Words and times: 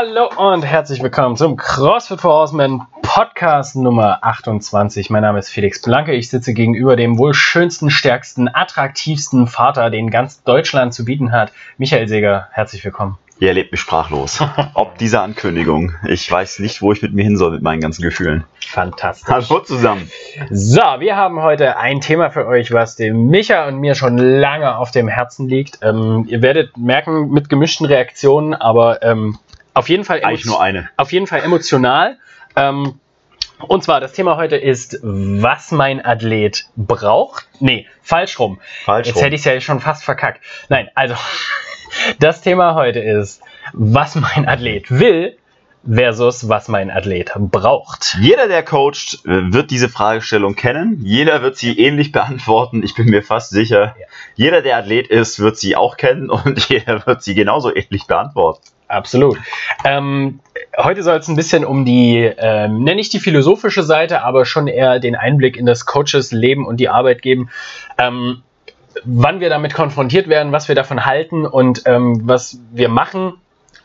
Hallo 0.00 0.30
und 0.36 0.64
herzlich 0.64 1.02
willkommen 1.02 1.36
zum 1.36 1.56
CrossFit 1.56 2.20
for 2.20 2.32
Horsemen 2.32 2.82
Podcast 3.02 3.74
Nummer 3.74 4.22
28. 4.22 5.10
Mein 5.10 5.22
Name 5.22 5.40
ist 5.40 5.48
Felix 5.48 5.82
Blanke. 5.82 6.12
Ich 6.12 6.30
sitze 6.30 6.54
gegenüber 6.54 6.94
dem 6.94 7.18
wohl 7.18 7.34
schönsten, 7.34 7.90
stärksten, 7.90 8.48
attraktivsten 8.48 9.48
Vater, 9.48 9.90
den 9.90 10.10
ganz 10.10 10.44
Deutschland 10.44 10.94
zu 10.94 11.04
bieten 11.04 11.32
hat. 11.32 11.52
Michael 11.78 12.06
Seger, 12.06 12.46
herzlich 12.52 12.84
willkommen. 12.84 13.18
Ihr 13.40 13.48
erlebt 13.48 13.72
mich 13.72 13.80
sprachlos. 13.80 14.40
Ob 14.74 14.98
dieser 14.98 15.22
Ankündigung. 15.22 15.94
Ich 16.06 16.30
weiß 16.30 16.60
nicht, 16.60 16.80
wo 16.80 16.92
ich 16.92 17.02
mit 17.02 17.12
mir 17.12 17.24
hin 17.24 17.36
soll 17.36 17.50
mit 17.50 17.62
meinen 17.62 17.80
ganzen 17.80 18.02
Gefühlen. 18.02 18.44
Fantastisch. 18.60 19.28
Hallo 19.28 19.60
zusammen. 19.60 20.08
So, 20.50 20.80
wir 20.80 21.16
haben 21.16 21.42
heute 21.42 21.76
ein 21.76 22.00
Thema 22.00 22.30
für 22.30 22.46
euch, 22.46 22.72
was 22.72 22.94
dem 22.94 23.26
Micha 23.30 23.66
und 23.66 23.78
mir 23.78 23.96
schon 23.96 24.16
lange 24.16 24.76
auf 24.76 24.92
dem 24.92 25.08
Herzen 25.08 25.48
liegt. 25.48 25.80
Ähm, 25.82 26.24
ihr 26.28 26.40
werdet 26.40 26.76
merken, 26.76 27.30
mit 27.30 27.48
gemischten 27.48 27.86
Reaktionen, 27.86 28.54
aber 28.54 29.02
ähm, 29.02 29.38
auf 29.78 29.88
jeden 29.88 30.04
Fall 30.04 30.22
Eigentlich 30.22 30.44
nur 30.44 30.60
eine. 30.60 30.90
Auf 30.96 31.12
jeden 31.12 31.26
Fall 31.26 31.40
emotional. 31.40 32.18
Ähm, 32.56 32.98
und 33.66 33.82
zwar, 33.82 34.00
das 34.00 34.12
Thema 34.12 34.36
heute 34.36 34.56
ist, 34.56 34.98
was 35.02 35.72
mein 35.72 36.04
Athlet 36.04 36.66
braucht. 36.76 37.48
Nee, 37.60 37.86
falsch 38.02 38.38
rum. 38.38 38.60
Falsch 38.84 39.08
Jetzt 39.08 39.16
rum. 39.16 39.24
hätte 39.24 39.34
ich 39.34 39.40
es 39.40 39.44
ja 39.44 39.60
schon 39.60 39.80
fast 39.80 40.04
verkackt. 40.04 40.40
Nein, 40.68 40.90
also, 40.94 41.14
das 42.20 42.40
Thema 42.40 42.74
heute 42.74 43.00
ist, 43.00 43.42
was 43.72 44.14
mein 44.14 44.48
Athlet 44.48 44.90
will 44.90 45.36
versus 45.86 46.48
was 46.48 46.68
mein 46.68 46.90
Athlet 46.90 47.32
braucht. 47.36 48.16
Jeder, 48.20 48.48
der 48.48 48.62
coacht, 48.62 49.24
äh, 49.24 49.52
wird 49.52 49.70
diese 49.70 49.88
Fragestellung 49.88 50.54
kennen. 50.54 51.00
Jeder 51.02 51.42
wird 51.42 51.56
sie 51.56 51.78
ähnlich 51.78 52.12
beantworten. 52.12 52.82
Ich 52.82 52.94
bin 52.94 53.06
mir 53.06 53.22
fast 53.22 53.50
sicher. 53.50 53.96
Ja. 53.98 54.06
Jeder, 54.34 54.62
der 54.62 54.76
Athlet 54.76 55.08
ist, 55.08 55.38
wird 55.38 55.56
sie 55.58 55.76
auch 55.76 55.96
kennen 55.96 56.30
und 56.30 56.68
jeder 56.68 57.06
wird 57.06 57.22
sie 57.22 57.34
genauso 57.34 57.74
ähnlich 57.74 58.06
beantworten. 58.06 58.62
Absolut. 58.88 59.36
Ähm, 59.84 60.40
heute 60.78 61.02
soll 61.02 61.18
es 61.18 61.28
ein 61.28 61.36
bisschen 61.36 61.64
um 61.64 61.84
die, 61.84 62.20
ähm, 62.38 62.84
nenne 62.84 63.00
ich 63.00 63.10
die 63.10 63.20
philosophische 63.20 63.82
Seite, 63.82 64.22
aber 64.22 64.46
schon 64.46 64.66
eher 64.66 64.98
den 64.98 65.14
Einblick 65.14 65.58
in 65.58 65.66
das 65.66 65.84
Coaches 65.84 66.32
Leben 66.32 66.66
und 66.66 66.78
die 66.78 66.88
Arbeit 66.88 67.20
geben. 67.20 67.50
Ähm, 67.98 68.42
wann 69.04 69.40
wir 69.40 69.50
damit 69.50 69.74
konfrontiert 69.74 70.28
werden, 70.28 70.52
was 70.52 70.68
wir 70.68 70.74
davon 70.74 71.04
halten 71.04 71.46
und 71.46 71.82
ähm, 71.84 72.22
was 72.24 72.60
wir 72.72 72.88
machen. 72.88 73.34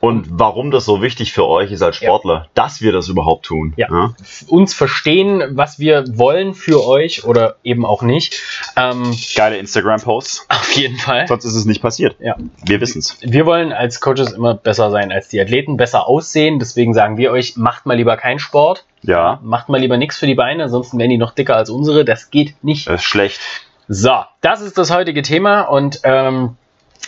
Und 0.04 0.28
warum 0.32 0.70
das 0.70 0.84
so 0.84 1.02
wichtig 1.02 1.32
für 1.32 1.46
euch 1.48 1.72
ist 1.72 1.82
als 1.82 1.98
Ja. 2.02 2.08
Sportler, 2.10 2.48
dass 2.56 2.82
wir 2.82 2.92
das 2.92 3.08
überhaupt 3.08 3.46
tun. 3.46 3.74
Ja. 3.78 4.14
f- 4.20 4.44
Uns 4.50 4.74
verstehen, 4.74 5.42
was 5.52 5.80
wir 5.80 6.04
wollen 6.18 6.54
für 6.56 6.86
euch 6.86 7.24
oder 7.24 7.56
eben 7.64 7.86
auch 7.86 8.02
nicht. 8.02 8.42
Ähm, 8.76 9.16
Geile 9.34 9.56
Instagram-Posts. 9.60 10.48
auf 10.50 10.72
jeden 10.74 10.98
Fall. 10.98 11.26
Sonst 11.28 11.46
ist 11.46 11.56
es 11.56 11.64
nicht 11.64 11.82
passiert. 11.82 12.18
Ja. 12.20 12.36
Wir 12.66 12.82
wissen 12.82 13.00
es. 13.00 13.18
Wir 13.22 13.46
wollen 13.46 13.72
als 13.72 14.02
Coaches 14.02 14.34
immer 14.34 14.56
besser 14.56 14.92
sein 14.92 15.12
als 15.14 15.30
die 15.30 15.40
Athleten, 15.40 15.78
besser 15.78 16.06
aussehen. 16.06 16.60
Deswegen 16.60 16.94
sagen 16.94 17.16
wir 17.18 17.32
euch, 17.32 17.56
macht 17.56 17.86
mal 17.86 17.96
lieber 17.96 18.18
keinen 18.18 18.40
Sport. 18.40 18.84
Ja, 19.04 19.40
Macht 19.42 19.70
mal 19.70 19.80
lieber 19.80 19.96
nichts 19.96 20.18
für 20.18 20.28
die 20.28 20.36
Beine, 20.36 20.64
ansonsten 20.64 20.98
werden 21.00 21.12
die 21.12 21.18
noch 21.18 21.32
dicker 21.32 21.56
als 21.56 21.70
unsere. 21.70 22.04
Das 22.04 22.30
geht 22.30 22.62
nicht. 22.62 22.88
das 22.90 22.96
ist 23.02 23.04
schlecht. 23.08 23.40
So, 23.88 24.24
das 24.42 24.60
ist 24.60 24.78
das 24.78 24.92
heutige 24.92 25.22
Thema 25.22 25.62
und 25.62 26.02
ähm, 26.04 26.58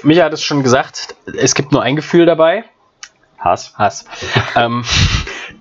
Micha 0.04 0.24
hat 0.24 0.34
es 0.34 0.44
schon 0.44 0.64
gesagt, 0.64 1.16
es 1.38 1.56
gibt 1.56 1.72
nur 1.74 1.82
ein 1.84 1.96
Gefühl 1.98 2.26
dabei. 2.26 2.64
Hass. 3.46 3.74
Hass. 3.78 4.06
ähm, 4.56 4.84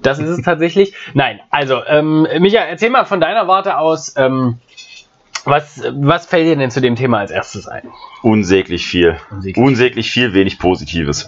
das 0.03 0.19
ist 0.19 0.29
es 0.29 0.43
tatsächlich. 0.43 0.95
Nein, 1.13 1.41
also, 1.51 1.85
ähm, 1.87 2.27
Micha, 2.41 2.61
erzähl 2.61 2.91
mal 2.91 3.05
von 3.05 3.21
deiner 3.21 3.47
Warte 3.47 3.79
aus, 3.79 4.15
ähm, 4.17 4.59
was, 5.45 5.83
was 5.93 6.25
fällt 6.25 6.47
dir 6.47 6.57
denn 6.57 6.71
zu 6.71 6.81
dem 6.81 6.97
Thema 6.97 7.19
als 7.19 7.31
erstes 7.31 7.69
ein? 7.69 7.83
Unsäglich 8.23 8.87
viel. 8.87 9.19
Unsäglich. 9.31 9.63
Unsäglich 9.63 10.11
viel, 10.11 10.33
wenig 10.33 10.59
Positives. 10.59 11.27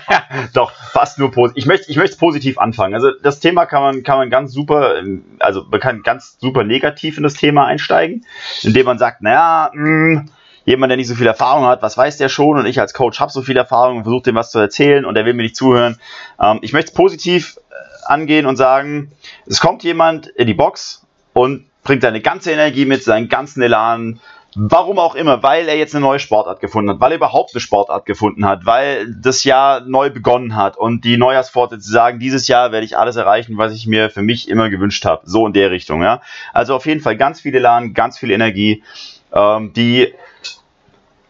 Doch, 0.54 0.70
fast 0.70 1.18
nur 1.18 1.32
positiv. 1.32 1.64
Ich 1.64 1.66
möchte 1.66 1.90
ich 1.90 1.96
möchte 1.96 2.16
positiv 2.16 2.58
anfangen. 2.58 2.94
Also 2.94 3.10
das 3.20 3.40
Thema 3.40 3.66
kann 3.66 3.82
man, 3.82 4.02
kann 4.04 4.18
man 4.18 4.30
ganz 4.30 4.52
super, 4.52 4.96
ähm, 4.98 5.24
also 5.40 5.64
man 5.68 5.80
kann 5.80 6.02
ganz 6.02 6.38
super 6.40 6.62
negativ 6.62 7.16
in 7.16 7.24
das 7.24 7.34
Thema 7.34 7.66
einsteigen, 7.66 8.24
indem 8.62 8.86
man 8.86 8.98
sagt, 8.98 9.22
naja, 9.22 9.72
mh, 9.74 10.26
jemand, 10.66 10.90
der 10.90 10.98
nicht 10.98 11.08
so 11.08 11.14
viel 11.14 11.26
Erfahrung 11.26 11.64
hat, 11.64 11.80
was 11.80 11.96
weiß 11.96 12.18
der 12.18 12.28
schon? 12.28 12.58
Und 12.58 12.66
ich 12.66 12.78
als 12.78 12.92
Coach 12.92 13.18
habe 13.18 13.32
so 13.32 13.40
viel 13.40 13.56
Erfahrung 13.56 13.98
und 13.98 14.02
versuche 14.02 14.24
dem 14.24 14.34
was 14.34 14.50
zu 14.50 14.58
erzählen 14.58 15.06
und 15.06 15.14
der 15.14 15.24
will 15.24 15.32
mir 15.32 15.44
nicht 15.44 15.56
zuhören. 15.56 15.98
Ähm, 16.38 16.58
ich 16.60 16.74
möchte 16.74 16.90
es 16.90 16.94
positiv 16.94 17.56
äh, 17.70 17.74
angehen 18.12 18.44
und 18.44 18.56
sagen, 18.56 19.12
es 19.46 19.60
kommt 19.60 19.82
jemand 19.82 20.26
in 20.26 20.46
die 20.46 20.54
Box 20.54 21.06
und 21.32 21.64
bringt 21.82 22.02
seine 22.02 22.20
ganze 22.20 22.52
Energie 22.52 22.84
mit, 22.84 23.02
seinen 23.02 23.28
ganzen 23.28 23.62
Elan, 23.62 24.20
Warum 24.58 24.98
auch 24.98 25.14
immer, 25.14 25.42
weil 25.42 25.68
er 25.68 25.76
jetzt 25.76 25.94
eine 25.94 26.00
neue 26.00 26.18
Sportart 26.18 26.60
gefunden 26.60 26.88
hat, 26.88 26.98
weil 26.98 27.12
er 27.12 27.18
überhaupt 27.18 27.50
eine 27.52 27.60
Sportart 27.60 28.06
gefunden 28.06 28.46
hat, 28.46 28.64
weil 28.64 29.14
das 29.14 29.44
Jahr 29.44 29.80
neu 29.80 30.08
begonnen 30.08 30.56
hat 30.56 30.78
und 30.78 31.04
die 31.04 31.18
Neujahrsvorsätze 31.18 31.90
sagen, 31.90 32.18
dieses 32.20 32.48
Jahr 32.48 32.72
werde 32.72 32.86
ich 32.86 32.96
alles 32.96 33.16
erreichen, 33.16 33.58
was 33.58 33.74
ich 33.74 33.86
mir 33.86 34.08
für 34.08 34.22
mich 34.22 34.48
immer 34.48 34.70
gewünscht 34.70 35.04
habe. 35.04 35.20
So 35.26 35.46
in 35.46 35.52
der 35.52 35.70
Richtung, 35.70 36.02
ja. 36.02 36.22
Also 36.54 36.74
auf 36.74 36.86
jeden 36.86 37.02
Fall 37.02 37.18
ganz 37.18 37.42
viel 37.42 37.54
Elan, 37.54 37.92
ganz 37.92 38.18
viel 38.18 38.30
Energie, 38.30 38.82
ähm, 39.32 39.72
die 39.72 40.14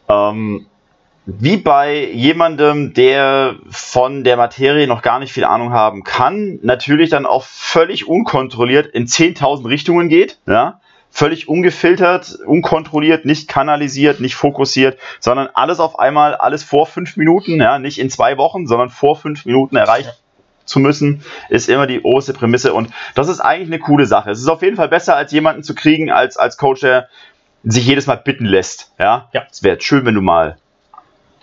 ähm, 0.09 0.67
wie 1.27 1.57
bei 1.57 2.05
jemandem, 2.05 2.95
der 2.95 3.57
von 3.69 4.23
der 4.23 4.37
Materie 4.37 4.87
noch 4.87 5.03
gar 5.03 5.19
nicht 5.19 5.33
viel 5.33 5.43
Ahnung 5.43 5.73
haben 5.73 6.05
kann, 6.05 6.61
natürlich 6.63 7.11
dann 7.11 7.27
auch 7.27 7.43
völlig 7.43 8.07
unkontrolliert 8.07 8.87
in 8.87 9.07
10.000 9.07 9.69
Richtungen 9.69 10.09
geht, 10.09 10.39
ja, 10.47 10.81
völlig 11.11 11.49
ungefiltert, 11.49 12.39
unkontrolliert, 12.47 13.25
nicht 13.25 13.49
kanalisiert, 13.49 14.21
nicht 14.21 14.37
fokussiert, 14.37 14.99
sondern 15.19 15.49
alles 15.53 15.81
auf 15.81 15.99
einmal, 15.99 16.37
alles 16.37 16.63
vor 16.63 16.87
fünf 16.87 17.17
Minuten, 17.17 17.61
ja, 17.61 17.81
nicht 17.81 17.99
in 17.99 18.09
zwei 18.09 18.39
Wochen, 18.39 18.69
sondern 18.69 18.91
vor 18.91 19.17
fünf 19.17 19.47
Minuten 19.47 19.75
erreicht 19.75 20.23
zu 20.65 20.79
müssen, 20.79 21.23
ist 21.49 21.69
immer 21.69 21.89
die 21.89 22.03
oberste 22.03 22.35
Prämisse. 22.35 22.73
Und 22.73 22.91
das 23.15 23.29
ist 23.29 23.41
eigentlich 23.41 23.69
eine 23.69 23.79
coole 23.81 24.07
Sache. 24.07 24.31
Es 24.31 24.41
ist 24.41 24.49
auf 24.49 24.63
jeden 24.63 24.77
Fall 24.77 24.89
besser, 24.89 25.17
als 25.17 25.33
jemanden 25.33 25.65
zu 25.65 25.75
kriegen, 25.75 26.11
als, 26.11 26.37
als 26.37 26.57
Coach, 26.57 26.83
der 26.83 27.09
sich 27.65 27.87
jedes 27.87 28.07
Mal 28.07 28.17
bitten 28.17 28.45
lässt, 28.45 28.93
ja. 28.99 29.29
Ja. 29.33 29.47
Es 29.51 29.63
wäre 29.63 29.81
schön, 29.81 30.05
wenn 30.05 30.15
du 30.15 30.23
mal 30.23 30.57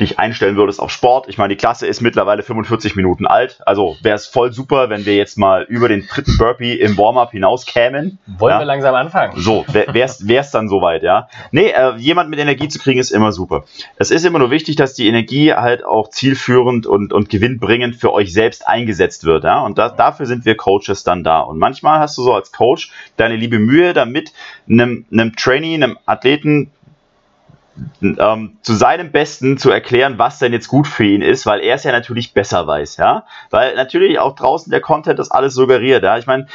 dich 0.03 0.19
einstellen 0.19 0.55
würdest 0.55 0.79
auf 0.79 0.91
Sport. 0.91 1.27
Ich 1.27 1.37
meine, 1.37 1.49
die 1.49 1.57
Klasse 1.57 1.87
ist 1.87 2.01
mittlerweile 2.01 2.43
45 2.43 2.95
Minuten 2.95 3.25
alt. 3.25 3.59
Also 3.65 3.97
wäre 4.01 4.15
es 4.15 4.27
voll 4.27 4.53
super, 4.53 4.89
wenn 4.89 5.05
wir 5.05 5.15
jetzt 5.15 5.37
mal 5.37 5.63
über 5.63 5.87
den 5.89 6.07
dritten 6.07 6.37
Burpee 6.37 6.73
im 6.73 6.97
Warm-up 6.97 7.31
hinaus 7.31 7.65
kämen. 7.65 8.19
Wollen 8.27 8.53
Ja. 8.53 8.59
wir 8.59 8.65
langsam 8.65 8.93
anfangen? 8.95 9.33
So, 9.35 9.65
wär- 9.69 9.93
wär's, 9.93 10.27
wär's 10.27 10.51
dann 10.51 10.69
soweit, 10.69 11.03
ja. 11.03 11.27
Nee, 11.51 11.69
äh, 11.71 11.95
jemand 11.97 12.29
mit 12.29 12.39
Energie 12.39 12.67
zu 12.67 12.79
kriegen 12.79 12.99
ist 12.99 13.11
immer 13.11 13.31
super. 13.31 13.63
Es 13.97 14.11
ist 14.11 14.25
immer 14.25 14.39
nur 14.39 14.51
wichtig, 14.51 14.75
dass 14.75 14.93
die 14.93 15.07
Energie 15.07 15.53
halt 15.53 15.83
auch 15.85 16.09
zielführend 16.09 16.85
und, 16.85 17.13
und 17.13 17.29
gewinnbringend 17.29 17.95
für 17.95 18.11
euch 18.13 18.33
selbst 18.33 18.67
eingesetzt 18.67 19.23
wird, 19.25 19.43
ja. 19.43 19.61
Und 19.61 19.77
da, 19.77 19.89
dafür 19.89 20.25
sind 20.25 20.45
wir 20.45 20.55
Coaches 20.57 21.03
dann 21.03 21.23
da. 21.23 21.39
Und 21.39 21.57
manchmal 21.59 21.99
hast 21.99 22.17
du 22.17 22.23
so 22.23 22.33
als 22.33 22.51
Coach 22.51 22.91
deine 23.17 23.35
liebe 23.35 23.59
Mühe 23.59 23.93
damit, 23.93 24.33
einem, 24.69 25.05
einem 25.11 25.35
Trainee, 25.35 25.75
einem 25.75 25.97
Athleten 26.05 26.71
ähm, 28.01 28.57
zu 28.61 28.73
seinem 28.73 29.11
Besten 29.11 29.57
zu 29.57 29.71
erklären, 29.71 30.17
was 30.17 30.39
denn 30.39 30.53
jetzt 30.53 30.67
gut 30.67 30.87
für 30.87 31.05
ihn 31.05 31.21
ist, 31.21 31.45
weil 31.45 31.61
er 31.61 31.75
es 31.75 31.83
ja 31.83 31.91
natürlich 31.91 32.33
besser 32.33 32.67
weiß, 32.67 32.97
ja. 32.97 33.25
Weil 33.49 33.75
natürlich 33.75 34.19
auch 34.19 34.35
draußen 34.35 34.71
der 34.71 34.81
Content 34.81 35.19
das 35.19 35.31
alles 35.31 35.53
suggeriert, 35.53 36.03
ja. 36.03 36.17
Ich 36.17 36.27
meine, 36.27 36.47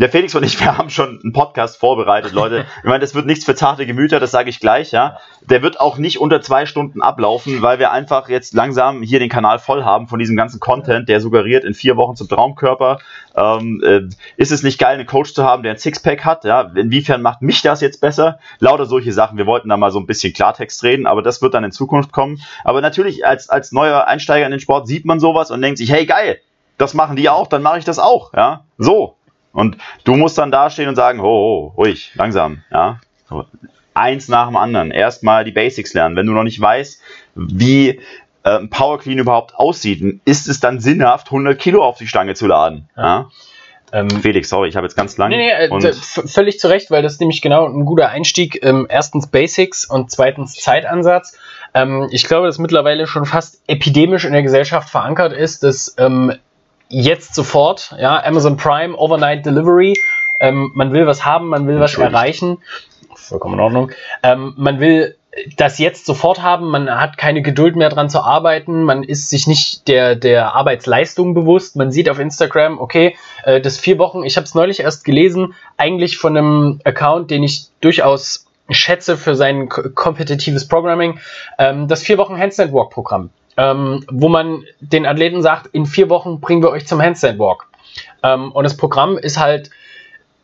der 0.00 0.08
Felix 0.08 0.34
und 0.34 0.42
ich, 0.44 0.58
wir 0.58 0.78
haben 0.78 0.88
schon 0.88 1.20
einen 1.22 1.34
Podcast 1.34 1.76
vorbereitet, 1.76 2.32
Leute. 2.32 2.64
Ich 2.78 2.88
meine, 2.88 3.00
das 3.00 3.14
wird 3.14 3.26
nichts 3.26 3.44
für 3.44 3.54
zarte 3.54 3.84
Gemüter, 3.84 4.18
das 4.18 4.30
sage 4.30 4.48
ich 4.48 4.58
gleich, 4.58 4.92
ja. 4.92 5.18
Der 5.42 5.60
wird 5.60 5.78
auch 5.78 5.98
nicht 5.98 6.20
unter 6.20 6.40
zwei 6.40 6.64
Stunden 6.64 7.02
ablaufen, 7.02 7.60
weil 7.60 7.78
wir 7.78 7.90
einfach 7.90 8.30
jetzt 8.30 8.54
langsam 8.54 9.02
hier 9.02 9.18
den 9.18 9.28
Kanal 9.28 9.58
voll 9.58 9.84
haben 9.84 10.08
von 10.08 10.18
diesem 10.18 10.36
ganzen 10.36 10.58
Content, 10.58 11.10
der 11.10 11.20
suggeriert 11.20 11.64
in 11.64 11.74
vier 11.74 11.98
Wochen 11.98 12.16
zum 12.16 12.28
Traumkörper. 12.28 12.98
Ähm, 13.36 13.82
äh, 13.84 14.00
ist 14.38 14.52
es 14.52 14.62
nicht 14.62 14.78
geil, 14.78 14.94
einen 14.94 15.06
Coach 15.06 15.34
zu 15.34 15.44
haben, 15.44 15.62
der 15.62 15.72
ein 15.72 15.78
Sixpack 15.78 16.24
hat? 16.24 16.44
Ja, 16.44 16.62
inwiefern 16.74 17.20
macht 17.20 17.42
mich 17.42 17.60
das 17.60 17.82
jetzt 17.82 18.00
besser? 18.00 18.38
Lauter 18.58 18.86
solche 18.86 19.12
Sachen. 19.12 19.36
Wir 19.36 19.46
wollten 19.46 19.68
da 19.68 19.76
mal 19.76 19.90
so 19.90 19.98
ein 19.98 20.06
bisschen 20.06 20.32
Klartext 20.32 20.82
reden, 20.82 21.06
aber 21.06 21.20
das 21.20 21.42
wird 21.42 21.52
dann 21.52 21.64
in 21.64 21.72
Zukunft 21.72 22.10
kommen. 22.10 22.40
Aber 22.64 22.80
natürlich, 22.80 23.26
als, 23.26 23.50
als 23.50 23.70
neuer 23.70 24.06
Einsteiger 24.06 24.46
in 24.46 24.50
den 24.50 24.60
Sport 24.60 24.86
sieht 24.86 25.04
man 25.04 25.20
sowas 25.20 25.50
und 25.50 25.60
denkt 25.60 25.76
sich, 25.76 25.92
hey 25.92 26.06
geil, 26.06 26.38
das 26.78 26.94
machen 26.94 27.16
die 27.16 27.28
auch, 27.28 27.46
dann 27.46 27.60
mache 27.60 27.78
ich 27.78 27.84
das 27.84 27.98
auch. 27.98 28.32
Ja, 28.32 28.64
so. 28.78 29.16
Und 29.52 29.76
du 30.04 30.16
musst 30.16 30.38
dann 30.38 30.50
dastehen 30.50 30.88
und 30.88 30.96
sagen, 30.96 31.20
oh, 31.20 31.24
oh 31.24 31.72
ruhig, 31.76 32.12
langsam, 32.14 32.62
ja. 32.70 33.00
So, 33.28 33.44
eins 33.94 34.28
nach 34.28 34.46
dem 34.46 34.56
anderen. 34.56 34.90
Erstmal 34.90 35.44
die 35.44 35.52
Basics 35.52 35.94
lernen. 35.94 36.16
Wenn 36.16 36.26
du 36.26 36.32
noch 36.32 36.44
nicht 36.44 36.60
weißt, 36.60 37.00
wie 37.34 38.00
äh, 38.42 38.58
ein 38.58 38.70
Power 38.70 38.98
Clean 38.98 39.18
überhaupt 39.18 39.54
aussieht, 39.54 40.20
ist 40.24 40.48
es 40.48 40.60
dann 40.60 40.80
sinnhaft, 40.80 41.28
100 41.28 41.58
Kilo 41.58 41.84
auf 41.84 41.98
die 41.98 42.06
Stange 42.06 42.34
zu 42.34 42.46
laden. 42.46 42.88
Ja. 42.96 43.28
Ähm, 43.92 44.08
Felix, 44.08 44.48
sorry, 44.48 44.68
ich 44.68 44.76
habe 44.76 44.86
jetzt 44.86 44.96
ganz 44.96 45.16
lang. 45.18 45.30
Nee, 45.30 45.36
nee, 45.36 45.50
äh, 45.50 45.92
völlig 45.92 46.60
zu 46.60 46.68
Recht, 46.68 46.92
weil 46.92 47.02
das 47.02 47.14
ist 47.14 47.20
nämlich 47.20 47.42
genau 47.42 47.66
ein 47.66 47.84
guter 47.84 48.08
Einstieg. 48.08 48.64
Ähm, 48.64 48.86
erstens 48.88 49.26
Basics 49.26 49.84
und 49.84 50.10
zweitens 50.10 50.54
Zeitansatz. 50.54 51.36
Ähm, 51.74 52.08
ich 52.12 52.24
glaube, 52.24 52.46
dass 52.46 52.58
mittlerweile 52.58 53.06
schon 53.06 53.24
fast 53.26 53.62
epidemisch 53.66 54.24
in 54.24 54.32
der 54.32 54.42
Gesellschaft 54.42 54.88
verankert 54.88 55.32
ist, 55.32 55.64
dass 55.64 55.94
ähm, 55.98 56.34
jetzt 56.90 57.34
sofort, 57.34 57.94
ja, 57.98 58.22
Amazon 58.22 58.56
Prime, 58.56 58.96
Overnight 58.96 59.46
Delivery, 59.46 59.94
ähm, 60.40 60.70
man 60.74 60.92
will 60.92 61.06
was 61.06 61.24
haben, 61.24 61.48
man 61.48 61.66
will 61.66 61.80
was 61.80 61.96
erreichen. 61.96 62.58
Vollkommen 63.14 63.54
in 63.54 63.60
Ordnung. 63.60 63.90
Ähm, 64.22 64.54
man 64.56 64.80
will 64.80 65.16
das 65.56 65.78
jetzt 65.78 66.06
sofort 66.06 66.42
haben, 66.42 66.70
man 66.70 66.90
hat 66.90 67.16
keine 67.16 67.42
Geduld 67.42 67.76
mehr 67.76 67.88
dran 67.88 68.10
zu 68.10 68.20
arbeiten, 68.20 68.82
man 68.82 69.04
ist 69.04 69.30
sich 69.30 69.46
nicht 69.46 69.86
der, 69.86 70.16
der 70.16 70.54
Arbeitsleistung 70.54 71.34
bewusst, 71.34 71.76
man 71.76 71.92
sieht 71.92 72.10
auf 72.10 72.18
Instagram, 72.18 72.78
okay, 72.80 73.16
äh, 73.44 73.60
das 73.60 73.78
vier 73.78 73.98
Wochen, 73.98 74.24
ich 74.24 74.36
habe 74.36 74.44
es 74.44 74.54
neulich 74.54 74.80
erst 74.80 75.04
gelesen, 75.04 75.54
eigentlich 75.76 76.18
von 76.18 76.36
einem 76.36 76.80
Account, 76.84 77.30
den 77.30 77.44
ich 77.44 77.66
durchaus 77.80 78.46
schätze 78.70 79.16
für 79.16 79.34
sein 79.34 79.68
kompetitives 79.68 80.66
Programming, 80.66 81.20
ähm, 81.58 81.86
das 81.86 82.02
vier 82.02 82.18
Wochen 82.18 82.36
Handstand 82.36 82.72
Walk 82.72 82.90
Programm, 82.90 83.30
ähm, 83.60 84.06
wo 84.10 84.30
man 84.30 84.64
den 84.80 85.04
Athleten 85.04 85.42
sagt, 85.42 85.66
in 85.74 85.84
vier 85.84 86.08
Wochen 86.08 86.40
bringen 86.40 86.62
wir 86.62 86.70
euch 86.70 86.86
zum 86.86 87.02
Handstand 87.02 87.38
Walk. 87.38 87.66
Ähm, 88.22 88.52
und 88.52 88.64
das 88.64 88.74
Programm 88.74 89.18
ist 89.18 89.38
halt, 89.38 89.70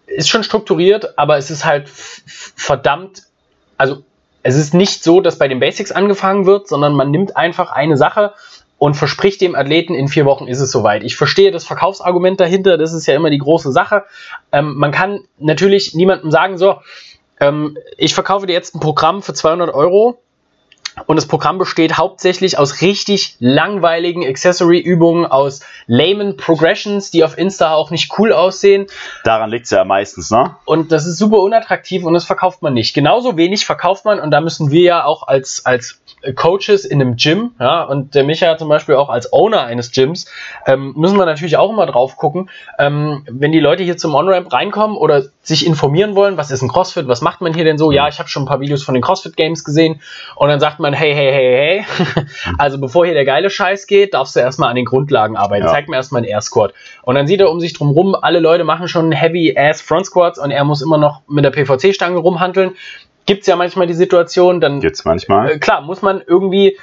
ist 0.06 0.28
schon 0.28 0.44
strukturiert, 0.44 1.18
aber 1.18 1.38
es 1.38 1.50
ist 1.50 1.64
halt 1.64 1.88
verdammt, 1.88 3.22
also 3.78 4.02
es 4.42 4.54
ist 4.54 4.74
nicht 4.74 5.02
so, 5.02 5.22
dass 5.22 5.38
bei 5.38 5.48
den 5.48 5.60
Basics 5.60 5.92
angefangen 5.92 6.44
wird, 6.44 6.68
sondern 6.68 6.92
man 6.92 7.10
nimmt 7.10 7.38
einfach 7.38 7.70
eine 7.70 7.96
Sache 7.96 8.34
und 8.76 8.98
verspricht 8.98 9.40
dem 9.40 9.54
Athleten, 9.54 9.94
in 9.94 10.08
vier 10.08 10.26
Wochen 10.26 10.46
ist 10.46 10.60
es 10.60 10.70
soweit. 10.70 11.02
Ich 11.02 11.16
verstehe 11.16 11.50
das 11.50 11.64
Verkaufsargument 11.64 12.38
dahinter, 12.38 12.76
das 12.76 12.92
ist 12.92 13.06
ja 13.06 13.14
immer 13.14 13.30
die 13.30 13.38
große 13.38 13.72
Sache. 13.72 14.04
Ähm, 14.52 14.74
man 14.76 14.92
kann 14.92 15.20
natürlich 15.38 15.94
niemandem 15.94 16.30
sagen, 16.30 16.58
so, 16.58 16.80
ähm, 17.40 17.78
ich 17.96 18.12
verkaufe 18.12 18.46
dir 18.46 18.52
jetzt 18.52 18.74
ein 18.74 18.80
Programm 18.80 19.22
für 19.22 19.32
200 19.32 19.72
Euro 19.72 20.18
und 21.04 21.16
das 21.16 21.26
Programm 21.26 21.58
besteht 21.58 21.98
hauptsächlich 21.98 22.58
aus 22.58 22.80
richtig 22.80 23.36
langweiligen 23.38 24.24
Accessory-Übungen, 24.24 25.26
aus 25.26 25.60
layman 25.86 26.36
Progressions, 26.36 27.10
die 27.10 27.22
auf 27.22 27.36
Insta 27.36 27.74
auch 27.74 27.90
nicht 27.90 28.18
cool 28.18 28.32
aussehen. 28.32 28.86
Daran 29.24 29.50
liegt 29.50 29.66
es 29.66 29.70
ja 29.70 29.84
meistens, 29.84 30.30
ne? 30.30 30.56
Und 30.64 30.92
das 30.92 31.06
ist 31.06 31.18
super 31.18 31.38
unattraktiv 31.38 32.04
und 32.04 32.14
das 32.14 32.24
verkauft 32.24 32.62
man 32.62 32.74
nicht. 32.74 32.94
Genauso 32.94 33.36
wenig 33.36 33.66
verkauft 33.66 34.04
man, 34.04 34.18
und 34.18 34.30
da 34.30 34.40
müssen 34.40 34.70
wir 34.70 34.82
ja 34.82 35.04
auch 35.04 35.26
als, 35.28 35.66
als 35.66 36.00
Coaches 36.34 36.84
in 36.84 37.00
einem 37.00 37.16
Gym, 37.16 37.52
ja, 37.60 37.82
und 37.82 38.14
der 38.14 38.24
Micha 38.24 38.56
zum 38.56 38.68
Beispiel 38.68 38.94
auch 38.94 39.08
als 39.08 39.32
Owner 39.32 39.62
eines 39.62 39.92
Gyms, 39.92 40.26
ähm, 40.66 40.94
müssen 40.96 41.18
wir 41.18 41.26
natürlich 41.26 41.56
auch 41.56 41.70
immer 41.70 41.86
drauf 41.86 42.16
gucken, 42.16 42.50
ähm, 42.78 43.24
wenn 43.28 43.52
die 43.52 43.60
Leute 43.60 43.82
hier 43.82 43.96
zum 43.96 44.14
On-Ramp 44.14 44.52
reinkommen 44.52 44.96
oder 44.96 45.24
sich 45.42 45.66
informieren 45.66 46.16
wollen, 46.16 46.36
was 46.36 46.50
ist 46.50 46.62
ein 46.62 46.68
CrossFit, 46.68 47.06
was 47.06 47.20
macht 47.20 47.40
man 47.40 47.54
hier 47.54 47.64
denn 47.64 47.78
so? 47.78 47.92
Ja, 47.92 48.08
ich 48.08 48.18
habe 48.18 48.28
schon 48.28 48.42
ein 48.42 48.46
paar 48.46 48.60
Videos 48.60 48.82
von 48.82 48.94
den 48.94 49.02
CrossFit 49.02 49.36
Games 49.36 49.64
gesehen 49.64 50.00
und 50.34 50.48
dann 50.48 50.58
sagt 50.58 50.80
man, 50.80 50.92
hey, 50.92 51.14
hey, 51.14 51.32
hey, 51.32 51.84
hey, 51.84 52.26
also 52.58 52.78
bevor 52.78 53.04
hier 53.04 53.14
der 53.14 53.24
geile 53.24 53.48
Scheiß 53.48 53.86
geht, 53.86 54.14
darfst 54.14 54.34
du 54.34 54.40
erstmal 54.40 54.70
an 54.70 54.76
den 54.76 54.84
Grundlagen 54.84 55.36
arbeiten. 55.36 55.66
Ja. 55.66 55.70
Zeig 55.70 55.88
mir 55.88 55.96
erstmal 55.96 56.20
einen 56.22 56.28
Air 56.28 56.40
Squat. 56.40 56.74
Und 57.02 57.14
dann 57.14 57.26
sieht 57.26 57.40
er 57.40 57.50
um 57.50 57.60
sich 57.60 57.74
drum 57.74 57.90
rum, 57.90 58.14
alle 58.14 58.40
Leute 58.40 58.64
machen 58.64 58.88
schon 58.88 59.12
Heavy 59.12 59.56
Ass 59.56 59.80
Front 59.80 60.06
Squats 60.06 60.38
und 60.38 60.50
er 60.50 60.64
muss 60.64 60.82
immer 60.82 60.98
noch 60.98 61.22
mit 61.28 61.44
der 61.44 61.50
PVC-Stange 61.50 62.18
rumhandeln 62.18 62.72
gibt 63.26 63.42
es 63.42 63.46
ja 63.46 63.56
manchmal 63.56 63.86
die 63.86 63.94
Situation, 63.94 64.60
dann. 64.60 64.80
Gibt's 64.80 65.04
manchmal. 65.04 65.50
Äh, 65.50 65.58
klar, 65.58 65.82
muss 65.82 66.02
man 66.02 66.22
irgendwie 66.26 66.78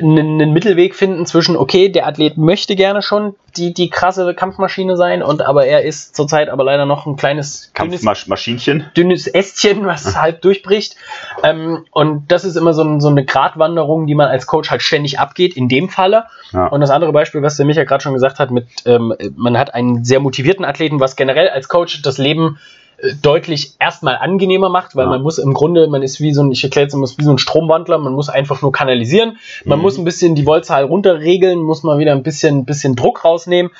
einen 0.00 0.52
Mittelweg 0.52 0.94
finden 0.94 1.26
zwischen, 1.26 1.56
okay, 1.56 1.88
der 1.88 2.06
Athlet 2.06 2.38
möchte 2.38 2.76
gerne 2.76 3.02
schon 3.02 3.34
die, 3.56 3.74
die 3.74 3.90
krasse 3.90 4.32
Kampfmaschine 4.32 4.96
sein, 4.96 5.24
und 5.24 5.42
aber 5.42 5.66
er 5.66 5.82
ist 5.82 6.14
zurzeit 6.14 6.50
aber 6.50 6.62
leider 6.62 6.86
noch 6.86 7.06
ein 7.06 7.16
kleines 7.16 7.72
Kampfmaschinchen. 7.74 8.78
Dünnes, 8.78 9.24
dünnes 9.24 9.26
Ästchen, 9.26 9.86
was 9.86 10.16
halb 10.16 10.40
durchbricht. 10.42 10.94
Ähm, 11.42 11.84
und 11.90 12.30
das 12.30 12.44
ist 12.44 12.56
immer 12.56 12.74
so, 12.74 12.84
ein, 12.84 13.00
so, 13.00 13.08
eine 13.08 13.24
Gratwanderung, 13.24 14.06
die 14.06 14.14
man 14.14 14.28
als 14.28 14.46
Coach 14.46 14.70
halt 14.70 14.82
ständig 14.82 15.18
abgeht, 15.18 15.56
in 15.56 15.68
dem 15.68 15.88
Falle. 15.88 16.26
Ja. 16.52 16.68
Und 16.68 16.80
das 16.80 16.90
andere 16.90 17.12
Beispiel, 17.12 17.42
was 17.42 17.56
der 17.56 17.66
Micha 17.66 17.82
gerade 17.82 18.02
schon 18.02 18.14
gesagt 18.14 18.38
hat, 18.38 18.52
mit 18.52 18.68
ähm, 18.86 19.14
man 19.34 19.58
hat 19.58 19.74
einen 19.74 20.04
sehr 20.04 20.20
motivierten 20.20 20.64
Athleten, 20.64 21.00
was 21.00 21.16
generell 21.16 21.48
als 21.48 21.68
Coach 21.68 22.02
das 22.02 22.18
Leben 22.18 22.58
deutlich 23.22 23.74
erstmal 23.78 24.16
angenehmer 24.16 24.68
macht, 24.68 24.96
weil 24.96 25.04
ja. 25.04 25.10
man 25.10 25.22
muss 25.22 25.38
im 25.38 25.54
Grunde, 25.54 25.86
man 25.86 26.02
ist 26.02 26.20
wie 26.20 26.32
so 26.32 26.42
ein, 26.42 26.50
ich 26.50 26.64
erkläre 26.64 26.86
jetzt 26.86 26.94
immer, 26.94 27.06
wie 27.16 27.24
so 27.24 27.30
ein 27.30 27.38
Stromwandler, 27.38 27.98
man 27.98 28.12
muss 28.12 28.28
einfach 28.28 28.60
nur 28.60 28.72
kanalisieren, 28.72 29.38
man 29.64 29.78
mhm. 29.78 29.82
muss 29.82 29.98
ein 29.98 30.04
bisschen 30.04 30.34
die 30.34 30.46
Voltzahl 30.46 30.84
runterregeln, 30.84 31.60
muss 31.60 31.84
mal 31.84 31.98
wieder 31.98 32.12
ein 32.12 32.24
bisschen, 32.24 32.64
bisschen 32.64 32.96
Druck 32.96 33.24
rausnehmen 33.24 33.70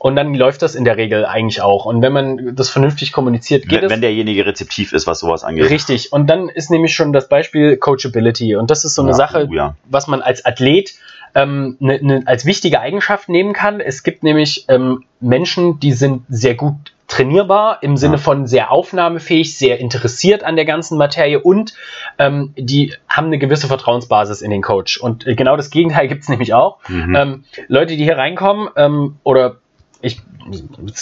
und 0.00 0.16
dann 0.16 0.34
läuft 0.34 0.62
das 0.62 0.74
in 0.74 0.84
der 0.84 0.96
Regel 0.96 1.24
eigentlich 1.24 1.62
auch. 1.62 1.86
Und 1.86 2.02
wenn 2.02 2.12
man 2.12 2.56
das 2.56 2.68
vernünftig 2.68 3.12
kommuniziert, 3.12 3.68
geht 3.68 3.78
wenn, 3.78 3.84
es. 3.86 3.92
Wenn 3.92 4.00
derjenige 4.00 4.44
rezeptiv 4.44 4.92
ist, 4.92 5.06
was 5.06 5.20
sowas 5.20 5.44
angeht. 5.44 5.70
Richtig. 5.70 6.12
Und 6.12 6.26
dann 6.28 6.48
ist 6.48 6.70
nämlich 6.70 6.94
schon 6.94 7.12
das 7.12 7.28
Beispiel 7.28 7.76
Coachability. 7.76 8.56
Und 8.56 8.70
das 8.70 8.84
ist 8.84 8.96
so 8.96 9.02
eine 9.02 9.12
ja, 9.12 9.16
Sache, 9.16 9.48
oh, 9.48 9.54
ja. 9.54 9.76
was 9.88 10.06
man 10.08 10.20
als 10.20 10.44
Athlet 10.44 10.94
ähm, 11.34 11.76
ne, 11.80 12.00
ne, 12.02 12.22
als 12.26 12.44
wichtige 12.44 12.80
Eigenschaft 12.80 13.28
nehmen 13.28 13.52
kann. 13.52 13.80
Es 13.80 14.02
gibt 14.02 14.24
nämlich 14.24 14.66
ähm, 14.68 15.04
Menschen, 15.20 15.80
die 15.80 15.92
sind 15.92 16.22
sehr 16.28 16.54
gut 16.54 16.93
trainierbar 17.06 17.82
im 17.82 17.96
Sinne 17.96 18.18
von 18.18 18.46
sehr 18.46 18.70
aufnahmefähig, 18.70 19.56
sehr 19.58 19.78
interessiert 19.78 20.42
an 20.42 20.56
der 20.56 20.64
ganzen 20.64 20.96
Materie 20.98 21.40
und 21.40 21.74
ähm, 22.18 22.52
die 22.56 22.94
haben 23.08 23.26
eine 23.26 23.38
gewisse 23.38 23.66
Vertrauensbasis 23.66 24.42
in 24.42 24.50
den 24.50 24.62
Coach. 24.62 24.98
Und 24.98 25.24
genau 25.24 25.56
das 25.56 25.70
Gegenteil 25.70 26.08
gibt 26.08 26.22
es 26.22 26.28
nämlich 26.28 26.54
auch. 26.54 26.78
Mhm. 26.88 27.14
Ähm, 27.14 27.44
Leute, 27.68 27.96
die 27.96 28.04
hier 28.04 28.16
reinkommen 28.16 28.68
ähm, 28.76 29.16
oder 29.22 29.56
ich 30.00 30.20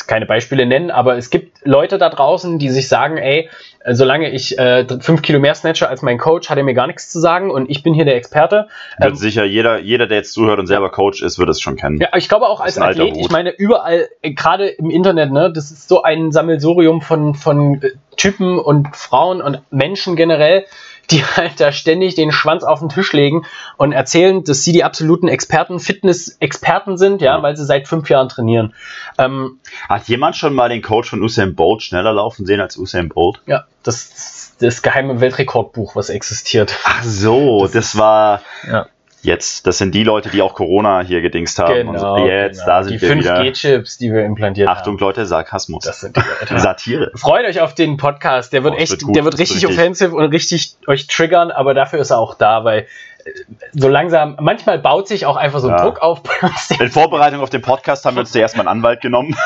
keine 0.06 0.27
Beispiele 0.27 0.67
nennen, 0.67 0.91
aber 0.91 1.17
es 1.17 1.31
gibt 1.31 1.59
Leute 1.65 1.99
da 1.99 2.09
draußen, 2.09 2.59
die 2.59 2.69
sich 2.71 2.89
sagen, 2.89 3.17
ey, 3.19 3.49
solange 3.91 4.31
ich 4.31 4.59
äh, 4.59 4.87
fünf 5.00 5.23
Kilo 5.23 5.41
mehr 5.41 5.55
snatche 5.55 5.89
als 5.89 6.03
mein 6.03 6.19
Coach, 6.19 6.50
hat 6.50 6.59
er 6.59 6.65
mir 6.65 6.75
gar 6.75 6.87
nichts 6.87 7.11
zu 7.11 7.21
sagen 7.21 7.50
und 7.50 7.69
ich 7.71 7.83
bin 7.83 7.94
hier 7.94 8.05
der 8.05 8.17
Experte. 8.17 8.69
Wird 8.99 9.11
ähm, 9.11 9.17
sicher 9.17 9.44
jeder, 9.44 9.81
jeder, 9.81 10.06
der 10.06 10.19
jetzt 10.19 10.33
zuhört 10.33 10.59
und 10.59 10.67
selber 10.67 10.91
Coach 10.91 11.23
ist, 11.23 11.39
wird 11.39 11.49
es 11.49 11.61
schon 11.61 11.77
kennen. 11.77 11.99
Ja, 12.00 12.09
ich 12.17 12.29
glaube 12.29 12.47
auch 12.49 12.61
als 12.61 12.79
Athlet, 12.79 13.17
ich 13.17 13.31
meine, 13.31 13.50
überall, 13.50 14.09
äh, 14.23 14.33
gerade 14.33 14.69
im 14.69 14.91
Internet, 14.91 15.33
ne, 15.33 15.53
das 15.53 15.71
ist 15.71 15.89
so 15.89 16.03
ein 16.03 16.33
Sammelsurium 16.33 17.00
von, 17.00 17.35
von 17.35 17.83
äh, 17.83 17.91
Typen 18.17 18.59
und 18.59 18.97
Frauen 18.97 19.41
und 19.41 19.62
Menschen 19.71 20.17
generell, 20.17 20.65
die 21.11 21.25
halt 21.25 21.61
da 21.61 21.73
ständig 21.73 22.15
den 22.15 22.33
Schwanz 22.33 22.65
auf 22.65 22.81
den 22.81 22.89
Tisch 22.89 23.13
legen 23.13 23.45
und 23.77 23.93
erzählen, 23.93 24.45
dass 24.45 24.65
sie 24.65 24.73
die 24.73 24.85
absoluten 24.85 25.29
Experten, 25.29 25.81
Fitness-Experten 25.81 26.97
sind, 26.97 27.23
ja, 27.23 27.43
weil 27.43 27.57
sie 27.57 27.65
seit 27.65 27.89
fünf 27.89 28.09
Jahren 28.09 28.29
trainieren. 28.29 28.75
Ähm, 29.19 29.59
Hat 29.89 30.09
jemand 30.09 30.37
schon 30.37 30.55
mal 30.55 30.69
den 30.69 30.83
Coach 30.83 31.11
von 31.11 31.23
Usain 31.23 31.55
Bolt 31.55 31.83
schneller 31.83 32.13
laufen 32.13 32.47
sehen 32.47 32.61
als 32.61 32.77
Usain 32.77 33.09
Bolt? 33.09 33.41
Ja, 33.47 33.65
das, 33.83 34.55
das 34.61 34.83
geheime 34.83 35.21
Weltrekordbuch, 35.21 35.97
was 35.97 36.09
existiert. 36.09 36.77
Ach 36.85 37.03
so, 37.03 37.63
das, 37.63 37.73
das 37.73 37.99
war. 37.99 38.43
Ja. 38.67 38.87
Jetzt, 39.23 39.69
das 39.69 39.79
sind 39.79 39.95
die 39.95 40.03
Leute, 40.03 40.31
die 40.31 40.43
auch 40.43 40.55
Corona 40.55 41.01
hier 41.01 41.21
gedingst 41.21 41.57
haben. 41.61 41.93
Genau, 41.93 42.19
so. 42.19 42.27
Jetzt, 42.27 42.59
genau. 42.59 42.67
da 42.67 42.83
sind 42.83 43.01
die 43.01 43.03
wir 43.03 43.17
5G-Chips, 43.17 43.99
die 43.99 44.13
wir 44.13 44.25
implantiert 44.25 44.69
Achtung, 44.69 44.95
haben. 44.95 44.95
Achtung, 44.95 44.99
Leute, 44.99 45.27
Sarkasmus. 45.27 45.85
Das 45.85 46.01
sind 46.01 46.17
die 46.17 46.21
Leute. 46.21 46.59
Satire. 46.59 47.13
Freut 47.15 47.46
euch 47.46 47.61
auf 47.61 47.75
den 47.75 47.96
Podcast. 47.96 48.53
Der 48.53 48.65
wird 48.65 48.75
oh, 48.75 48.79
echt, 48.79 49.06
wird 49.06 49.15
der 49.15 49.25
wird 49.25 49.39
richtig, 49.39 49.63
richtig 49.63 49.79
offensiv 49.79 50.13
und 50.13 50.25
richtig 50.25 50.75
euch 50.89 51.06
triggern, 51.06 51.53
aber 51.53 51.73
dafür 51.73 52.01
ist 52.01 52.11
er 52.11 52.19
auch 52.19 52.35
da, 52.35 52.65
weil 52.65 52.81
äh, 53.25 53.31
so 53.73 53.87
langsam, 53.87 54.37
manchmal 54.41 54.81
baut 54.81 55.06
sich 55.06 55.25
auch 55.25 55.37
einfach 55.37 55.61
so 55.61 55.69
ein 55.69 55.77
ja. 55.77 55.85
Druck 55.85 56.03
auf. 56.03 56.23
In 56.81 56.91
Vorbereitung 56.91 57.41
auf 57.41 57.51
den 57.51 57.63
Podcast 57.63 58.05
haben 58.05 58.17
wir 58.17 58.20
uns 58.20 58.32
zuerst 58.32 58.56
mal 58.56 58.63
einen 58.63 58.79
Anwalt 58.79 59.03
genommen. 59.03 59.37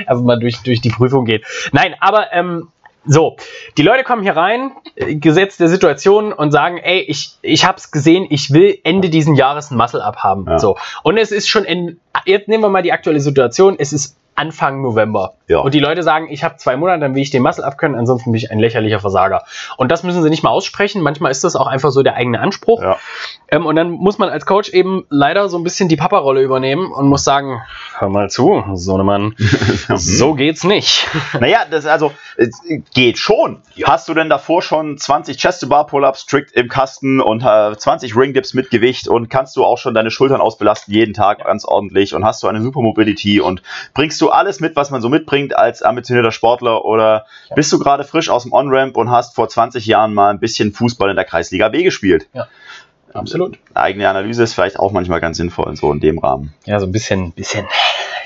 also 0.06 0.24
mal 0.24 0.40
durch, 0.40 0.60
durch 0.64 0.80
die 0.80 0.90
Prüfung 0.90 1.24
geht. 1.24 1.46
Nein, 1.70 1.94
aber 2.00 2.32
ähm, 2.32 2.68
so, 3.06 3.36
die 3.78 3.82
Leute 3.82 4.04
kommen 4.04 4.22
hier 4.22 4.36
rein, 4.36 4.72
äh, 4.94 5.14
Gesetz 5.16 5.56
der 5.56 5.68
Situation 5.68 6.32
und 6.32 6.50
sagen, 6.50 6.78
ey, 6.78 7.00
ich, 7.00 7.36
ich 7.42 7.64
hab's 7.64 7.90
gesehen, 7.90 8.26
ich 8.28 8.52
will 8.52 8.78
Ende 8.84 9.08
diesen 9.08 9.34
Jahres 9.34 9.70
ein 9.70 9.76
Muscle-Up 9.76 10.18
haben. 10.18 10.46
Ja. 10.46 10.58
So. 10.58 10.76
Und 11.02 11.16
es 11.16 11.32
ist 11.32 11.48
schon, 11.48 11.64
in, 11.64 11.98
jetzt 12.26 12.48
nehmen 12.48 12.62
wir 12.62 12.68
mal 12.68 12.82
die 12.82 12.92
aktuelle 12.92 13.20
Situation, 13.20 13.76
es 13.78 13.92
ist 13.92 14.16
Anfang 14.34 14.80
November. 14.82 15.34
Ja. 15.48 15.58
Und 15.58 15.74
die 15.74 15.80
Leute 15.80 16.02
sagen, 16.02 16.28
ich 16.30 16.44
habe 16.44 16.56
zwei 16.56 16.76
Monate, 16.76 17.00
dann 17.00 17.14
will 17.14 17.22
ich 17.22 17.30
den 17.30 17.42
Muscle 17.42 17.64
abkönnen, 17.64 17.98
ansonsten 17.98 18.30
bin 18.30 18.38
ich 18.38 18.50
ein 18.50 18.60
lächerlicher 18.60 19.00
Versager. 19.00 19.42
Und 19.76 19.90
das 19.90 20.02
müssen 20.02 20.22
sie 20.22 20.30
nicht 20.30 20.44
mal 20.44 20.50
aussprechen. 20.50 21.02
Manchmal 21.02 21.32
ist 21.32 21.42
das 21.42 21.56
auch 21.56 21.66
einfach 21.66 21.90
so 21.90 22.02
der 22.02 22.14
eigene 22.14 22.40
Anspruch. 22.40 22.80
Ja. 22.80 22.98
Ähm, 23.48 23.66
und 23.66 23.76
dann 23.76 23.90
muss 23.90 24.18
man 24.18 24.28
als 24.28 24.46
Coach 24.46 24.70
eben 24.70 25.04
leider 25.10 25.48
so 25.48 25.58
ein 25.58 25.64
bisschen 25.64 25.88
die 25.88 25.96
Papa-Rolle 25.96 26.40
übernehmen 26.40 26.92
und 26.92 27.08
muss 27.08 27.24
sagen, 27.24 27.60
hör 27.98 28.08
mal 28.08 28.30
zu, 28.30 28.62
Sohnemann, 28.74 29.34
so 29.94 30.34
geht's 30.34 30.64
nicht. 30.64 31.08
Naja, 31.40 31.60
das 31.70 31.86
also 31.86 32.12
geht 32.92 33.18
schon. 33.18 33.62
Ja. 33.74 33.88
Hast 33.88 34.08
du 34.08 34.14
denn 34.14 34.28
davor 34.28 34.62
schon 34.62 34.98
20 34.98 35.38
Chest-to-Bar-Pull-Ups 35.38 36.22
strict 36.22 36.52
im 36.52 36.68
Kasten 36.68 37.20
und 37.20 37.42
äh, 37.42 37.76
20 37.76 38.14
Ring-Dips 38.14 38.52
mit 38.52 38.70
Gewicht 38.70 39.08
und 39.08 39.30
kannst 39.30 39.56
du 39.56 39.64
auch 39.64 39.78
schon 39.78 39.94
deine 39.94 40.10
Schultern 40.10 40.40
ausbelasten 40.40 40.92
jeden 40.92 41.14
Tag 41.14 41.44
ganz 41.44 41.64
ordentlich 41.64 42.14
und 42.14 42.24
hast 42.24 42.42
du 42.42 42.48
eine 42.48 42.60
Super 42.62 42.80
Mobility 42.80 43.40
und 43.40 43.62
bringst 43.94 44.20
du 44.20 44.29
alles 44.30 44.60
mit, 44.60 44.76
was 44.76 44.90
man 44.90 45.00
so 45.00 45.08
mitbringt 45.08 45.56
als 45.56 45.82
ambitionierter 45.82 46.32
Sportler 46.32 46.84
oder 46.84 47.26
ja. 47.48 47.54
bist 47.54 47.72
du 47.72 47.78
gerade 47.78 48.04
frisch 48.04 48.30
aus 48.30 48.44
dem 48.44 48.52
On-Ramp 48.52 48.96
und 48.96 49.10
hast 49.10 49.34
vor 49.34 49.48
20 49.48 49.86
Jahren 49.86 50.14
mal 50.14 50.30
ein 50.30 50.40
bisschen 50.40 50.72
Fußball 50.72 51.10
in 51.10 51.16
der 51.16 51.24
Kreisliga 51.24 51.68
B 51.68 51.82
gespielt? 51.82 52.28
Ja. 52.32 52.48
Absolut. 53.12 53.58
Eigene 53.74 54.08
Analyse 54.08 54.44
ist 54.44 54.54
vielleicht 54.54 54.78
auch 54.78 54.92
manchmal 54.92 55.20
ganz 55.20 55.36
sinnvoll, 55.36 55.74
so 55.76 55.92
in 55.92 56.00
dem 56.00 56.18
Rahmen. 56.18 56.54
Ja, 56.64 56.78
so 56.78 56.86
ein 56.86 56.92
bisschen, 56.92 57.32
bisschen 57.32 57.66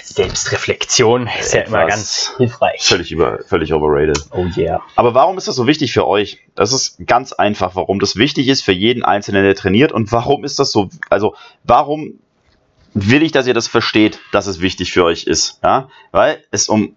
Selbstreflexion 0.02 1.28
ist 1.40 1.54
ja 1.54 1.62
immer 1.62 1.87
ganz 1.87 2.34
hilfreich. 2.37 2.82
Völlig, 2.82 3.11
über, 3.11 3.38
völlig 3.46 3.73
overrated. 3.73 4.26
Oh 4.32 4.44
yeah. 4.56 4.82
Aber 4.96 5.14
warum 5.14 5.38
ist 5.38 5.49
das 5.49 5.56
so 5.56 5.66
wichtig 5.66 5.92
für 5.92 6.06
euch? 6.06 6.40
Das 6.54 6.73
ist 6.73 6.99
ganz 7.06 7.32
einfach, 7.32 7.75
warum 7.75 7.99
das 7.99 8.16
wichtig 8.16 8.49
ist 8.49 8.62
für 8.62 8.73
jeden 8.73 9.02
Einzelnen, 9.02 9.44
der 9.44 9.54
trainiert 9.54 9.92
und 9.92 10.12
warum 10.12 10.44
ist 10.44 10.58
das 10.58 10.70
so, 10.70 10.90
also 11.08 11.34
warum 11.64 12.20
will 12.94 13.22
ich, 13.22 13.32
dass 13.32 13.46
ihr 13.46 13.54
das 13.54 13.68
versteht, 13.68 14.20
dass 14.32 14.46
es 14.46 14.60
wichtig 14.60 14.92
für 14.92 15.04
euch 15.04 15.24
ist. 15.24 15.60
Ja? 15.62 15.88
Weil 16.12 16.42
es 16.50 16.68
um 16.68 16.96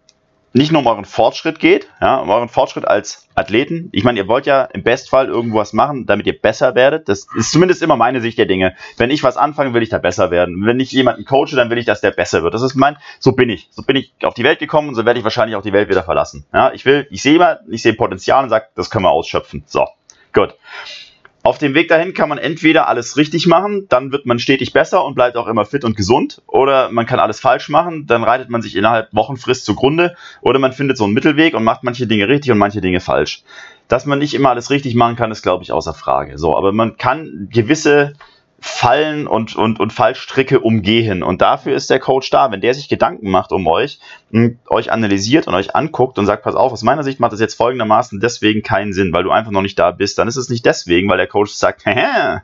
nicht 0.54 0.72
nur 0.72 0.82
um 0.82 0.88
euren 0.88 1.06
Fortschritt 1.06 1.60
geht, 1.60 1.88
ja, 2.02 2.18
um 2.18 2.30
euren 2.30 2.50
Fortschritt 2.50 2.88
als 2.88 3.28
Athleten. 3.36 3.90
Ich 3.92 4.04
meine, 4.04 4.20
ihr 4.20 4.28
wollt 4.28 4.46
ja 4.46 4.64
im 4.64 4.82
Bestfall 4.84 5.28
irgendwas 5.28 5.74
machen, 5.74 6.06
damit 6.06 6.26
ihr 6.26 6.40
besser 6.40 6.74
werdet. 6.74 7.10
Das 7.10 7.28
ist 7.36 7.52
zumindest 7.52 7.84
immer 7.84 7.96
meine 7.96 8.22
Sicht 8.22 8.38
der 8.38 8.46
Dinge. 8.46 8.76
Wenn 8.98 9.12
ich 9.12 9.24
was 9.24 9.38
anfange, 9.38 9.74
will 9.74 9.84
ich 9.84 9.90
da 9.90 10.00
besser 10.00 10.32
werden. 10.32 10.66
Wenn 10.66 10.80
ich 10.80 10.92
jemanden 10.92 11.26
coache, 11.26 11.56
dann 11.56 11.70
will 11.70 11.78
ich, 11.78 11.86
dass 11.86 12.02
der 12.02 12.12
besser 12.12 12.44
wird. 12.44 12.54
Das 12.54 12.62
ist 12.62 12.76
mein, 12.76 12.98
so 13.20 13.34
bin 13.34 13.50
ich. 13.50 13.68
So 13.72 13.84
bin 13.84 13.96
ich 13.96 14.14
auf 14.24 14.34
die 14.34 14.44
Welt 14.44 14.60
gekommen 14.60 14.90
und 14.90 14.96
so 14.96 15.06
werde 15.06 15.20
ich 15.20 15.24
wahrscheinlich 15.24 15.56
auch 15.56 15.62
die 15.62 15.74
Welt 15.74 15.90
wieder 15.90 16.04
verlassen. 16.04 16.46
Ja, 16.54 16.72
ich 16.74 16.86
will, 16.86 17.08
ich 17.12 17.22
sehe 17.22 17.36
immer, 17.36 17.60
ich 17.70 17.82
sehe 17.82 17.94
Potenzial 17.94 18.44
und 18.44 18.50
sage, 18.50 18.68
das 18.76 18.90
können 18.90 19.06
wir 19.06 19.12
ausschöpfen. 19.12 19.64
So, 19.68 19.86
gut. 20.34 20.56
Auf 21.48 21.60
dem 21.60 21.76
Weg 21.76 21.88
dahin 21.88 22.14
kann 22.14 22.28
man 22.28 22.40
entweder 22.40 22.90
alles 22.90 23.16
richtig 23.16 23.48
machen, 23.48 23.86
dann 23.88 24.12
wird 24.12 24.26
man 24.26 24.38
stetig 24.38 24.74
besser 24.74 25.06
und 25.06 25.16
bleibt 25.16 25.38
auch 25.38 25.48
immer 25.48 25.64
fit 25.64 25.86
und 25.86 25.96
gesund, 25.96 26.42
oder 26.46 26.92
man 26.92 27.06
kann 27.06 27.22
alles 27.22 27.40
falsch 27.40 27.70
machen, 27.70 28.06
dann 28.06 28.26
reitet 28.26 28.50
man 28.50 28.62
sich 28.62 28.76
innerhalb 28.76 29.14
Wochenfrist 29.14 29.64
zugrunde, 29.64 30.18
oder 30.42 30.60
man 30.60 30.74
findet 30.74 30.98
so 30.98 31.06
einen 31.06 31.14
Mittelweg 31.14 31.54
und 31.54 31.64
macht 31.64 31.86
manche 31.86 32.06
Dinge 32.06 32.28
richtig 32.28 32.52
und 32.52 32.58
manche 32.58 32.82
Dinge 32.82 33.00
falsch. 33.00 33.44
Dass 33.88 34.06
man 34.06 34.20
nicht 34.20 34.34
immer 34.34 34.50
alles 34.50 34.70
richtig 34.72 34.94
machen 34.96 35.16
kann, 35.16 35.32
ist, 35.32 35.42
glaube 35.42 35.64
ich, 35.64 35.72
außer 35.72 35.94
Frage. 35.94 36.38
So, 36.38 36.58
aber 36.58 36.74
man 36.74 36.98
kann 36.98 37.48
gewisse 37.50 38.12
Fallen 38.60 39.28
und, 39.28 39.56
und, 39.56 39.80
und 39.80 39.94
Fallstricke 39.94 40.60
umgehen. 40.60 41.22
Und 41.22 41.42
dafür 41.42 41.76
ist 41.76 41.90
der 41.90 42.00
Coach 42.00 42.30
da. 42.32 42.52
Wenn 42.52 42.62
der 42.62 42.74
sich 42.74 42.90
Gedanken 42.90 43.30
macht 43.30 43.52
um 43.52 43.68
euch, 43.68 44.00
euch 44.68 44.92
analysiert 44.92 45.48
und 45.48 45.54
euch 45.54 45.76
anguckt 45.76 46.18
und 46.18 46.26
sagt, 46.26 46.44
pass 46.44 46.56
auf, 46.56 46.72
aus 46.72 46.82
meiner 46.82 47.04
Sicht 47.04 47.20
macht 47.20 47.34
das 47.34 47.40
jetzt 47.40 47.56
folgendermaßen 47.56 48.20
deswegen 48.20 48.64
keinen 48.64 48.94
Sinn, 48.94 49.14
weil 49.14 49.24
du 49.24 49.32
einfach 49.32 49.52
noch 49.52 49.62
nicht 49.62 49.78
da 49.78 49.92
bist, 49.92 50.18
dann 50.18 50.28
ist 50.28 50.38
es 50.38 50.50
nicht 50.50 50.66
deswegen, 50.66 51.08
weil 51.10 51.18
der 51.18 51.28
Coach 51.28 51.52
sagt, 51.52 51.86
Hä, 51.86 52.40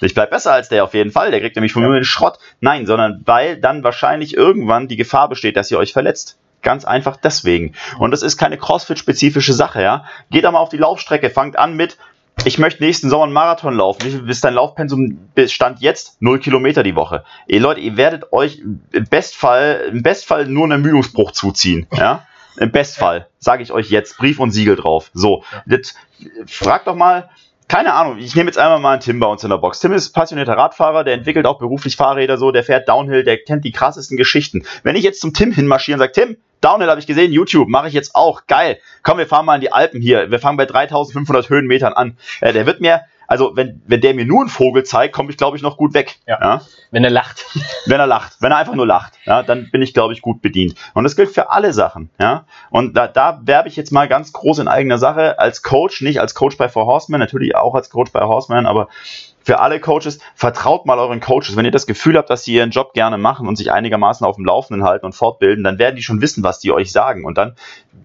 ich 0.00 0.14
bleib 0.14 0.30
besser 0.30 0.52
als 0.52 0.68
der 0.68 0.84
auf 0.84 0.94
jeden 0.94 1.10
Fall, 1.10 1.30
der 1.30 1.40
kriegt 1.40 1.56
nämlich 1.56 1.72
von 1.72 1.82
mir 1.82 1.92
den 1.92 2.04
Schrott. 2.04 2.38
Nein, 2.60 2.86
sondern 2.86 3.22
weil 3.26 3.56
dann 3.56 3.82
wahrscheinlich 3.82 4.36
irgendwann 4.36 4.88
die 4.88 4.96
Gefahr 4.96 5.28
besteht, 5.28 5.56
dass 5.56 5.70
ihr 5.70 5.78
euch 5.78 5.92
verletzt. 5.92 6.38
Ganz 6.62 6.84
einfach 6.84 7.16
deswegen. 7.16 7.74
Und 7.98 8.10
das 8.10 8.22
ist 8.22 8.36
keine 8.36 8.58
CrossFit-spezifische 8.58 9.52
Sache, 9.52 9.82
ja. 9.82 10.04
Geht 10.30 10.44
da 10.44 10.50
mal 10.50 10.58
auf 10.58 10.70
die 10.70 10.76
Laufstrecke, 10.76 11.30
fangt 11.30 11.58
an 11.58 11.74
mit, 11.74 11.98
ich 12.44 12.58
möchte 12.58 12.82
nächsten 12.82 13.10
Sommer 13.10 13.24
einen 13.24 13.32
Marathon 13.32 13.74
laufen. 13.74 14.04
Wie 14.04 14.10
viel 14.10 14.28
ist 14.28 14.44
dein 14.44 14.54
Laufpensum 14.54 15.18
Stand 15.46 15.80
jetzt? 15.80 16.20
Null 16.20 16.38
Kilometer 16.38 16.82
die 16.82 16.96
Woche. 16.96 17.24
Ihr 17.46 17.60
Leute, 17.60 17.80
ihr 17.80 17.96
werdet 17.96 18.32
euch 18.32 18.58
im 18.58 19.04
Bestfall, 19.08 19.90
im 19.92 20.02
Bestfall 20.02 20.46
nur 20.46 20.64
einen 20.64 20.72
Ermüdungsbruch 20.72 21.32
zuziehen. 21.32 21.86
Ja? 21.96 22.26
Im 22.56 22.72
Bestfall, 22.72 23.28
sage 23.38 23.62
ich 23.62 23.72
euch 23.72 23.90
jetzt, 23.90 24.18
Brief 24.18 24.40
und 24.40 24.50
Siegel 24.50 24.76
drauf. 24.76 25.10
So, 25.14 25.44
jetzt 25.66 25.96
fragt 26.46 26.86
doch 26.86 26.96
mal, 26.96 27.30
keine 27.68 27.92
Ahnung, 27.92 28.18
ich 28.18 28.34
nehme 28.34 28.48
jetzt 28.48 28.58
einmal 28.58 28.80
mal 28.80 28.92
einen 28.92 29.00
Tim 29.00 29.20
bei 29.20 29.26
uns 29.26 29.44
in 29.44 29.50
der 29.50 29.58
Box. 29.58 29.80
Tim 29.80 29.92
ist 29.92 30.10
passionierter 30.10 30.56
Radfahrer, 30.56 31.04
der 31.04 31.14
entwickelt 31.14 31.46
auch 31.46 31.58
beruflich 31.58 31.96
Fahrräder 31.96 32.38
so, 32.38 32.50
der 32.50 32.64
fährt 32.64 32.88
Downhill, 32.88 33.24
der 33.24 33.38
kennt 33.38 33.64
die 33.64 33.72
krassesten 33.72 34.16
Geschichten. 34.16 34.64
Wenn 34.82 34.96
ich 34.96 35.04
jetzt 35.04 35.20
zum 35.20 35.34
Tim 35.34 35.52
hinmarschiere 35.52 35.96
und 35.96 36.00
sage, 36.00 36.12
Tim, 36.12 36.36
Downhill 36.62 36.88
habe 36.88 36.98
ich 36.98 37.06
gesehen, 37.06 37.30
YouTube, 37.30 37.68
mache 37.68 37.88
ich 37.88 37.94
jetzt 37.94 38.14
auch. 38.14 38.46
Geil. 38.46 38.78
Komm, 39.02 39.18
wir 39.18 39.26
fahren 39.26 39.46
mal 39.46 39.56
in 39.56 39.60
die 39.60 39.72
Alpen 39.72 40.00
hier. 40.00 40.30
Wir 40.30 40.40
fangen 40.40 40.56
bei 40.56 40.66
3500 40.66 41.50
Höhenmetern 41.50 41.92
an. 41.92 42.16
Äh, 42.40 42.52
der 42.52 42.66
wird 42.66 42.80
mir, 42.80 43.02
also 43.28 43.54
wenn, 43.54 43.82
wenn 43.86 44.00
der 44.00 44.14
mir 44.14 44.24
nur 44.24 44.40
einen 44.40 44.48
Vogel 44.48 44.84
zeigt, 44.84 45.14
komme 45.14 45.30
ich, 45.30 45.36
glaube 45.36 45.56
ich, 45.56 45.62
noch 45.62 45.76
gut 45.76 45.92
weg. 45.92 46.18
Ja. 46.26 46.38
ja. 46.40 46.62
Wenn 46.90 47.04
er 47.04 47.10
lacht. 47.10 47.44
Wenn 47.86 48.00
er 48.00 48.06
lacht. 48.06 48.38
Wenn 48.40 48.52
er 48.52 48.56
einfach 48.56 48.74
nur 48.74 48.86
lacht, 48.86 49.12
ja, 49.26 49.42
dann 49.42 49.70
bin 49.70 49.82
ich, 49.82 49.92
glaube 49.92 50.14
ich, 50.14 50.22
gut 50.22 50.40
bedient. 50.40 50.74
Und 50.94 51.04
das 51.04 51.14
gilt 51.14 51.30
für 51.30 51.50
alle 51.50 51.74
Sachen. 51.74 52.08
Ja. 52.18 52.46
Und 52.70 52.96
da, 52.96 53.06
da 53.06 53.40
werbe 53.44 53.68
ich 53.68 53.76
jetzt 53.76 53.92
mal 53.92 54.08
ganz 54.08 54.32
groß 54.32 54.60
in 54.60 54.68
eigener 54.68 54.96
Sache 54.96 55.38
als 55.38 55.62
Coach, 55.62 56.00
nicht 56.00 56.20
als 56.20 56.34
Coach 56.34 56.56
bei 56.56 56.70
Four 56.70 56.86
Horsemen, 56.86 57.20
natürlich 57.20 57.54
auch 57.54 57.74
als 57.74 57.90
Coach 57.90 58.12
bei 58.12 58.20
Horseman, 58.20 58.64
aber 58.64 58.88
für 59.48 59.60
alle 59.60 59.80
Coaches, 59.80 60.18
vertraut 60.34 60.84
mal 60.84 60.98
euren 60.98 61.20
Coaches. 61.20 61.56
Wenn 61.56 61.64
ihr 61.64 61.70
das 61.70 61.86
Gefühl 61.86 62.18
habt, 62.18 62.28
dass 62.28 62.44
sie 62.44 62.52
ihren 62.52 62.68
Job 62.68 62.92
gerne 62.92 63.16
machen 63.16 63.48
und 63.48 63.56
sich 63.56 63.72
einigermaßen 63.72 64.26
auf 64.26 64.36
dem 64.36 64.44
Laufenden 64.44 64.86
halten 64.86 65.06
und 65.06 65.14
fortbilden, 65.14 65.64
dann 65.64 65.78
werden 65.78 65.96
die 65.96 66.02
schon 66.02 66.20
wissen, 66.20 66.44
was 66.44 66.58
die 66.58 66.70
euch 66.70 66.92
sagen. 66.92 67.24
Und 67.24 67.38
dann 67.38 67.56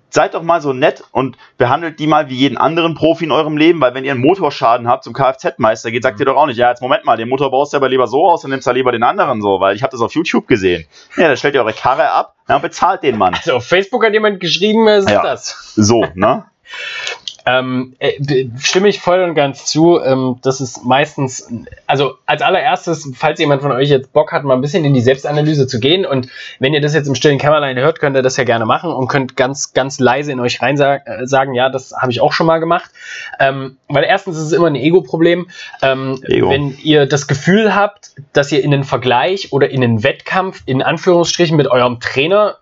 seid 0.10 0.36
doch 0.36 0.42
mal 0.42 0.62
so 0.62 0.72
nett 0.72 1.04
und 1.12 1.36
behandelt 1.58 2.00
die 2.00 2.08
mal 2.08 2.30
wie 2.30 2.36
jeden 2.36 2.56
anderen 2.56 2.96
Profi 2.96 3.26
in 3.26 3.34
eurem 3.34 3.58
Leben, 3.58 3.82
weil 3.82 3.94
wenn 3.94 4.06
ihr 4.06 4.14
einen 4.14 4.22
Motorschaden 4.22 4.88
habt 4.88 5.04
zum 5.04 5.12
Kfz-Meister 5.12 5.92
geht, 5.92 6.04
sagt 6.04 6.18
ihr 6.22 6.26
doch 6.26 6.38
auch 6.38 6.46
nicht, 6.46 6.56
ja, 6.56 6.70
jetzt 6.70 6.82
Moment 6.82 7.04
mal, 7.04 7.18
den 7.18 7.28
Motor 7.28 7.52
baust 7.52 7.74
du 7.74 7.78
aber 7.78 7.90
lieber 7.90 8.08
so 8.08 8.30
aus 8.30 8.46
und 8.46 8.52
nimmst 8.52 8.66
da 8.66 8.72
lieber 8.72 8.94
den 8.94 9.04
anderen 9.04 9.42
so, 9.42 9.60
weil 9.60 9.76
ich 9.76 9.84
habe 9.84 9.92
das 9.92 10.00
auf 10.00 10.16
YouTube 10.16 10.48
gesehen. 10.48 10.86
Ja, 11.18 11.28
dann 11.28 11.36
stellt 11.36 11.56
ihr 11.56 11.62
eure 11.62 11.74
Karre 11.74 12.10
ab 12.10 12.36
und 12.48 12.62
bezahlt 12.62 13.04
den 13.04 13.18
Mann. 13.18 13.34
Also 13.34 13.56
auf 13.56 13.68
Facebook 13.68 14.06
hat 14.06 14.14
jemand 14.14 14.40
geschrieben, 14.40 14.88
es 14.88 15.04
ist 15.04 15.12
ja, 15.12 15.22
das. 15.22 15.74
So, 15.76 16.06
ne? 16.14 16.46
Ähm, 17.46 17.96
äh, 18.00 18.14
stimme 18.58 18.88
ich 18.88 19.00
voll 19.00 19.22
und 19.22 19.36
ganz 19.36 19.66
zu. 19.66 20.00
Ähm, 20.00 20.38
das 20.42 20.62
ist 20.62 20.86
meistens, 20.86 21.50
also 21.88 22.14
als 22.26 22.42
allererstes, 22.42 23.12
falls 23.16 23.40
jemand 23.40 23.62
von 23.62 23.72
euch 23.72 23.90
jetzt 23.90 24.14
Bock 24.14 24.32
hat, 24.32 24.44
mal 24.44 24.54
ein 24.54 24.62
bisschen 24.62 24.86
in 24.86 24.94
die 24.94 25.02
Selbstanalyse 25.02 25.68
zu 25.68 25.80
gehen 25.80 26.06
und 26.06 26.30
wenn 26.60 26.74
ihr 26.74 26.82
das 26.82 26.94
jetzt 26.94 27.08
im 27.08 27.16
stillen 27.16 27.40
Kämmerlein 27.40 27.78
hört, 27.78 28.00
könnt 28.00 28.16
ihr 28.16 28.22
das 28.22 28.38
ja 28.38 28.46
gerne 28.46 28.66
machen 28.66 28.92
und 28.92 29.08
könnt 29.08 29.36
ganz, 29.36 29.74
ganz 29.74 30.00
leise 30.00 30.32
in 30.32 30.40
euch 30.40 30.62
rein 30.62 30.78
sagen, 30.78 31.04
äh, 31.06 31.28
sagen 31.28 31.54
ja, 31.54 31.70
das 31.70 31.94
habe 31.98 32.12
ich 32.12 32.22
auch 32.22 32.32
schon 32.32 32.48
mal 32.48 32.60
gemacht. 32.60 32.92
Ähm, 33.40 33.78
weil 33.90 34.06
erstens 34.06 34.38
ist 34.38 34.44
es 34.44 34.52
immer 34.54 34.68
ein 34.68 34.76
Ego-Problem. 34.76 35.48
Ähm, 35.82 36.22
Ego. 36.24 36.50
Wenn 36.50 36.78
ihr 36.82 37.06
das 37.06 37.28
Gefühl 37.28 37.76
habt, 37.76 38.12
dass 38.32 38.52
ihr 38.52 38.64
in 38.64 38.74
einen 38.74 38.84
Vergleich 38.84 39.52
oder 39.52 39.70
in 39.70 39.84
einen 39.84 40.04
Wettkampf 40.04 40.64
in 40.66 40.82
Anführungsstrichen 40.82 41.58
mit 41.58 41.68
eurem 41.68 42.00
Trainer 42.00 42.58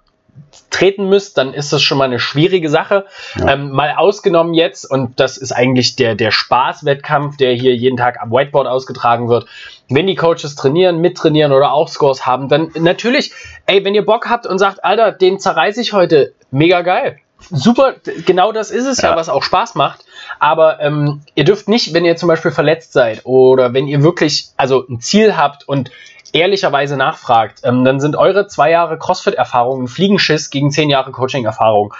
treten 0.69 1.09
müsst, 1.09 1.37
dann 1.37 1.53
ist 1.53 1.71
das 1.71 1.81
schon 1.81 1.97
mal 1.97 2.05
eine 2.05 2.19
schwierige 2.19 2.69
Sache. 2.69 3.05
Ja. 3.37 3.53
Ähm, 3.53 3.71
mal 3.71 3.93
ausgenommen 3.95 4.53
jetzt, 4.53 4.89
und 4.89 5.19
das 5.19 5.37
ist 5.37 5.51
eigentlich 5.51 5.95
der, 5.95 6.15
der 6.15 6.31
Spaßwettkampf, 6.31 7.37
der 7.37 7.53
hier 7.53 7.75
jeden 7.75 7.97
Tag 7.97 8.19
am 8.21 8.31
Whiteboard 8.31 8.67
ausgetragen 8.67 9.29
wird. 9.29 9.45
Wenn 9.89 10.07
die 10.07 10.15
Coaches 10.15 10.55
trainieren, 10.55 10.99
mittrainieren 10.99 11.51
oder 11.51 11.73
auch 11.73 11.87
Scores 11.87 12.25
haben, 12.25 12.49
dann 12.49 12.71
natürlich, 12.79 13.31
ey, 13.65 13.83
wenn 13.85 13.93
ihr 13.95 14.05
Bock 14.05 14.29
habt 14.29 14.47
und 14.47 14.57
sagt, 14.59 14.83
Alter, 14.83 15.11
den 15.11 15.39
zerreiße 15.39 15.81
ich 15.81 15.93
heute, 15.93 16.33
mega 16.49 16.81
geil. 16.81 17.19
Super, 17.49 17.95
genau 18.25 18.51
das 18.51 18.71
ist 18.71 18.85
es 18.85 19.01
ja, 19.01 19.11
ja 19.11 19.15
was 19.15 19.27
auch 19.27 19.43
Spaß 19.43 19.75
macht. 19.75 20.05
Aber 20.39 20.79
ähm, 20.79 21.21
ihr 21.35 21.43
dürft 21.43 21.67
nicht, 21.67 21.93
wenn 21.93 22.05
ihr 22.05 22.15
zum 22.15 22.27
Beispiel 22.27 22.51
verletzt 22.51 22.93
seid 22.93 23.25
oder 23.25 23.73
wenn 23.73 23.87
ihr 23.87 24.03
wirklich 24.03 24.49
also 24.57 24.85
ein 24.87 25.01
Ziel 25.01 25.35
habt 25.35 25.67
und 25.67 25.91
ehrlicherweise 26.33 26.97
nachfragt, 26.97 27.61
ähm, 27.63 27.83
dann 27.83 27.99
sind 27.99 28.15
eure 28.15 28.47
zwei 28.47 28.71
Jahre 28.71 28.97
CrossFit-Erfahrung 28.97 29.83
ein 29.83 29.87
Fliegenschiss 29.87 30.49
gegen 30.49 30.71
zehn 30.71 30.89
Jahre 30.89 31.11
Coaching-Erfahrung. 31.11 31.93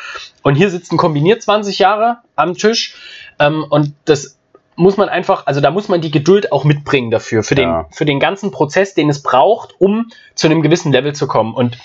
Und 0.44 0.56
hier 0.56 0.70
sitzen 0.70 0.98
kombiniert 0.98 1.42
20 1.42 1.80
Jahre 1.80 2.18
am 2.36 2.54
Tisch 2.56 2.96
ähm, 3.40 3.66
und 3.70 3.94
das 4.06 4.38
muss 4.76 4.98
man 4.98 5.10
einfach, 5.10 5.46
also 5.46 5.62
da 5.62 5.70
muss 5.70 5.90
man 5.90 6.02
die 6.02 6.12
Geduld 6.12 6.52
auch 6.52 6.64
mitbringen 6.64 7.12
dafür, 7.12 7.44
für 7.44 7.56
den, 7.56 7.70
ja. 7.70 7.88
für 7.92 8.06
den 8.06 8.20
ganzen 8.20 8.52
Prozess, 8.52 8.94
den 8.94 9.10
es 9.10 9.22
braucht, 9.22 9.76
um 9.80 10.12
zu 10.34 10.48
einem 10.48 10.62
gewissen 10.62 10.92
Level 10.92 11.14
zu 11.14 11.28
kommen. 11.28 11.54
Und 11.54 11.78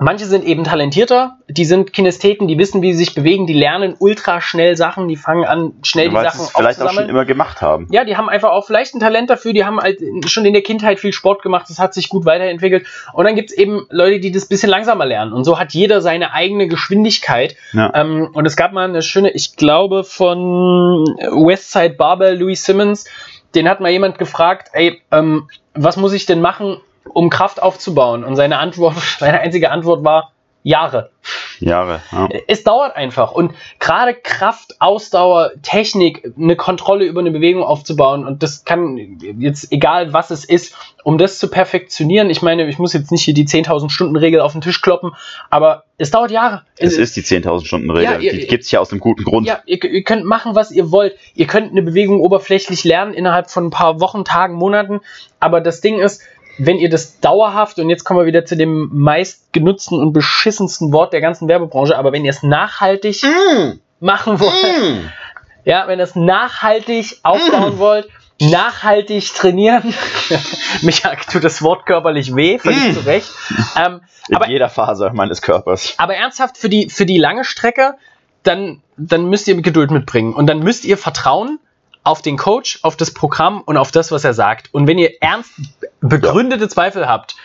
Manche 0.00 0.26
sind 0.26 0.44
eben 0.44 0.62
talentierter, 0.62 1.38
die 1.48 1.64
sind 1.64 1.92
Kinestheten, 1.92 2.46
die 2.46 2.56
wissen, 2.56 2.82
wie 2.82 2.92
sie 2.92 3.04
sich 3.04 3.14
bewegen, 3.16 3.48
die 3.48 3.52
lernen 3.52 3.96
ultra 3.98 4.40
schnell 4.40 4.76
Sachen, 4.76 5.08
die 5.08 5.16
fangen 5.16 5.44
an, 5.44 5.72
schnell 5.82 6.12
ja, 6.12 6.22
die 6.22 6.30
Sachen 6.30 6.46
vielleicht 6.56 6.80
auch 6.80 6.92
schon 6.92 7.08
immer 7.08 7.24
gemacht 7.24 7.60
haben. 7.62 7.88
Ja, 7.90 8.04
die 8.04 8.16
haben 8.16 8.28
einfach 8.28 8.50
auch 8.50 8.64
vielleicht 8.64 8.94
ein 8.94 9.00
Talent 9.00 9.28
dafür, 9.28 9.52
die 9.52 9.64
haben 9.64 9.80
halt 9.80 10.00
schon 10.26 10.44
in 10.44 10.52
der 10.52 10.62
Kindheit 10.62 11.00
viel 11.00 11.12
Sport 11.12 11.42
gemacht, 11.42 11.66
das 11.68 11.80
hat 11.80 11.94
sich 11.94 12.08
gut 12.08 12.24
weiterentwickelt. 12.26 12.86
Und 13.12 13.24
dann 13.24 13.34
gibt's 13.34 13.52
eben 13.52 13.86
Leute, 13.90 14.20
die 14.20 14.30
das 14.30 14.46
bisschen 14.46 14.70
langsamer 14.70 15.04
lernen. 15.04 15.32
Und 15.32 15.42
so 15.42 15.58
hat 15.58 15.72
jeder 15.72 16.00
seine 16.00 16.32
eigene 16.32 16.68
Geschwindigkeit. 16.68 17.56
Ja. 17.72 17.92
Ähm, 17.94 18.30
und 18.32 18.46
es 18.46 18.56
gab 18.56 18.72
mal 18.72 18.88
eine 18.88 19.02
schöne, 19.02 19.32
ich 19.32 19.56
glaube, 19.56 20.04
von 20.04 21.06
Westside 21.18 21.94
Barber, 21.94 22.34
Louis 22.34 22.64
Simmons, 22.64 23.04
den 23.56 23.68
hat 23.68 23.80
mal 23.80 23.90
jemand 23.90 24.18
gefragt, 24.18 24.68
ey, 24.74 25.00
ähm, 25.10 25.48
was 25.74 25.96
muss 25.96 26.12
ich 26.12 26.26
denn 26.26 26.40
machen, 26.40 26.80
um 27.12 27.30
Kraft 27.30 27.62
aufzubauen? 27.62 28.24
Und 28.24 28.36
seine 28.36 28.58
Antwort, 28.58 28.96
seine 29.18 29.40
einzige 29.40 29.70
Antwort 29.70 30.04
war 30.04 30.32
Jahre. 30.62 31.10
Jahre. 31.60 32.02
Ja. 32.12 32.28
Es 32.46 32.62
dauert 32.64 32.96
einfach. 32.96 33.32
Und 33.32 33.52
gerade 33.80 34.14
Kraft, 34.14 34.76
Ausdauer, 34.80 35.52
Technik, 35.62 36.32
eine 36.36 36.56
Kontrolle 36.56 37.04
über 37.04 37.20
eine 37.20 37.30
Bewegung 37.30 37.62
aufzubauen, 37.62 38.26
und 38.26 38.42
das 38.42 38.64
kann 38.64 39.18
jetzt 39.38 39.72
egal 39.72 40.12
was 40.12 40.30
es 40.30 40.44
ist, 40.44 40.74
um 41.04 41.16
das 41.16 41.38
zu 41.38 41.48
perfektionieren. 41.48 42.28
Ich 42.28 42.42
meine, 42.42 42.68
ich 42.68 42.78
muss 42.78 42.92
jetzt 42.92 43.10
nicht 43.10 43.22
hier 43.22 43.34
die 43.34 43.46
10.000 43.46 43.90
Stunden 43.90 44.16
Regel 44.16 44.40
auf 44.40 44.52
den 44.52 44.60
Tisch 44.60 44.82
kloppen, 44.82 45.12
aber 45.48 45.84
es 45.96 46.10
dauert 46.10 46.30
Jahre. 46.30 46.62
Es 46.76 46.96
ist 46.96 47.16
die 47.16 47.22
10.000 47.22 47.64
Stunden 47.64 47.90
Regel. 47.90 48.22
Ja, 48.22 48.30
die 48.30 48.46
gibt 48.46 48.64
es 48.64 48.70
ja 48.70 48.80
aus 48.80 48.90
einem 48.92 49.00
guten 49.00 49.24
Grund. 49.24 49.46
Ja, 49.46 49.60
ihr, 49.64 49.82
ihr 49.82 50.02
könnt 50.04 50.24
machen, 50.24 50.54
was 50.54 50.70
ihr 50.70 50.90
wollt. 50.90 51.16
Ihr 51.34 51.46
könnt 51.46 51.72
eine 51.72 51.82
Bewegung 51.82 52.20
oberflächlich 52.20 52.84
lernen 52.84 53.14
innerhalb 53.14 53.50
von 53.50 53.66
ein 53.66 53.70
paar 53.70 54.00
Wochen, 54.00 54.24
Tagen, 54.24 54.54
Monaten. 54.54 55.00
Aber 55.40 55.60
das 55.60 55.80
Ding 55.80 55.98
ist, 55.98 56.22
wenn 56.58 56.78
ihr 56.78 56.90
das 56.90 57.20
dauerhaft, 57.20 57.78
und 57.78 57.88
jetzt 57.88 58.04
kommen 58.04 58.20
wir 58.20 58.26
wieder 58.26 58.44
zu 58.44 58.56
dem 58.56 58.90
meistgenutzten 58.92 59.98
und 59.98 60.12
beschissensten 60.12 60.92
Wort 60.92 61.12
der 61.12 61.20
ganzen 61.20 61.48
Werbebranche, 61.48 61.96
aber 61.96 62.12
wenn 62.12 62.24
ihr 62.24 62.30
es 62.30 62.42
nachhaltig 62.42 63.22
mm. 63.22 63.78
machen 64.00 64.40
wollt, 64.40 64.52
mm. 64.52 65.08
ja, 65.64 65.86
wenn 65.86 66.00
ihr 66.00 66.04
es 66.04 66.16
nachhaltig 66.16 67.20
aufbauen 67.22 67.76
mm. 67.76 67.78
wollt, 67.78 68.08
nachhaltig 68.40 69.32
trainieren, 69.34 69.94
mich 70.82 71.02
tut 71.30 71.44
das 71.44 71.62
Wort 71.62 71.86
körperlich 71.86 72.34
weh, 72.34 72.58
völlig 72.58 72.90
mm. 72.90 72.94
zu 72.94 73.00
Recht. 73.06 73.30
Ähm, 73.76 74.00
In 74.28 74.36
aber, 74.36 74.48
jeder 74.48 74.68
Phase 74.68 75.10
meines 75.14 75.40
Körpers. 75.40 75.94
Aber 75.96 76.14
ernsthaft, 76.14 76.58
für 76.58 76.68
die, 76.68 76.90
für 76.90 77.06
die 77.06 77.18
lange 77.18 77.44
Strecke, 77.44 77.94
dann, 78.42 78.82
dann 78.96 79.28
müsst 79.28 79.46
ihr 79.46 79.60
Geduld 79.60 79.90
mitbringen 79.90 80.34
und 80.34 80.46
dann 80.46 80.58
müsst 80.60 80.84
ihr 80.84 80.98
vertrauen, 80.98 81.60
auf 82.08 82.22
den 82.22 82.38
Coach, 82.38 82.78
auf 82.82 82.96
das 82.96 83.12
Programm 83.12 83.60
und 83.60 83.76
auf 83.76 83.90
das, 83.90 84.10
was 84.10 84.24
er 84.24 84.32
sagt. 84.32 84.72
Und 84.72 84.86
wenn 84.86 84.96
ihr 84.96 85.20
ernst 85.20 85.52
begründete 86.00 86.62
ja. 86.62 86.68
Zweifel 86.68 87.06
habt, 87.06 87.36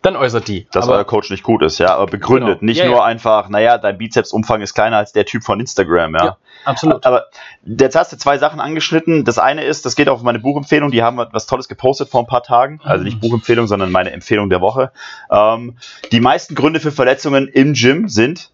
dann 0.00 0.16
äußert 0.16 0.48
die. 0.48 0.66
Dass 0.72 0.84
aber, 0.84 0.96
euer 0.96 1.04
Coach 1.04 1.30
nicht 1.30 1.42
gut 1.42 1.62
ist, 1.62 1.78
ja, 1.78 1.94
aber 1.94 2.06
begründet. 2.06 2.60
Genau. 2.60 2.70
Nicht 2.70 2.78
Ja, 2.78 2.86
nur 2.86 2.98
ja. 2.98 3.04
einfach, 3.04 3.50
naja, 3.50 3.76
dein 3.76 3.98
Bizepsumfang 3.98 4.62
ist 4.62 4.72
kleiner 4.72 4.96
als 4.96 5.12
der 5.12 5.26
Typ 5.26 5.44
von 5.44 5.60
Instagram, 5.60 6.14
ja. 6.14 6.24
Ja, 6.24 6.36
absolut. 6.64 7.04
Aber 7.04 7.26
jetzt 7.64 7.94
hast 7.94 8.12
du 8.12 8.16
zwei 8.16 8.38
Sachen 8.38 8.58
angeschnitten. 8.60 9.24
Das 9.24 9.38
eine 9.38 9.64
ist, 9.64 9.84
das 9.84 9.96
geht 9.96 10.08
auf 10.08 10.22
meine 10.22 10.38
Buchempfehlung, 10.38 10.90
die 10.90 11.02
haben 11.02 11.18
was 11.18 11.46
Tolles 11.46 11.68
gepostet 11.68 12.08
vor 12.08 12.20
ein 12.20 12.26
paar 12.26 12.42
Tagen. 12.42 12.80
Also 12.84 13.04
nicht 13.04 13.20
Buchempfehlung, 13.20 13.66
sondern 13.66 13.92
meine 13.92 14.12
Empfehlung 14.12 14.48
der 14.48 14.62
Woche. 14.62 14.92
Ähm, 15.30 15.76
die 16.10 16.20
meisten 16.20 16.54
Gründe 16.54 16.80
für 16.80 16.92
Verletzungen 16.92 17.48
im 17.48 17.74
Gym 17.74 18.08
sind 18.08 18.50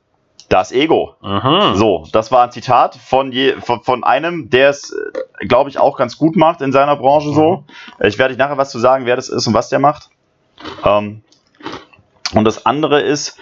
das 0.52 0.71
Ego. 0.71 1.16
Mhm. 1.23 1.76
So, 1.76 2.06
das 2.12 2.30
war 2.30 2.44
ein 2.44 2.52
Zitat 2.52 2.94
von, 2.97 3.32
je, 3.32 3.54
von, 3.61 3.82
von 3.82 4.04
einem, 4.04 4.50
der 4.50 4.68
es, 4.68 4.94
glaube 5.40 5.71
ich, 5.71 5.78
auch 5.78 5.97
ganz 5.97 6.18
gut 6.18 6.37
macht 6.37 6.61
in 6.61 6.73
seiner 6.73 6.97
Branche 6.97 7.32
so. 7.32 7.64
Ich 8.00 8.18
werde 8.18 8.35
dich 8.35 8.38
nachher 8.38 8.59
was 8.59 8.71
zu 8.71 8.78
sagen, 8.78 9.06
wer 9.06 9.16
das 9.16 9.28
ist 9.28 9.47
und 9.47 9.54
was 9.54 9.71
der 9.71 9.78
macht. 9.78 10.11
Ähm, 10.85 11.23
und 12.35 12.44
das 12.44 12.66
andere 12.66 13.00
ist, 13.00 13.38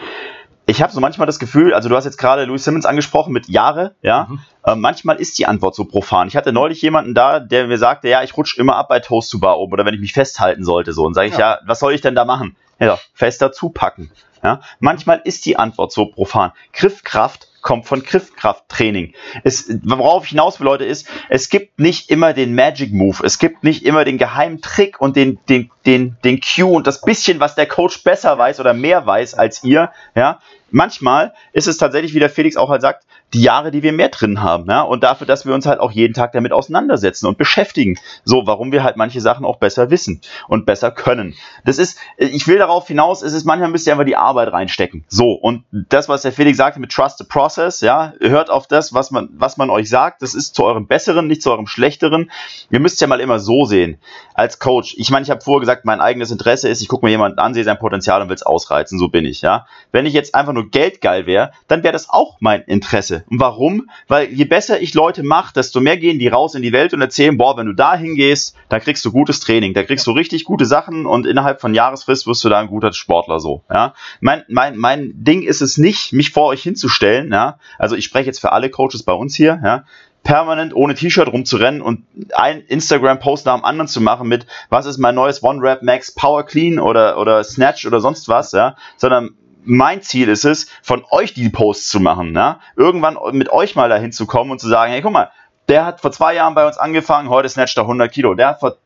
ich 0.66 0.82
habe 0.82 0.92
so 0.92 1.00
manchmal 1.00 1.26
das 1.26 1.40
Gefühl, 1.40 1.74
also 1.74 1.88
du 1.88 1.96
hast 1.96 2.04
jetzt 2.04 2.18
gerade 2.18 2.44
Louis 2.44 2.62
Simmons 2.62 2.86
angesprochen 2.86 3.32
mit 3.32 3.48
Jahre, 3.48 3.96
ja. 4.02 4.28
Mhm. 4.28 4.38
Äh, 4.64 4.74
manchmal 4.76 5.16
ist 5.16 5.36
die 5.38 5.46
Antwort 5.46 5.74
so 5.74 5.84
profan. 5.84 6.28
Ich 6.28 6.36
hatte 6.36 6.52
neulich 6.52 6.80
jemanden 6.80 7.14
da, 7.14 7.40
der 7.40 7.66
mir 7.66 7.78
sagte, 7.78 8.08
ja, 8.08 8.22
ich 8.22 8.36
rutsche 8.36 8.60
immer 8.60 8.76
ab 8.76 8.88
bei 8.88 9.00
Toast 9.00 9.32
to 9.32 9.40
Bar 9.40 9.58
oben 9.58 9.72
oder 9.72 9.84
wenn 9.84 9.94
ich 9.94 10.00
mich 10.00 10.12
festhalten 10.12 10.64
sollte 10.64 10.92
so. 10.92 11.04
Und 11.04 11.14
sage 11.14 11.28
ich, 11.28 11.34
ja. 11.34 11.54
Ja. 11.54 11.58
was 11.66 11.80
soll 11.80 11.92
ich 11.92 12.02
denn 12.02 12.14
da 12.14 12.24
machen? 12.24 12.56
Ja, 12.78 12.98
fester 13.14 13.50
zupacken. 13.50 14.10
Ja, 14.42 14.60
manchmal 14.78 15.20
ist 15.24 15.44
die 15.44 15.56
Antwort 15.56 15.92
so 15.92 16.06
profan. 16.06 16.52
Griffkraft 16.72 17.48
kommt 17.60 17.86
von 17.86 18.02
Griffkrafttraining. 18.02 19.14
Es, 19.44 19.68
worauf 19.82 20.24
ich 20.24 20.30
hinaus 20.30 20.60
will, 20.60 20.64
Leute, 20.64 20.84
ist, 20.84 21.08
es 21.28 21.50
gibt 21.50 21.78
nicht 21.78 22.10
immer 22.10 22.32
den 22.32 22.54
Magic 22.54 22.92
Move. 22.92 23.18
Es 23.24 23.38
gibt 23.38 23.64
nicht 23.64 23.84
immer 23.84 24.04
den 24.04 24.18
geheimen 24.18 24.62
Trick 24.62 25.00
und 25.00 25.16
den, 25.16 25.38
den, 25.48 25.70
den, 25.86 26.16
den 26.24 26.40
Cue 26.40 26.70
und 26.70 26.86
das 26.86 27.00
bisschen, 27.00 27.40
was 27.40 27.54
der 27.54 27.66
Coach 27.66 28.02
besser 28.02 28.36
weiß 28.36 28.60
oder 28.60 28.74
mehr 28.74 29.06
weiß 29.06 29.34
als 29.34 29.64
ihr. 29.64 29.90
Ja, 30.14 30.40
manchmal 30.70 31.34
ist 31.52 31.66
es 31.66 31.78
tatsächlich, 31.78 32.14
wie 32.14 32.18
der 32.18 32.30
Felix 32.30 32.56
auch 32.56 32.68
halt 32.68 32.82
sagt, 32.82 33.04
die 33.32 33.42
Jahre, 33.42 33.70
die 33.70 33.82
wir 33.82 33.92
mehr 33.92 34.08
drin 34.08 34.42
haben, 34.42 34.68
ja, 34.68 34.82
und 34.82 35.04
dafür, 35.04 35.26
dass 35.26 35.46
wir 35.46 35.54
uns 35.54 35.66
halt 35.66 35.78
auch 35.78 35.92
jeden 35.92 36.14
Tag 36.14 36.32
damit 36.32 36.52
auseinandersetzen 36.52 37.26
und 37.26 37.38
beschäftigen. 37.38 37.98
So, 38.24 38.46
warum 38.46 38.72
wir 38.72 38.82
halt 38.82 38.96
manche 38.96 39.20
Sachen 39.20 39.44
auch 39.44 39.58
besser 39.58 39.90
wissen 39.90 40.20
und 40.48 40.66
besser 40.66 40.90
können. 40.90 41.34
Das 41.64 41.78
ist, 41.78 41.98
ich 42.16 42.48
will 42.48 42.58
darauf 42.58 42.88
hinaus, 42.88 43.22
es 43.22 43.32
ist 43.32 43.44
manchmal 43.44 43.70
müsst 43.70 43.86
ihr 43.86 43.92
einfach 43.92 44.04
die 44.04 44.16
Arbeit 44.16 44.52
reinstecken. 44.52 45.04
So, 45.08 45.32
und 45.32 45.64
das, 45.70 46.08
was 46.08 46.22
der 46.22 46.32
Felix 46.32 46.58
sagte 46.58 46.80
mit 46.80 46.90
Trust 46.90 47.18
the 47.18 47.24
Process, 47.24 47.80
ja, 47.80 48.14
hört 48.20 48.50
auf 48.50 48.66
das, 48.66 48.92
was 48.92 49.12
man, 49.12 49.28
was 49.32 49.56
man 49.56 49.70
euch 49.70 49.88
sagt, 49.88 50.22
das 50.22 50.34
ist 50.34 50.56
zu 50.56 50.64
eurem 50.64 50.88
Besseren, 50.88 51.28
nicht 51.28 51.42
zu 51.42 51.52
eurem 51.52 51.68
Schlechteren. 51.68 52.32
Ihr 52.70 52.80
müsst 52.80 53.00
ja 53.00 53.06
mal 53.06 53.20
immer 53.20 53.38
so 53.38 53.64
sehen, 53.64 53.98
als 54.34 54.58
Coach. 54.58 54.94
Ich 54.98 55.10
meine, 55.10 55.22
ich 55.22 55.30
habe 55.30 55.40
vorher 55.40 55.60
gesagt, 55.60 55.69
mein 55.84 56.00
eigenes 56.00 56.30
Interesse 56.30 56.68
ist, 56.68 56.82
ich 56.82 56.88
gucke 56.88 57.04
mir 57.04 57.10
jemanden 57.10 57.38
an, 57.38 57.54
sehe 57.54 57.64
sein 57.64 57.78
Potenzial 57.78 58.22
und 58.22 58.28
will 58.28 58.34
es 58.34 58.42
ausreizen, 58.42 58.98
so 58.98 59.08
bin 59.08 59.24
ich, 59.24 59.42
ja. 59.42 59.66
Wenn 59.92 60.06
ich 60.06 60.12
jetzt 60.12 60.34
einfach 60.34 60.52
nur 60.52 60.70
geldgeil 60.70 61.26
wäre, 61.26 61.52
dann 61.68 61.82
wäre 61.82 61.92
das 61.92 62.08
auch 62.08 62.36
mein 62.40 62.62
Interesse. 62.62 63.24
Und 63.30 63.40
warum? 63.40 63.90
Weil 64.08 64.32
je 64.32 64.44
besser 64.44 64.80
ich 64.80 64.94
Leute 64.94 65.22
mache, 65.22 65.54
desto 65.54 65.80
mehr 65.80 65.96
gehen 65.96 66.18
die 66.18 66.28
raus 66.28 66.54
in 66.54 66.62
die 66.62 66.72
Welt 66.72 66.94
und 66.94 67.00
erzählen, 67.00 67.36
boah, 67.36 67.56
wenn 67.56 67.66
du 67.66 67.72
da 67.72 67.94
hingehst, 67.94 68.56
da 68.68 68.80
kriegst 68.80 69.04
du 69.04 69.12
gutes 69.12 69.40
Training, 69.40 69.74
da 69.74 69.82
kriegst 69.82 70.06
du 70.06 70.12
richtig 70.12 70.44
gute 70.44 70.66
Sachen 70.66 71.06
und 71.06 71.26
innerhalb 71.26 71.60
von 71.60 71.74
Jahresfrist 71.74 72.26
wirst 72.26 72.44
du 72.44 72.48
da 72.48 72.58
ein 72.58 72.68
guter 72.68 72.92
Sportler 72.92 73.40
so. 73.40 73.62
Ja? 73.70 73.94
Mein, 74.20 74.44
mein, 74.48 74.76
mein 74.76 75.12
Ding 75.14 75.42
ist 75.42 75.60
es 75.60 75.78
nicht, 75.78 76.12
mich 76.12 76.30
vor 76.30 76.46
euch 76.46 76.62
hinzustellen. 76.62 77.32
Ja? 77.32 77.58
Also 77.78 77.96
ich 77.96 78.04
spreche 78.04 78.26
jetzt 78.26 78.40
für 78.40 78.52
alle 78.52 78.70
Coaches 78.70 79.02
bei 79.02 79.12
uns 79.12 79.34
hier. 79.34 79.60
Ja? 79.62 79.84
Permanent 80.22 80.74
ohne 80.74 80.94
T-Shirt 80.94 81.28
rumzurennen 81.28 81.80
und 81.80 82.04
ein 82.34 82.60
Instagram-Post 82.60 83.46
nach 83.46 83.56
dem 83.56 83.64
anderen 83.64 83.88
zu 83.88 84.00
machen 84.00 84.28
mit, 84.28 84.46
was 84.68 84.86
ist 84.86 84.98
mein 84.98 85.14
neues 85.14 85.42
One-Rap 85.42 85.82
Max 85.82 86.12
Power 86.12 86.44
Clean 86.44 86.78
oder, 86.78 87.18
oder 87.18 87.42
Snatch 87.42 87.86
oder 87.86 88.00
sonst 88.00 88.28
was, 88.28 88.52
ja, 88.52 88.76
sondern 88.96 89.30
mein 89.64 90.02
Ziel 90.02 90.28
ist 90.28 90.44
es, 90.44 90.68
von 90.82 91.04
euch 91.10 91.34
die 91.34 91.48
Posts 91.48 91.88
zu 91.88 92.00
machen, 92.00 92.34
ja? 92.34 92.60
irgendwann 92.76 93.18
mit 93.32 93.50
euch 93.50 93.76
mal 93.76 93.88
dahin 93.88 94.12
zu 94.12 94.26
kommen 94.26 94.50
und 94.50 94.60
zu 94.60 94.68
sagen, 94.68 94.92
hey, 94.92 95.02
guck 95.02 95.12
mal, 95.12 95.30
der 95.68 95.84
hat 95.84 96.00
vor 96.00 96.12
zwei 96.12 96.34
Jahren 96.34 96.54
bei 96.54 96.66
uns 96.66 96.78
angefangen, 96.78 97.28
heute 97.28 97.48
snatcht 97.48 97.76
er 97.78 97.84
100 97.84 98.10
Kilo, 98.10 98.34
der 98.34 98.48
hat 98.48 98.60
vor 98.60 98.76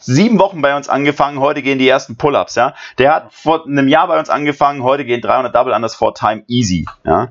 sieben 0.00 0.38
Wochen 0.38 0.62
bei 0.62 0.76
uns 0.76 0.88
angefangen, 0.88 1.40
heute 1.40 1.62
gehen 1.62 1.78
die 1.78 1.88
ersten 1.88 2.16
Pull-Ups, 2.16 2.54
ja. 2.56 2.74
Der 2.98 3.14
hat 3.14 3.32
vor 3.32 3.66
einem 3.66 3.88
Jahr 3.88 4.08
bei 4.08 4.18
uns 4.18 4.30
angefangen, 4.30 4.82
heute 4.82 5.04
gehen 5.04 5.20
300 5.20 5.54
Double 5.54 5.72
Unders 5.72 5.94
for 5.94 6.14
Time 6.14 6.44
easy, 6.48 6.86
ja. 7.04 7.28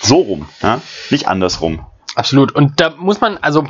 So 0.00 0.16
rum, 0.16 0.48
ja. 0.62 0.80
Nicht 1.10 1.28
andersrum. 1.28 1.84
Absolut. 2.14 2.52
Und 2.52 2.80
da 2.80 2.90
muss 2.96 3.20
man, 3.20 3.38
also 3.38 3.64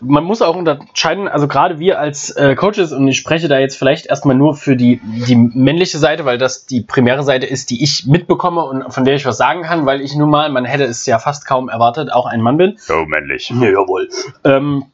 man 0.00 0.24
muss 0.24 0.42
auch 0.42 0.54
unterscheiden, 0.54 1.28
also 1.28 1.48
gerade 1.48 1.78
wir 1.78 1.98
als 1.98 2.30
äh, 2.30 2.54
Coaches, 2.54 2.92
und 2.92 3.08
ich 3.08 3.18
spreche 3.18 3.48
da 3.48 3.58
jetzt 3.58 3.76
vielleicht 3.76 4.06
erstmal 4.06 4.36
nur 4.36 4.54
für 4.54 4.76
die, 4.76 5.00
die 5.02 5.34
männliche 5.34 5.98
Seite, 5.98 6.24
weil 6.24 6.38
das 6.38 6.66
die 6.66 6.82
primäre 6.82 7.22
Seite 7.22 7.46
ist, 7.46 7.70
die 7.70 7.82
ich 7.82 8.06
mitbekomme 8.06 8.62
und 8.62 8.92
von 8.92 9.04
der 9.04 9.14
ich 9.14 9.24
was 9.24 9.38
sagen 9.38 9.62
kann, 9.62 9.86
weil 9.86 10.00
ich 10.00 10.14
nun 10.14 10.30
mal, 10.30 10.50
man 10.50 10.64
hätte 10.64 10.84
es 10.84 11.04
ja 11.06 11.18
fast 11.18 11.46
kaum 11.46 11.68
erwartet, 11.68 12.12
auch 12.12 12.26
ein 12.26 12.40
Mann 12.40 12.56
bin. 12.56 12.78
Oh, 12.88 13.04
männlich. 13.06 13.50
Ja, 13.50 13.70
jawohl. 13.70 14.08
Ähm, 14.44 14.84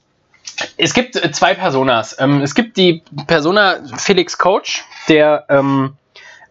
es 0.77 0.95
gibt 0.95 1.17
äh, 1.17 1.31
zwei 1.33 1.55
Personas. 1.55 2.17
Ähm, 2.19 2.41
es 2.41 2.55
gibt 2.55 2.77
die 2.77 3.03
Persona 3.27 3.77
Felix 3.97 4.39
Coach, 4.39 4.85
der, 5.09 5.45
ähm, 5.49 5.97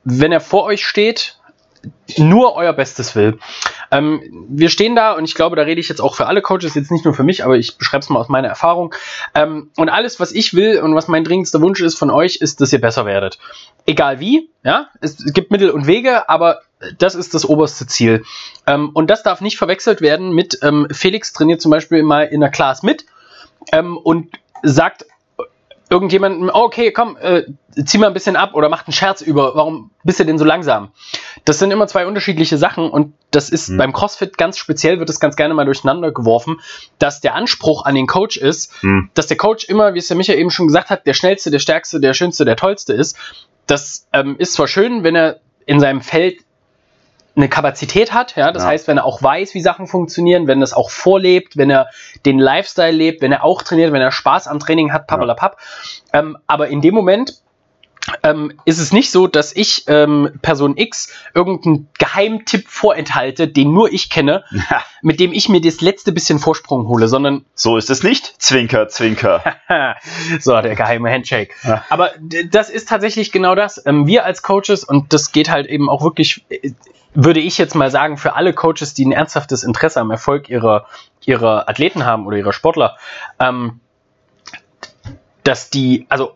wenn 0.04 0.32
er 0.32 0.42
vor 0.42 0.66
euch 0.66 0.86
steht, 0.86 1.38
nur 2.18 2.56
euer 2.56 2.74
Bestes 2.74 3.16
will. 3.16 3.40
Ähm, 3.94 4.48
wir 4.50 4.70
stehen 4.70 4.96
da 4.96 5.14
und 5.14 5.24
ich 5.24 5.36
glaube, 5.36 5.56
da 5.56 5.62
rede 5.62 5.80
ich 5.80 5.88
jetzt 5.88 6.02
auch 6.02 6.16
für 6.16 6.26
alle 6.26 6.42
Coaches, 6.42 6.74
jetzt 6.74 6.92
nicht 6.92 7.06
nur 7.06 7.14
für 7.14 7.24
mich, 7.24 7.44
aber 7.44 7.58
ich 7.58 7.78
beschreibe 7.78 8.02
es 8.02 8.10
mal 8.10 8.20
aus 8.20 8.28
meiner 8.28 8.48
Erfahrung. 8.48 8.94
Ähm, 9.36 9.70
und 9.78 9.90
alles, 9.90 10.20
was 10.20 10.32
ich 10.32 10.56
will 10.56 10.80
und 10.80 10.96
was 10.96 11.08
mein 11.08 11.24
dringendster 11.24 11.62
Wunsch 11.62 11.80
ist 11.80 12.00
von 12.00 12.10
euch, 12.10 12.38
ist, 12.38 12.60
dass 12.60 12.74
ihr 12.74 12.82
besser 12.82 13.06
werdet. 13.06 13.38
Egal 13.86 14.20
wie, 14.20 14.50
ja, 14.64 14.88
es, 15.00 15.18
gibt 15.34 15.52
Mittel 15.52 15.70
und 15.70 15.86
Wege, 15.86 16.28
aber 16.28 16.62
das 16.98 17.14
ist 17.14 17.36
das 17.36 17.46
oberste 17.46 17.86
Ziel. 17.86 18.24
Ähm, 18.66 18.90
und 18.94 19.12
das 19.12 19.22
darf 19.22 19.42
nicht 19.42 19.58
verwechselt 19.58 20.02
werden 20.02 20.34
mit 20.34 20.58
ähm, 20.64 20.88
Felix 20.92 21.32
trainiert 21.32 21.62
zum 21.62 21.70
Beispiel 21.70 22.02
mal 22.02 22.24
in 22.24 22.42
der 22.42 22.50
Class 22.50 22.82
mit 22.82 23.06
ähm, 23.72 23.98
und 23.98 24.32
sagt 24.64 25.06
irgendjemandem, 25.94 26.50
okay, 26.52 26.92
komm, 26.92 27.18
äh, 27.22 27.44
zieh 27.86 28.00
mal 28.00 28.08
ein 28.08 28.14
bisschen 28.14 28.36
ab 28.36 28.56
oder 28.56 28.68
macht 28.68 28.88
einen 28.88 28.94
Scherz 28.94 29.22
über, 29.22 29.56
warum 29.56 29.92
bist 30.04 30.20
du 30.20 30.26
denn 30.26 30.40
so 30.40 30.44
langsam? 30.44 30.92
Das 31.46 31.60
sind 31.60 31.70
immer 31.70 31.86
zwei 31.86 32.08
unterschiedliche 32.08 32.58
Sachen 32.58 32.90
und 32.90 33.14
das 33.30 33.50
ist 33.50 33.70
Hm. 33.70 33.78
beim 33.78 33.94
CrossFit 33.94 34.38
ganz 34.38 34.58
speziell, 34.58 34.98
wird 35.00 35.10
es 35.12 35.20
ganz 35.20 35.36
gerne 35.36 35.54
mal 35.54 35.66
durcheinander 35.66 36.12
geworfen, 36.12 36.60
dass 36.98 37.22
der 37.22 37.36
Anspruch 37.36 37.86
an 37.86 37.94
den 37.94 38.08
Coach 38.08 38.38
ist, 38.38 38.74
Hm. 38.82 39.12
dass 39.14 39.28
der 39.28 39.38
Coach 39.38 39.66
immer, 39.66 39.94
wie 39.94 40.00
es 40.00 40.08
der 40.08 40.18
Michael 40.18 40.40
eben 40.40 40.50
schon 40.50 40.66
gesagt 40.68 40.90
hat, 40.90 41.06
der 41.06 41.14
schnellste, 41.14 41.52
der 41.52 41.60
stärkste, 41.60 42.00
der 42.00 42.16
schönste, 42.16 42.44
der 42.44 42.56
tollste 42.56 42.94
ist. 42.94 43.16
Das 43.68 44.08
ähm, 44.14 44.36
ist 44.40 44.54
zwar 44.54 44.68
schön, 44.68 45.04
wenn 45.04 45.16
er 45.16 45.40
in 45.68 45.80
seinem 45.80 46.02
Feld 46.02 46.40
eine 47.36 47.50
Kapazität 47.50 48.14
hat, 48.14 48.36
ja, 48.36 48.52
das 48.52 48.64
Ja. 48.64 48.70
heißt, 48.70 48.88
wenn 48.88 48.98
er 48.98 49.06
auch 49.06 49.24
weiß, 49.24 49.54
wie 49.56 49.62
Sachen 49.62 49.88
funktionieren, 49.88 50.46
wenn 50.48 50.60
das 50.60 50.74
auch 50.74 50.90
vorlebt, 50.92 51.58
wenn 51.58 51.70
er 51.72 51.88
den 52.26 52.38
Lifestyle 52.38 52.92
lebt, 52.92 53.22
wenn 53.22 53.32
er 53.32 53.44
auch 53.44 53.64
trainiert, 53.64 53.92
wenn 53.92 54.02
er 54.02 54.12
Spaß 54.12 54.48
am 54.48 54.60
Training 54.60 54.94
hat, 54.94 55.08
papalapap. 55.08 55.58
Ähm, 56.14 56.38
aber 56.46 56.68
in 56.68 56.82
dem 56.82 56.94
Moment 56.94 57.40
ähm, 58.22 58.52
ist 58.66 58.80
es 58.80 58.92
nicht 58.92 59.12
so, 59.12 59.28
dass 59.28 59.56
ich 59.56 59.86
ähm, 59.88 60.30
Person 60.42 60.76
X 60.78 61.10
irgendeinen 61.34 61.88
Geheimtipp 61.98 62.68
vorenthalte, 62.68 63.48
den 63.48 63.72
nur 63.74 63.92
ich 63.92 64.10
kenne, 64.10 64.44
mit 65.02 65.20
dem 65.22 65.32
ich 65.32 65.48
mir 65.50 65.62
das 65.62 65.80
letzte 65.82 66.12
bisschen 66.12 66.38
Vorsprung 66.38 66.88
hole, 66.88 67.08
sondern 67.08 67.46
So 67.56 67.78
ist 67.78 67.90
es 67.90 68.04
nicht. 68.04 68.36
Zwinker, 68.42 68.90
zwinker. 68.90 69.42
so, 70.40 70.52
der 70.62 70.76
geheime 70.76 71.10
Handshake. 71.12 71.54
Ja. 71.64 71.84
Aber 71.90 72.12
das 72.52 72.70
ist 72.70 72.90
tatsächlich 72.90 73.32
genau 73.32 73.56
das. 73.56 73.82
Ähm, 73.86 74.06
wir 74.06 74.26
als 74.26 74.44
Coaches, 74.44 74.84
und 74.84 75.14
das 75.14 75.32
geht 75.32 75.50
halt 75.50 75.68
eben 75.68 75.90
auch 75.90 76.04
wirklich, 76.04 76.46
äh, 76.50 76.72
würde 77.16 77.40
ich 77.40 77.58
jetzt 77.58 77.76
mal 77.76 77.92
sagen, 77.92 78.18
für 78.18 78.36
alle 78.36 78.54
Coaches, 78.54 78.94
die 78.94 79.06
ein 79.06 79.12
ernsthaftes 79.12 79.64
Interesse 79.64 80.00
am 80.00 80.12
Erfolg 80.12 80.50
ihrer, 80.50 80.88
ihrer 81.26 81.70
Athleten 81.70 82.06
haben 82.06 82.26
oder 82.26 82.38
ihrer 82.38 82.54
Sportler, 82.54 82.98
ähm, 83.40 83.80
dass 85.44 85.70
die, 85.70 86.06
also 86.10 86.34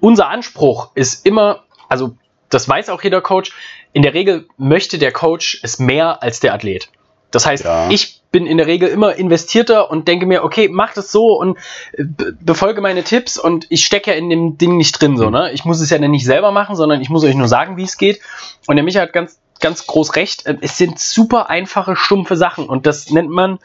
unser 0.00 0.28
Anspruch 0.28 0.90
ist 0.94 1.24
immer, 1.26 1.64
also 1.88 2.16
das 2.50 2.68
weiß 2.68 2.88
auch 2.90 3.02
jeder 3.02 3.20
Coach, 3.20 3.52
in 3.92 4.02
der 4.02 4.14
Regel 4.14 4.46
möchte 4.56 4.98
der 4.98 5.12
Coach 5.12 5.60
es 5.62 5.78
mehr 5.78 6.22
als 6.22 6.40
der 6.40 6.54
Athlet. 6.54 6.88
Das 7.30 7.46
heißt, 7.46 7.64
Ja. 7.64 7.90
ich 7.90 8.22
bin 8.30 8.46
in 8.46 8.56
der 8.58 8.66
Regel 8.66 8.88
immer 8.88 9.14
investierter 9.16 9.90
und 9.90 10.08
denke 10.08 10.26
mir, 10.26 10.44
okay, 10.44 10.68
mach 10.70 10.92
das 10.94 11.12
so 11.12 11.26
und 11.38 11.56
äh, 11.92 12.04
be- 12.04 12.34
befolge 12.40 12.80
meine 12.80 13.02
Tipps 13.04 13.38
und 13.38 13.66
ich 13.70 13.84
stecke 13.84 14.10
ja 14.10 14.16
in 14.16 14.28
dem 14.30 14.58
Ding 14.58 14.76
nicht 14.76 15.00
drin, 15.00 15.16
so, 15.16 15.30
ne? 15.30 15.50
Ich 15.52 15.64
muss 15.64 15.80
es 15.80 15.90
ja 15.90 15.98
dann 15.98 16.10
nicht 16.10 16.24
selber 16.26 16.52
machen, 16.52 16.74
sondern 16.76 17.00
ich 17.00 17.08
muss 17.10 17.24
euch 17.24 17.34
nur 17.34 17.48
sagen, 17.48 17.76
wie 17.76 17.84
es 17.84 17.96
geht. 17.96 18.20
Und 18.66 18.76
der 18.76 18.84
Micha 18.84 19.00
hat 19.00 19.12
ganz, 19.12 19.40
ganz 19.60 19.86
groß 19.86 20.16
recht. 20.16 20.46
Äh, 20.46 20.56
Es 20.60 20.78
sind 20.78 20.98
super 20.98 21.50
einfache, 21.50 21.96
stumpfe 21.96 22.36
Sachen 22.36 22.66
und 22.66 22.86
das 22.86 23.10
nennt 23.10 23.30
man, 23.30 23.58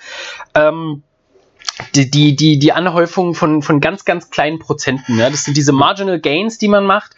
ähm, 0.55 1.03
die, 1.95 2.09
die, 2.09 2.35
die, 2.35 2.59
die 2.59 2.71
Anhäufung 2.73 3.33
von, 3.33 3.61
von 3.61 3.79
ganz, 3.79 4.05
ganz 4.05 4.29
kleinen 4.29 4.59
Prozenten. 4.59 5.17
Ja? 5.17 5.29
Das 5.29 5.43
sind 5.45 5.57
diese 5.57 5.71
Marginal 5.71 6.19
Gains, 6.19 6.57
die 6.57 6.67
man 6.67 6.85
macht. 6.85 7.11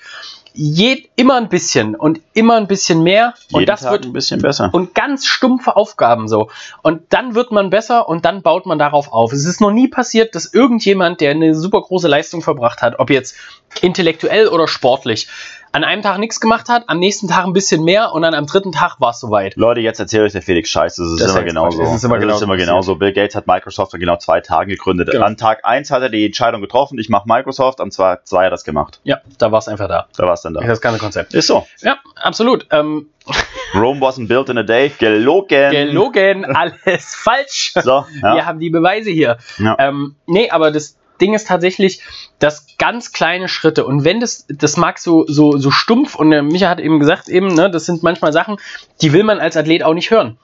Je, 0.58 1.04
immer 1.18 1.36
ein 1.36 1.50
bisschen 1.50 1.96
und 1.96 2.22
immer 2.34 2.56
ein 2.56 2.68
bisschen 2.68 3.04
mehr. 3.04 3.34
Und 3.52 3.60
Jeden 3.62 3.66
das 3.66 3.82
Tag 3.82 3.92
wird 3.92 4.06
ein 4.06 4.14
bisschen 4.14 4.42
besser. 4.42 4.70
und 4.72 4.96
ganz 4.96 5.26
stumpfe 5.26 5.76
Aufgaben 5.76 6.30
so. 6.30 6.50
Und 6.82 7.02
dann 7.10 7.36
wird 7.36 7.52
man 7.52 7.70
besser 7.70 8.08
und 8.08 8.24
dann 8.24 8.42
baut 8.42 8.66
man 8.66 8.80
darauf 8.80 9.12
auf. 9.12 9.34
Es 9.34 9.44
ist 9.44 9.60
noch 9.60 9.72
nie 9.72 9.90
passiert, 9.90 10.34
dass 10.34 10.54
irgendjemand, 10.54 11.20
der 11.20 11.32
eine 11.32 11.56
super 11.56 11.82
große 11.82 12.08
Leistung 12.08 12.42
verbracht 12.42 12.82
hat, 12.82 13.00
ob 13.00 13.10
jetzt 13.10 13.36
intellektuell 13.82 14.48
oder 14.48 14.70
sportlich, 14.70 15.28
an 15.76 15.84
einem 15.84 16.02
Tag 16.02 16.20
nichts 16.20 16.40
gemacht 16.40 16.70
hat, 16.70 16.86
am 16.88 17.00
nächsten 17.00 17.28
Tag 17.28 17.44
ein 17.44 17.52
bisschen 17.52 17.84
mehr 17.84 18.14
und 18.14 18.22
dann 18.22 18.34
am 18.34 18.46
dritten 18.46 18.72
Tag 18.72 19.02
war 19.02 19.10
es 19.10 19.20
soweit. 19.20 19.58
Leute, 19.58 19.82
jetzt 19.82 20.00
erzählt 20.00 20.24
euch 20.24 20.32
der 20.32 20.42
Felix 20.42 20.70
Scheiße, 20.70 21.02
das 21.02 21.12
ist 21.12 21.20
Das 21.20 21.30
ist 21.32 21.36
immer 21.36 21.44
genauso. 21.44 21.80
Das 21.80 21.94
ist 21.94 22.04
immer 22.06 22.16
Das 22.16 22.24
ist 22.24 22.28
genauso 22.28 22.46
immer 22.46 22.56
genauso. 22.56 22.96
Bill 22.96 23.12
Gates 23.12 23.36
hat 23.36 23.46
Microsoft 23.46 23.94
in 23.94 24.00
genau 24.00 24.16
zwei 24.16 24.40
Tagen 24.40 24.70
gegründet. 24.70 25.12
Genau. 25.12 25.26
An 25.26 25.36
Tag 25.36 25.66
1 25.66 25.92
hat 25.92 26.02
er 26.02 26.08
die 26.08 26.26
Entscheidung 26.26 26.62
getroffen, 26.62 26.98
ich 26.98 27.10
mache 27.10 27.28
Microsoft, 27.28 27.82
am 27.82 27.90
Tag 27.90 28.26
2 28.26 28.38
hat 28.38 28.44
er 28.46 28.50
das 28.52 28.64
gemacht. 28.64 29.02
Ja, 29.04 29.20
da 29.38 29.52
war 29.52 29.60
es 29.60 29.68
einfach 29.68 29.90
da. 29.90 30.08
Da 30.16 30.24
war 30.24 30.34
es 30.34 30.42
dann 30.44 30.54
da. 30.54 30.62
Das 30.62 30.80
ganze 30.80 30.98
Konzept. 30.98 31.34
Ist 31.34 31.48
so. 31.48 31.68
Ja, 31.82 31.98
absolut. 32.24 32.68
Ähm, 32.72 33.10
Rome 33.76 34.00
wasn't 34.00 34.30
built 34.30 34.48
in 34.48 34.58
a 34.58 34.64
day. 34.64 34.94
Gelogen. 34.98 35.72
gelogen, 35.72 36.46
alles 36.46 37.16
falsch. 37.16 37.74
So, 37.74 38.06
ja. 38.22 38.36
Wir 38.36 38.46
haben 38.46 38.60
die 38.60 38.70
Beweise 38.70 39.10
hier. 39.10 39.40
Ja. 39.58 39.76
Ähm, 39.78 40.16
nee, 40.26 40.50
aber 40.50 40.72
das 40.72 40.96
Ding 41.22 41.34
ist 41.34 41.48
tatsächlich, 41.48 42.02
dass 42.40 42.66
ganz 42.78 43.12
kleine 43.12 43.48
Schritte 43.48 43.86
und 43.86 44.04
wenn 44.04 44.20
das, 44.20 44.46
das 44.50 44.78
mag 44.78 45.00
so, 45.00 45.26
so, 45.28 45.58
so 45.58 45.72
stumpf 45.72 46.16
und 46.16 46.32
der 46.32 46.44
Micha 46.44 46.70
hat 46.70 46.80
eben 46.80 47.00
gesagt, 47.00 47.30
eben, 47.30 47.48
ne, 47.48 47.70
das 47.70 47.86
sind 47.86 48.04
manchmal 48.04 48.34
Sachen, 48.34 48.58
die 49.02 49.14
will 49.14 49.24
man 49.24 49.40
als 49.40 49.58
Athlet 49.58 49.84
auch 49.84 49.94
nicht 49.94 50.12
hören. 50.12 50.38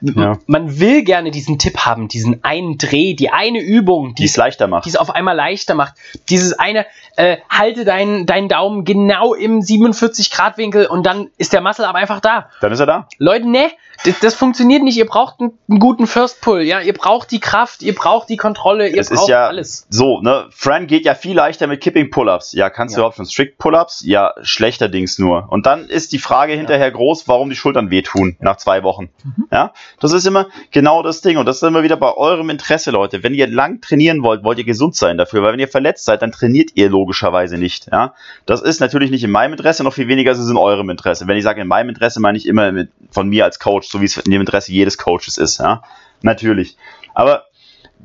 Ja. 0.00 0.38
Man 0.46 0.78
will 0.80 1.02
gerne 1.04 1.30
diesen 1.30 1.58
Tipp 1.58 1.78
haben, 1.86 2.08
diesen 2.08 2.44
einen 2.44 2.78
Dreh, 2.78 3.14
die 3.14 3.30
eine 3.30 3.60
Übung, 3.60 4.14
die 4.14 4.24
es 4.24 4.36
leichter 4.36 4.66
macht. 4.66 4.84
die 4.84 4.90
es 4.90 4.96
auf 4.96 5.10
einmal 5.14 5.36
leichter 5.36 5.74
macht. 5.74 5.94
Dieses 6.28 6.58
eine, 6.58 6.86
äh, 7.16 7.38
halte 7.48 7.84
deinen, 7.84 8.26
deinen 8.26 8.48
Daumen 8.48 8.84
genau 8.84 9.34
im 9.34 9.60
47-Grad-Winkel 9.60 10.86
und 10.86 11.04
dann 11.06 11.30
ist 11.38 11.52
der 11.52 11.60
Muscle 11.60 11.86
aber 11.86 11.98
einfach 11.98 12.20
da. 12.20 12.48
Dann 12.60 12.72
ist 12.72 12.80
er 12.80 12.86
da. 12.86 13.08
Leute, 13.18 13.48
ne, 13.48 13.70
das, 14.04 14.18
das 14.20 14.34
funktioniert 14.34 14.82
nicht. 14.82 14.96
Ihr 14.96 15.06
braucht 15.06 15.40
einen, 15.40 15.52
einen 15.68 15.78
guten 15.78 16.06
First 16.06 16.40
Pull, 16.40 16.62
ja. 16.62 16.80
Ihr 16.80 16.92
braucht 16.94 17.30
die 17.30 17.40
Kraft, 17.40 17.82
ihr 17.82 17.94
braucht 17.94 18.28
die 18.28 18.36
Kontrolle, 18.36 18.88
ihr 18.88 19.00
es 19.00 19.08
braucht 19.10 19.22
ist 19.22 19.28
ja 19.28 19.46
alles. 19.46 19.86
so, 19.88 20.20
ne? 20.20 20.46
Fran 20.50 20.86
geht 20.86 21.04
ja 21.04 21.14
viel 21.14 21.36
leichter 21.36 21.66
mit 21.66 21.80
Kipping 21.80 22.10
Pull-Ups. 22.10 22.52
Ja, 22.52 22.70
kannst 22.70 22.94
Ja. 22.94 22.96
du 22.96 23.00
überhaupt 23.02 23.16
schon 23.16 23.26
Strict 23.26 23.56
Pull-Ups? 23.58 24.02
Ja, 24.04 24.34
schlechterdings 24.42 25.18
nur. 25.18 25.46
Und 25.50 25.66
dann 25.66 25.88
ist 25.88 26.12
die 26.12 26.18
Frage 26.18 26.54
hinterher 26.54 26.90
groß, 26.90 27.28
warum 27.28 27.50
die 27.50 27.56
Schultern 27.56 27.90
wehtun 27.90 28.36
nach 28.40 28.56
zwei 28.56 28.82
Wochen. 28.82 29.10
Mhm. 29.24 29.46
Ja, 29.52 29.63
das 30.00 30.12
ist 30.12 30.26
immer 30.26 30.46
genau 30.70 31.02
das 31.02 31.20
Ding. 31.20 31.36
Und 31.36 31.46
das 31.46 31.56
ist 31.56 31.62
immer 31.62 31.82
wieder 31.82 31.96
bei 31.96 32.12
eurem 32.14 32.50
Interesse, 32.50 32.90
Leute. 32.90 33.22
Wenn 33.22 33.34
ihr 33.34 33.46
lang 33.46 33.80
trainieren 33.80 34.22
wollt, 34.22 34.44
wollt 34.44 34.58
ihr 34.58 34.64
gesund 34.64 34.96
sein 34.96 35.18
dafür. 35.18 35.42
Weil 35.42 35.52
wenn 35.52 35.60
ihr 35.60 35.68
verletzt 35.68 36.04
seid, 36.04 36.22
dann 36.22 36.32
trainiert 36.32 36.70
ihr 36.74 36.88
logischerweise 36.88 37.58
nicht. 37.58 37.88
Ja, 37.92 38.14
das 38.46 38.62
ist 38.62 38.80
natürlich 38.80 39.10
nicht 39.10 39.24
in 39.24 39.30
meinem 39.30 39.52
Interesse, 39.52 39.84
noch 39.84 39.94
viel 39.94 40.08
weniger 40.08 40.32
ist 40.32 40.38
es 40.38 40.50
in 40.50 40.56
eurem 40.56 40.90
Interesse. 40.90 41.26
Wenn 41.26 41.36
ich 41.36 41.44
sage 41.44 41.60
in 41.60 41.68
meinem 41.68 41.88
Interesse, 41.88 42.20
meine 42.20 42.38
ich 42.38 42.46
immer 42.46 42.72
mit, 42.72 42.90
von 43.10 43.28
mir 43.28 43.44
als 43.44 43.58
Coach, 43.58 43.88
so 43.88 44.00
wie 44.00 44.06
es 44.06 44.16
in 44.16 44.30
dem 44.30 44.40
Interesse 44.40 44.72
jedes 44.72 44.98
Coaches 44.98 45.38
ist. 45.38 45.58
Ja, 45.58 45.82
natürlich. 46.22 46.76
Aber 47.14 47.44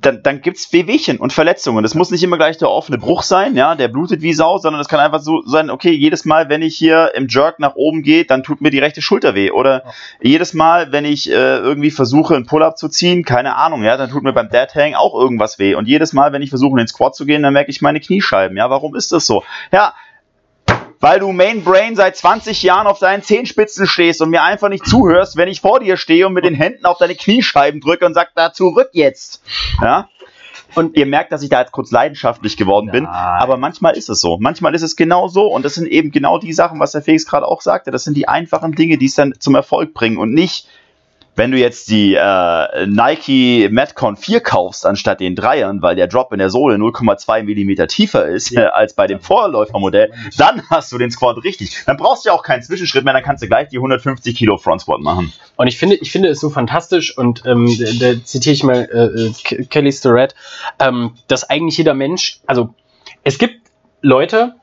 dann, 0.01 0.23
dann 0.23 0.41
gibt 0.41 0.57
es 0.57 0.71
Wehwehchen 0.71 1.17
und 1.17 1.33
Verletzungen. 1.33 1.83
Das 1.83 1.95
muss 1.95 2.11
nicht 2.11 2.23
immer 2.23 2.37
gleich 2.37 2.57
der 2.57 2.69
offene 2.69 2.97
Bruch 2.97 3.23
sein, 3.23 3.55
ja, 3.55 3.75
der 3.75 3.87
blutet 3.87 4.21
wie 4.21 4.33
Sau, 4.33 4.57
sondern 4.57 4.81
es 4.81 4.87
kann 4.87 4.99
einfach 4.99 5.19
so 5.19 5.41
sein, 5.45 5.69
okay, 5.69 5.91
jedes 5.91 6.25
Mal, 6.25 6.49
wenn 6.49 6.61
ich 6.61 6.75
hier 6.77 7.11
im 7.15 7.27
Jerk 7.27 7.59
nach 7.59 7.75
oben 7.75 8.03
gehe, 8.03 8.25
dann 8.25 8.43
tut 8.43 8.61
mir 8.61 8.71
die 8.71 8.79
rechte 8.79 9.01
Schulter 9.01 9.35
weh. 9.35 9.51
Oder 9.51 9.83
jedes 10.21 10.53
Mal, 10.53 10.91
wenn 10.91 11.05
ich 11.05 11.29
äh, 11.29 11.33
irgendwie 11.33 11.91
versuche, 11.91 12.35
einen 12.35 12.45
Pull-Up 12.45 12.77
zu 12.77 12.89
ziehen, 12.89 13.23
keine 13.23 13.55
Ahnung, 13.55 13.83
ja, 13.83 13.97
dann 13.97 14.09
tut 14.09 14.23
mir 14.23 14.33
beim 14.33 14.49
Dead 14.49 14.73
Hang 14.75 14.95
auch 14.95 15.13
irgendwas 15.13 15.59
weh. 15.59 15.75
Und 15.75 15.87
jedes 15.87 16.13
Mal, 16.13 16.33
wenn 16.33 16.41
ich 16.41 16.49
versuche, 16.49 16.71
in 16.71 16.77
den 16.77 16.87
Squat 16.87 17.15
zu 17.15 17.25
gehen, 17.25 17.43
dann 17.43 17.53
merke 17.53 17.71
ich 17.71 17.81
meine 17.81 17.99
Kniescheiben. 17.99 18.57
Ja, 18.57 18.69
warum 18.69 18.95
ist 18.95 19.11
das 19.11 19.25
so? 19.25 19.43
Ja, 19.71 19.93
weil 20.99 21.19
du 21.19 21.31
Main 21.31 21.63
Brain 21.63 21.95
seit 21.95 22.17
20 22.17 22.63
Jahren 22.63 22.87
auf 22.87 22.99
deinen 22.99 23.23
Zehenspitzen 23.23 23.87
stehst 23.87 24.21
und 24.21 24.29
mir 24.29 24.43
einfach 24.43 24.69
nicht 24.69 24.85
zuhörst, 24.85 25.37
wenn 25.37 25.47
ich 25.47 25.61
vor 25.61 25.79
dir 25.79 25.97
stehe 25.97 26.27
und 26.27 26.33
mit 26.33 26.45
den 26.45 26.55
Händen 26.55 26.85
auf 26.85 26.97
deine 26.97 27.15
Kniescheiben 27.15 27.81
drücke 27.81 28.05
und 28.05 28.13
sag, 28.13 28.33
da 28.35 28.51
zurück 28.51 28.89
jetzt. 28.93 29.41
Ja? 29.81 30.09
Und 30.75 30.95
ihr 30.97 31.05
merkt, 31.05 31.31
dass 31.31 31.41
ich 31.41 31.49
da 31.49 31.61
jetzt 31.61 31.71
kurz 31.71 31.91
leidenschaftlich 31.91 32.57
geworden 32.57 32.91
bin. 32.91 33.05
Nein. 33.05 33.13
Aber 33.13 33.57
manchmal 33.57 33.97
ist 33.97 34.09
es 34.09 34.21
so. 34.21 34.37
Manchmal 34.39 34.75
ist 34.75 34.83
es 34.83 34.95
genau 34.95 35.27
so. 35.27 35.47
Und 35.47 35.65
das 35.65 35.75
sind 35.75 35.87
eben 35.87 36.11
genau 36.11 36.37
die 36.37 36.53
Sachen, 36.53 36.79
was 36.79 36.91
der 36.91 37.01
Felix 37.01 37.25
gerade 37.25 37.47
auch 37.47 37.61
sagte. 37.61 37.91
Das 37.91 38.03
sind 38.03 38.15
die 38.15 38.27
einfachen 38.27 38.73
Dinge, 38.73 38.97
die 38.97 39.07
es 39.07 39.15
dann 39.15 39.33
zum 39.39 39.55
Erfolg 39.55 39.93
bringen. 39.93 40.17
Und 40.17 40.33
nicht, 40.33 40.67
wenn 41.39 41.51
du 41.51 41.57
jetzt 41.57 41.89
die 41.89 42.15
äh, 42.15 42.85
Nike 42.85 43.69
Metcon 43.71 44.17
4 44.17 44.41
kaufst, 44.41 44.85
anstatt 44.85 45.21
den 45.21 45.35
Dreiern, 45.35 45.81
weil 45.81 45.95
der 45.95 46.07
Drop 46.07 46.33
in 46.33 46.39
der 46.39 46.49
Sohle 46.49 46.75
0,2 46.75 47.43
Millimeter 47.43 47.87
tiefer 47.87 48.25
ist 48.27 48.51
Ja. 48.51 48.63
äh, 48.63 48.65
als 48.73 48.93
bei 48.93 49.07
dem 49.07 49.21
Vorläufermodell, 49.21 50.11
dann 50.37 50.61
hast 50.69 50.91
du 50.91 50.97
den 50.97 51.11
Squat 51.11 51.43
richtig. 51.45 51.83
Dann 51.85 51.95
brauchst 51.97 52.25
du 52.25 52.29
ja 52.29 52.35
auch 52.35 52.43
keinen 52.43 52.61
Zwischenschritt 52.61 53.05
mehr, 53.05 53.13
dann 53.13 53.23
kannst 53.23 53.41
du 53.41 53.47
gleich 53.47 53.69
die 53.69 53.77
150 53.77 54.35
Kilo 54.35 54.57
Front 54.57 54.81
Squat 54.81 54.99
machen. 54.99 55.31
Und 55.55 55.67
ich 55.67 55.77
finde, 55.77 55.95
ich 55.95 56.11
finde 56.11 56.27
es 56.29 56.39
so 56.41 56.49
fantastisch 56.49 57.17
und 57.17 57.43
ähm, 57.45 57.73
da, 57.79 58.11
da 58.13 58.23
zitiere 58.23 58.53
ich 58.53 58.63
mal 58.63 58.89
äh, 58.91 59.21
äh, 59.27 59.33
Ke- 59.43 59.65
Kelly 59.65 59.93
Starrett, 59.93 60.35
ähm, 60.79 61.15
dass 61.27 61.49
eigentlich 61.49 61.77
jeder 61.77 61.93
Mensch, 61.93 62.41
also 62.47 62.73
es 63.23 63.37
gibt 63.37 63.55
Leute, 64.01 64.55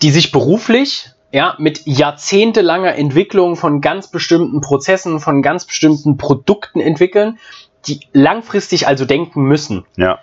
die 0.00 0.10
sich 0.10 0.30
beruflich 0.30 1.10
ja, 1.32 1.54
mit 1.58 1.82
jahrzehntelanger 1.86 2.94
Entwicklung 2.94 3.56
von 3.56 3.80
ganz 3.80 4.08
bestimmten 4.08 4.60
Prozessen, 4.60 5.18
von 5.18 5.42
ganz 5.42 5.64
bestimmten 5.64 6.16
Produkten 6.16 6.80
entwickeln, 6.80 7.38
die 7.86 8.00
langfristig 8.12 8.86
also 8.86 9.04
denken 9.04 9.42
müssen. 9.42 9.84
Ja, 9.96 10.20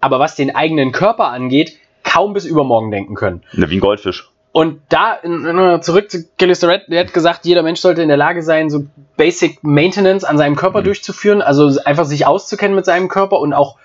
Aber 0.00 0.18
was 0.18 0.34
den 0.36 0.54
eigenen 0.54 0.92
Körper 0.92 1.28
angeht, 1.28 1.76
kaum 2.04 2.32
bis 2.32 2.44
übermorgen 2.44 2.90
denken 2.90 3.14
können. 3.14 3.42
ne, 3.52 3.68
wie 3.70 3.76
ein 3.76 3.80
Goldfisch. 3.80 4.28
Und 4.54 4.80
da, 4.90 5.18
zurück 5.80 6.10
zu 6.10 6.26
Kelly 6.36 6.54
Starrett, 6.54 6.82
der 6.88 7.00
hat 7.04 7.14
gesagt, 7.14 7.46
jeder 7.46 7.62
Mensch 7.62 7.80
sollte 7.80 8.02
in 8.02 8.08
der 8.08 8.18
Lage 8.18 8.42
sein, 8.42 8.68
so 8.68 8.84
Basic 9.16 9.64
Maintenance 9.64 10.24
an 10.24 10.36
seinem 10.36 10.56
Körper 10.56 10.80
Mhm. 10.80 10.84
durchzuführen, 10.84 11.40
also 11.42 11.80
einfach 11.84 12.04
sich 12.04 12.26
auszukennen 12.26 12.76
mit 12.76 12.84
seinem 12.84 13.08
Körper 13.08 13.40
und 13.40 13.54
auch 13.54 13.78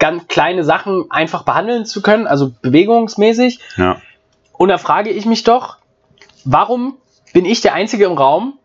ganz 0.00 0.26
kleine 0.26 0.64
Sachen 0.64 1.04
einfach 1.10 1.44
behandeln 1.44 1.84
zu 1.84 2.02
können, 2.02 2.26
also 2.26 2.50
bewegungsmäßig. 2.62 3.60
Ja. 3.76 4.00
Und 4.54 4.68
da 4.70 4.78
frage 4.78 5.10
ich 5.10 5.24
mich 5.24 5.44
doch, 5.44 5.76
warum 6.44 6.96
bin 7.32 7.44
ich 7.44 7.60
der 7.60 7.74
Einzige 7.74 8.04
im 8.04 8.12
Raum, 8.12 8.58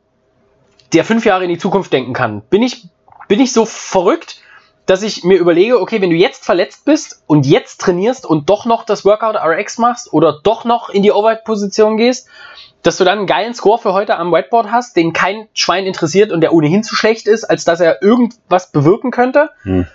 der 0.94 1.04
fünf 1.06 1.26
Jahre 1.26 1.44
in 1.44 1.50
die 1.50 1.58
Zukunft 1.58 1.92
denken 1.94 2.14
kann? 2.14 2.42
Bin 2.42 2.62
ich, 2.62 2.88
bin 3.28 3.40
ich 3.40 3.54
so 3.54 3.66
verrückt, 3.66 4.42
dass 4.86 5.04
ich 5.04 5.24
mir 5.24 5.38
überlege, 5.38 5.82
okay, 5.82 6.02
wenn 6.02 6.10
du 6.10 6.16
jetzt 6.16 6.46
verletzt 6.46 6.86
bist 6.86 7.24
und 7.28 7.46
jetzt 7.46 7.82
trainierst 7.82 8.26
und 8.26 8.50
doch 8.50 8.66
noch 8.66 8.86
das 8.86 9.04
Workout 9.04 9.36
RX 9.36 9.78
machst 9.80 10.14
oder 10.14 10.40
doch 10.42 10.64
noch 10.64 10.90
in 10.90 11.04
die 11.04 11.12
Overhead-Position 11.12 11.98
gehst, 11.98 12.30
dass 12.84 12.96
du 12.96 13.04
dann 13.04 13.18
einen 13.18 13.28
geilen 13.28 13.54
Score 13.54 13.78
für 13.78 13.92
heute 13.92 14.18
am 14.18 14.32
Whiteboard 14.32 14.72
hast, 14.72 14.96
den 14.96 15.12
kein 15.12 15.50
Schwein 15.54 15.86
interessiert 15.86 16.32
und 16.32 16.40
der 16.40 16.54
ohnehin 16.54 16.84
zu 16.84 16.96
schlecht 16.96 17.28
ist, 17.28 17.44
als 17.44 17.66
dass 17.66 17.82
er 17.82 18.02
irgendwas 18.02 18.72
bewirken 18.72 19.12
könnte? 19.12 19.50
Hm. 19.64 19.88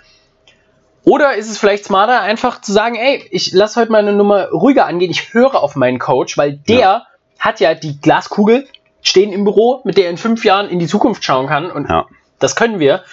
Oder 1.05 1.35
ist 1.35 1.49
es 1.49 1.57
vielleicht 1.57 1.85
smarter, 1.85 2.21
einfach 2.21 2.61
zu 2.61 2.71
sagen, 2.71 2.95
ey, 2.95 3.27
ich 3.31 3.51
lasse 3.51 3.79
heute 3.79 3.91
mal 3.91 3.97
eine 3.97 4.13
Nummer 4.13 4.49
ruhiger 4.49 4.85
angehen, 4.85 5.11
ich 5.11 5.33
höre 5.33 5.55
auf 5.55 5.75
meinen 5.75 5.97
Coach, 5.97 6.37
weil 6.37 6.53
der 6.53 6.79
Ja. 6.79 7.07
Hat 7.43 7.59
ja 7.59 7.73
die 7.75 7.99
Glaskugel 7.99 8.67
stehen 9.01 9.33
im 9.33 9.43
Büro, 9.43 9.81
mit 9.83 9.97
der 9.97 10.05
er 10.05 10.11
in 10.11 10.17
fünf 10.17 10.45
Jahren 10.45 10.69
in 10.69 10.79
die 10.79 10.87
Zukunft 10.87 11.23
schauen 11.25 11.47
kann 11.47 11.69
und 11.69 11.89
Ja. 11.89 12.05
das 12.39 12.55
können 12.55 12.79
wir. 12.79 13.03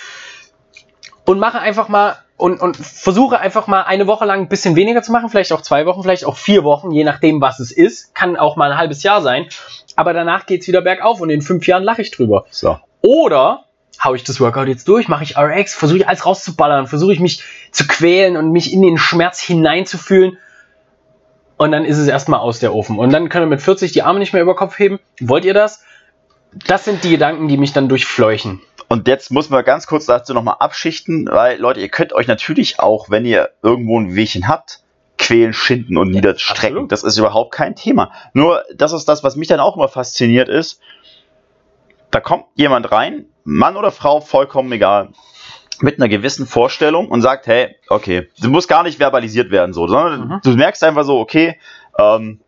Und 1.24 1.38
mache 1.40 1.58
einfach 1.58 1.88
mal 1.88 2.16
und, 2.36 2.60
und 2.60 2.76
versuche 2.76 3.38
einfach 3.40 3.66
mal 3.66 3.82
eine 3.82 4.06
Woche 4.06 4.24
lang 4.24 4.40
ein 4.42 4.48
bisschen 4.48 4.76
weniger 4.76 5.02
zu 5.02 5.12
machen, 5.12 5.28
vielleicht 5.28 5.52
auch 5.52 5.60
zwei 5.60 5.84
Wochen, 5.84 6.02
vielleicht 6.02 6.24
auch 6.24 6.36
vier 6.36 6.64
Wochen, 6.64 6.90
je 6.92 7.04
nachdem, 7.04 7.40
was 7.40 7.60
es 7.60 7.72
ist. 7.72 8.14
Kann 8.14 8.36
auch 8.36 8.56
mal 8.56 8.70
ein 8.72 8.78
halbes 8.78 9.02
Jahr 9.02 9.20
sein. 9.20 9.46
Aber 9.96 10.12
danach 10.14 10.46
geht's 10.46 10.66
wieder 10.68 10.80
bergauf 10.80 11.20
und 11.20 11.28
in 11.28 11.42
fünf 11.42 11.66
Jahren 11.66 11.82
lache 11.82 12.00
ich 12.00 12.10
drüber. 12.12 12.46
So. 12.50 12.78
Oder 13.02 13.64
hau 14.02 14.14
ich 14.14 14.24
das 14.24 14.40
Workout 14.40 14.68
jetzt 14.68 14.88
durch, 14.88 15.08
mache 15.08 15.24
ich 15.24 15.36
RX, 15.36 15.74
versuche 15.74 15.98
ich 15.98 16.08
alles 16.08 16.24
rauszuballern, 16.24 16.86
versuche 16.86 17.12
ich 17.12 17.20
mich 17.20 17.42
zu 17.72 17.86
quälen 17.86 18.36
und 18.36 18.52
mich 18.52 18.72
in 18.72 18.80
den 18.80 18.96
Schmerz 18.96 19.40
hineinzufühlen. 19.40 20.38
Und 21.61 21.73
dann 21.73 21.85
ist 21.85 21.99
es 21.99 22.09
erstmal 22.09 22.40
aus 22.40 22.59
der 22.59 22.75
Ofen. 22.75 22.99
Und 22.99 23.12
dann 23.12 23.29
können 23.29 23.44
wir 23.44 23.51
mit 23.51 23.61
40 23.61 23.92
die 23.92 24.01
Arme 24.01 24.18
nicht 24.18 24.33
mehr 24.33 24.40
über 24.40 24.57
Kopf 24.57 24.79
heben. 24.79 24.99
Wollt 25.20 25.44
ihr 25.44 25.53
das? 25.53 25.85
Das 26.66 26.87
sind 26.87 27.05
die 27.05 27.11
Gedanken, 27.11 27.49
die 27.49 27.59
mich 27.59 27.75
dann 27.75 27.87
durchfleuchen. 27.87 28.62
Und 28.88 29.07
jetzt 29.07 29.31
muss 29.31 29.51
man 29.51 29.62
ganz 29.62 29.87
kurz 29.87 30.07
dazu 30.07 30.33
nochmal 30.33 30.57
abschichten, 30.59 31.29
weil 31.31 31.61
Leute, 31.61 31.81
ihr 31.81 31.90
könnt 31.90 32.14
euch 32.14 32.27
natürlich 32.27 32.81
auch, 32.81 33.11
wenn 33.11 33.27
ihr 33.27 33.51
irgendwo 33.62 34.01
ein 34.01 34.14
Wehchen 34.14 34.49
habt, 34.49 34.81
quälen, 35.18 35.53
schinden 35.53 35.99
und 35.99 36.11
niederstrecken. 36.11 36.77
absolut. 36.77 36.92
Das 36.92 37.03
ist 37.03 37.18
überhaupt 37.18 37.53
kein 37.53 37.77
Thema. 37.77 38.11
Nur, 38.33 38.64
das 38.75 38.94
ist 38.94 39.07
das, 39.07 39.23
was 39.23 39.37
mich 39.37 39.49
dann 39.49 39.61
auch 39.61 39.77
immer 39.77 39.88
fasziniert 39.88 40.49
ist. 40.49 40.81
Da 42.11 42.20
kommt 42.20 42.46
jemand 42.55 42.90
rein, 42.90 43.27
Mann 43.44 43.77
oder 43.77 43.90
Frau, 43.90 44.23
vollkommen 44.23 44.73
egal, 44.73 45.11
mit 45.82 45.98
einer 45.98 46.08
gewissen 46.08 46.46
Vorstellung 46.46 47.08
und 47.08 47.22
sagt, 47.22 47.46
hey, 47.46 47.76
okay, 47.88 48.28
das 48.38 48.48
muss 48.48 48.68
gar 48.68 48.82
nicht 48.82 48.98
verbalisiert 48.98 49.50
werden 49.50 49.72
so, 49.72 49.86
sondern 49.88 50.28
Mhm. 50.28 50.40
du 50.42 50.50
merkst 50.50 50.82
einfach 50.84 51.04
so, 51.04 51.18
okay, 51.18 51.58
ähm, 51.98 52.40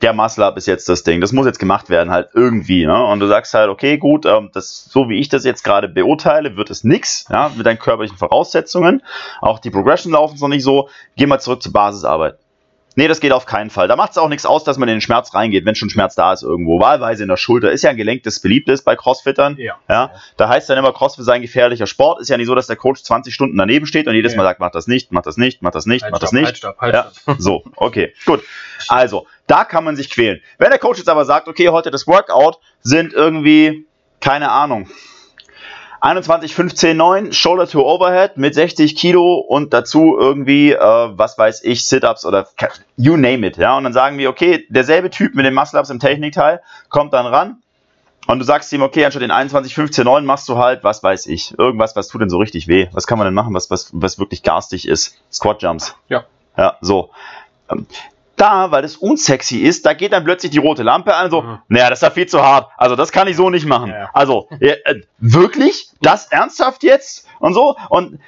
der 0.00 0.12
Muscle 0.12 0.44
Up 0.44 0.56
ist 0.56 0.66
jetzt 0.66 0.88
das 0.88 1.02
Ding. 1.02 1.20
Das 1.20 1.32
muss 1.32 1.44
jetzt 1.44 1.58
gemacht 1.58 1.90
werden, 1.90 2.10
halt 2.10 2.28
irgendwie. 2.32 2.86
Ne? 2.86 3.04
Und 3.06 3.18
du 3.18 3.26
sagst 3.26 3.52
halt, 3.54 3.68
okay, 3.68 3.98
gut, 3.98 4.26
ähm, 4.26 4.50
das, 4.54 4.84
so 4.84 5.08
wie 5.08 5.18
ich 5.18 5.28
das 5.28 5.44
jetzt 5.44 5.64
gerade 5.64 5.88
beurteile, 5.88 6.56
wird 6.56 6.70
es 6.70 6.84
nix, 6.84 7.24
ja, 7.30 7.50
mit 7.56 7.66
deinen 7.66 7.80
körperlichen 7.80 8.16
Voraussetzungen. 8.16 9.02
Auch 9.40 9.58
die 9.58 9.70
Progression 9.70 10.12
laufen 10.12 10.38
noch 10.38 10.46
nicht 10.48 10.62
so. 10.62 10.88
Geh 11.16 11.26
mal 11.26 11.40
zurück 11.40 11.62
zur 11.62 11.72
Basisarbeit. 11.72 12.36
Nee, 12.98 13.06
das 13.06 13.20
geht 13.20 13.30
auf 13.30 13.46
keinen 13.46 13.70
Fall. 13.70 13.86
Da 13.86 13.94
macht 13.94 14.10
es 14.10 14.18
auch 14.18 14.28
nichts 14.28 14.44
aus, 14.44 14.64
dass 14.64 14.76
man 14.76 14.88
in 14.88 14.96
den 14.96 15.00
Schmerz 15.00 15.32
reingeht, 15.32 15.64
wenn 15.64 15.76
schon 15.76 15.88
Schmerz 15.88 16.16
da 16.16 16.32
ist 16.32 16.42
irgendwo. 16.42 16.80
Wahlweise 16.80 17.22
in 17.22 17.28
der 17.28 17.36
Schulter. 17.36 17.70
Ist 17.70 17.82
ja 17.82 17.90
ein 17.90 17.96
Gelenk, 17.96 18.24
das 18.24 18.40
beliebt 18.40 18.68
ist 18.68 18.82
bei 18.84 18.96
Crossfittern. 18.96 19.56
Ja. 19.56 19.76
Ja, 19.88 20.10
da 20.36 20.48
heißt 20.48 20.68
dann 20.68 20.78
immer, 20.78 20.92
Crossfit 20.92 21.24
sei 21.24 21.34
ein 21.34 21.42
gefährlicher 21.42 21.86
Sport. 21.86 22.20
Ist 22.20 22.28
ja 22.28 22.36
nicht 22.36 22.48
so, 22.48 22.56
dass 22.56 22.66
der 22.66 22.74
Coach 22.74 23.04
20 23.04 23.32
Stunden 23.32 23.56
daneben 23.56 23.86
steht 23.86 24.08
und 24.08 24.16
jedes 24.16 24.32
Ja. 24.32 24.38
Mal 24.38 24.42
sagt, 24.42 24.58
mach 24.58 24.72
das 24.72 24.88
nicht, 24.88 25.12
mach 25.12 25.22
das 25.22 25.36
nicht, 25.36 25.62
mach 25.62 25.70
das 25.70 25.86
nicht, 25.86 26.02
Halt, 26.02 26.10
mach 26.10 26.18
das 26.18 26.30
stopp, 26.30 26.40
nicht. 26.40 26.46
halt, 26.46 26.56
stopp, 26.56 26.80
halt, 26.80 26.94
ja. 26.96 27.12
stopp. 27.22 27.36
So, 27.38 27.62
okay, 27.76 28.14
gut. 28.26 28.42
Also, 28.88 29.28
da 29.46 29.62
kann 29.64 29.84
man 29.84 29.94
sich 29.94 30.10
quälen. 30.10 30.40
Wenn 30.58 30.70
der 30.70 30.80
Coach 30.80 30.98
jetzt 30.98 31.08
aber 31.08 31.24
sagt, 31.24 31.46
okay, 31.46 31.68
heute 31.68 31.92
das 31.92 32.08
Workout 32.08 32.58
sind 32.80 33.12
irgendwie, 33.12 33.86
keine 34.18 34.50
Ahnung, 34.50 34.88
21, 36.00 36.54
15, 36.54 36.96
9, 36.96 37.32
Shoulder 37.32 37.66
to 37.66 37.82
Overhead 37.82 38.36
mit 38.36 38.54
60 38.54 38.96
Kilo 38.96 39.36
und 39.36 39.72
dazu 39.72 40.16
irgendwie, 40.18 40.72
äh, 40.72 40.78
was 40.78 41.36
weiß 41.38 41.64
ich, 41.64 41.84
Sit-Ups 41.84 42.24
oder 42.24 42.48
you 42.96 43.16
name 43.16 43.46
it. 43.46 43.56
Ja? 43.56 43.76
Und 43.76 43.84
dann 43.84 43.92
sagen 43.92 44.18
wir, 44.18 44.30
okay, 44.30 44.66
derselbe 44.68 45.10
Typ 45.10 45.34
mit 45.34 45.44
den 45.44 45.54
Muscle-Ups 45.54 45.90
im 45.90 45.98
Technikteil 45.98 46.60
kommt 46.88 47.12
dann 47.12 47.26
ran 47.26 47.62
und 48.28 48.38
du 48.38 48.44
sagst 48.44 48.72
ihm, 48.72 48.82
okay, 48.82 49.04
anstatt 49.04 49.22
den 49.22 49.30
21, 49.30 49.74
15, 49.74 50.04
9 50.04 50.24
machst 50.24 50.48
du 50.48 50.58
halt, 50.58 50.84
was 50.84 51.02
weiß 51.02 51.26
ich, 51.26 51.58
irgendwas, 51.58 51.96
was 51.96 52.08
tut 52.08 52.20
denn 52.20 52.30
so 52.30 52.38
richtig 52.38 52.68
weh? 52.68 52.88
Was 52.92 53.06
kann 53.06 53.18
man 53.18 53.26
denn 53.26 53.34
machen, 53.34 53.54
was, 53.54 53.70
was, 53.70 53.90
was 53.92 54.18
wirklich 54.18 54.42
garstig 54.42 54.86
ist? 54.86 55.18
Squat 55.32 55.62
Jumps. 55.62 55.96
Ja. 56.08 56.24
Ja, 56.56 56.76
so. 56.80 57.10
Da, 58.38 58.70
weil 58.70 58.82
das 58.82 58.96
unsexy 58.96 59.58
ist, 59.58 59.84
da 59.84 59.92
geht 59.92 60.12
dann 60.12 60.24
plötzlich 60.24 60.50
die 60.52 60.58
rote 60.58 60.82
Lampe 60.82 61.14
an, 61.14 61.30
so, 61.30 61.42
Mhm. 61.42 61.58
naja, 61.68 61.90
das 61.90 61.98
ist 61.98 62.02
ja 62.02 62.10
viel 62.10 62.26
zu 62.26 62.42
hart. 62.42 62.70
Also, 62.78 62.96
das 62.96 63.12
kann 63.12 63.28
ich 63.28 63.36
so 63.36 63.50
nicht 63.50 63.66
machen. 63.66 63.90
Ja. 63.90 64.08
Also, 64.14 64.48
äh, 64.60 64.76
wirklich? 65.18 65.88
Das 66.00 66.26
ernsthaft 66.26 66.82
jetzt? 66.84 67.26
Und 67.40 67.54
so? 67.54 67.76
Und 67.90 68.18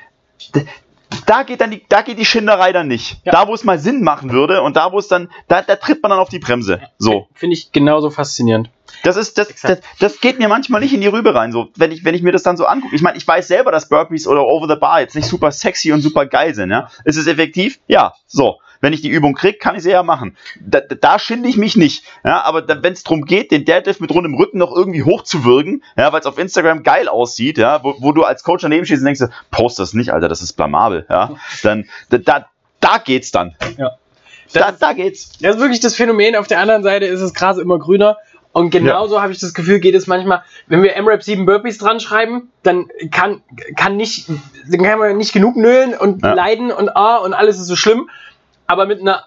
da 1.27 1.43
geht 1.43 1.61
dann 1.61 1.71
die, 1.71 1.85
da 1.89 2.03
geht 2.03 2.19
die 2.19 2.25
Schinderei 2.25 2.73
dann 2.73 2.89
nicht. 2.89 3.19
Ja. 3.25 3.33
Da, 3.33 3.49
wo 3.49 3.55
es 3.55 3.65
mal 3.65 3.79
Sinn 3.79 4.03
machen 4.03 4.31
würde 4.33 4.63
und 4.63 4.77
da, 4.77 4.93
wo 4.93 4.99
es 4.99 5.09
dann, 5.09 5.29
da, 5.49 5.63
da 5.63 5.77
tritt 5.77 6.03
man 6.03 6.11
dann 6.11 6.19
auf 6.19 6.29
die 6.29 6.39
Bremse. 6.39 6.81
So. 6.99 7.27
Finde 7.35 7.55
ich 7.55 7.73
genauso 7.73 8.11
faszinierend. 8.11 8.71
Das 9.05 9.17
ist, 9.17 9.39
das, 9.39 9.49
das, 9.63 9.79
das 9.99 10.21
geht 10.21 10.39
mir 10.39 10.49
manchmal 10.49 10.81
nicht 10.81 10.93
in 10.93 11.01
die 11.01 11.07
Rübe 11.07 11.35
rein, 11.35 11.53
so, 11.53 11.69
wenn 11.77 11.93
ich, 11.93 12.05
wenn 12.05 12.15
ich 12.15 12.23
mir 12.23 12.33
das 12.33 12.43
dann 12.43 12.57
so 12.57 12.67
angucke. 12.67 12.95
Ich 12.95 13.03
meine, 13.03 13.17
ich 13.17 13.27
weiß 13.27 13.47
selber, 13.49 13.71
dass 13.71 13.89
Burpees 13.89 14.27
oder 14.27 14.45
Over 14.45 14.67
the 14.69 14.81
Bar 14.81 15.01
jetzt 15.01 15.15
nicht 15.15 15.27
super 15.29 15.53
sexy 15.53 15.93
und 15.93 16.01
super 16.01 16.27
geil 16.27 16.55
sind, 16.55 16.71
ja. 16.71 16.91
Ist 17.05 17.17
es 17.17 17.27
effektiv? 17.27 17.79
Ja, 17.87 18.15
so. 18.27 18.59
Wenn 18.81 18.93
ich 18.93 19.03
die 19.03 19.09
Übung 19.11 19.35
kriege, 19.35 19.59
kann 19.59 19.77
ich 19.77 19.83
sie 19.83 19.91
ja 19.91 20.03
machen. 20.03 20.37
Da, 20.61 20.81
da- 20.81 21.19
schinde 21.19 21.49
ich 21.49 21.57
mich 21.57 21.77
nicht. 21.77 22.05
Ja, 22.25 22.43
aber 22.43 22.67
wenn 22.83 22.93
es 22.93 23.03
darum 23.03 23.25
geht, 23.27 23.51
den 23.51 23.65
Deadlift 23.65 24.01
mit 24.01 24.11
rundem 24.11 24.35
Rücken 24.35 24.59
noch 24.59 24.75
irgendwie 24.75 25.03
hochzuwirken, 25.03 25.83
ja, 25.97 26.13
weil 26.13 26.21
es 26.21 26.27
auf 26.27 26.39
Instagram 26.39 26.83
geil 26.83 27.09
aussieht, 27.09 27.59
ja, 27.59 27.83
wo, 27.85 27.95
wo 27.99 28.13
du 28.13 28.25
als 28.25 28.43
Coach 28.43 28.63
daneben 28.63 28.87
stehst 28.87 29.01
und 29.01 29.07
denkst, 29.07 29.23
post 29.51 29.79
das 29.79 29.93
nicht, 29.93 30.13
Alter, 30.13 30.29
das 30.29 30.41
ist 30.43 30.55
blamabel, 30.55 31.05
ja, 31.11 31.37
dann, 31.63 31.89
da, 32.09 32.19
da, 32.19 32.47
da 32.81 32.99
geht's 32.99 33.31
dann. 33.31 33.55
Ja. 33.77 33.93
Da, 34.53 34.73
da 34.73 34.93
geht's. 34.95 35.39
Das 35.41 35.57
ist 35.57 35.61
wirklich 35.61 35.81
das 35.81 35.95
Phänomen. 35.95 36.35
Auf 36.35 36.49
der 36.49 36.59
anderen 36.59 36.83
Seite 36.83 37.05
ist 37.07 37.21
das 37.21 37.35
Gras 37.35 37.59
immer 37.59 37.79
grüner. 37.79 38.17
Und 38.53 38.71
genauso 38.71 39.23
habe 39.23 39.33
ich 39.33 39.39
das 39.39 39.55
Gefühl, 39.55 39.79
geht 39.79 39.95
es 39.95 40.09
manchmal, 40.09 40.43
wenn 40.67 40.83
wir 40.83 41.01
MRAP 41.01 41.23
7 41.23 41.47
Burpees 41.47 41.79
dran 41.79 42.01
schreiben, 42.01 42.51
dann 42.65 42.89
kann, 43.13 43.43
kann 43.77 43.97
nicht, 43.97 44.29
dann 44.69 44.83
kann 44.83 44.99
man 44.99 45.17
nicht 45.19 45.33
genug 45.33 45.55
nölen 45.57 45.95
und 45.95 46.25
Ja. 46.25 46.33
leiden 46.33 46.73
und 46.73 46.89
ah, 46.97 47.19
und 47.19 47.33
alles 47.33 47.59
ist 47.61 47.67
so 47.69 47.77
schlimm. 47.77 48.11
Aber 48.71 48.87
mit 48.87 49.01
einer 49.01 49.27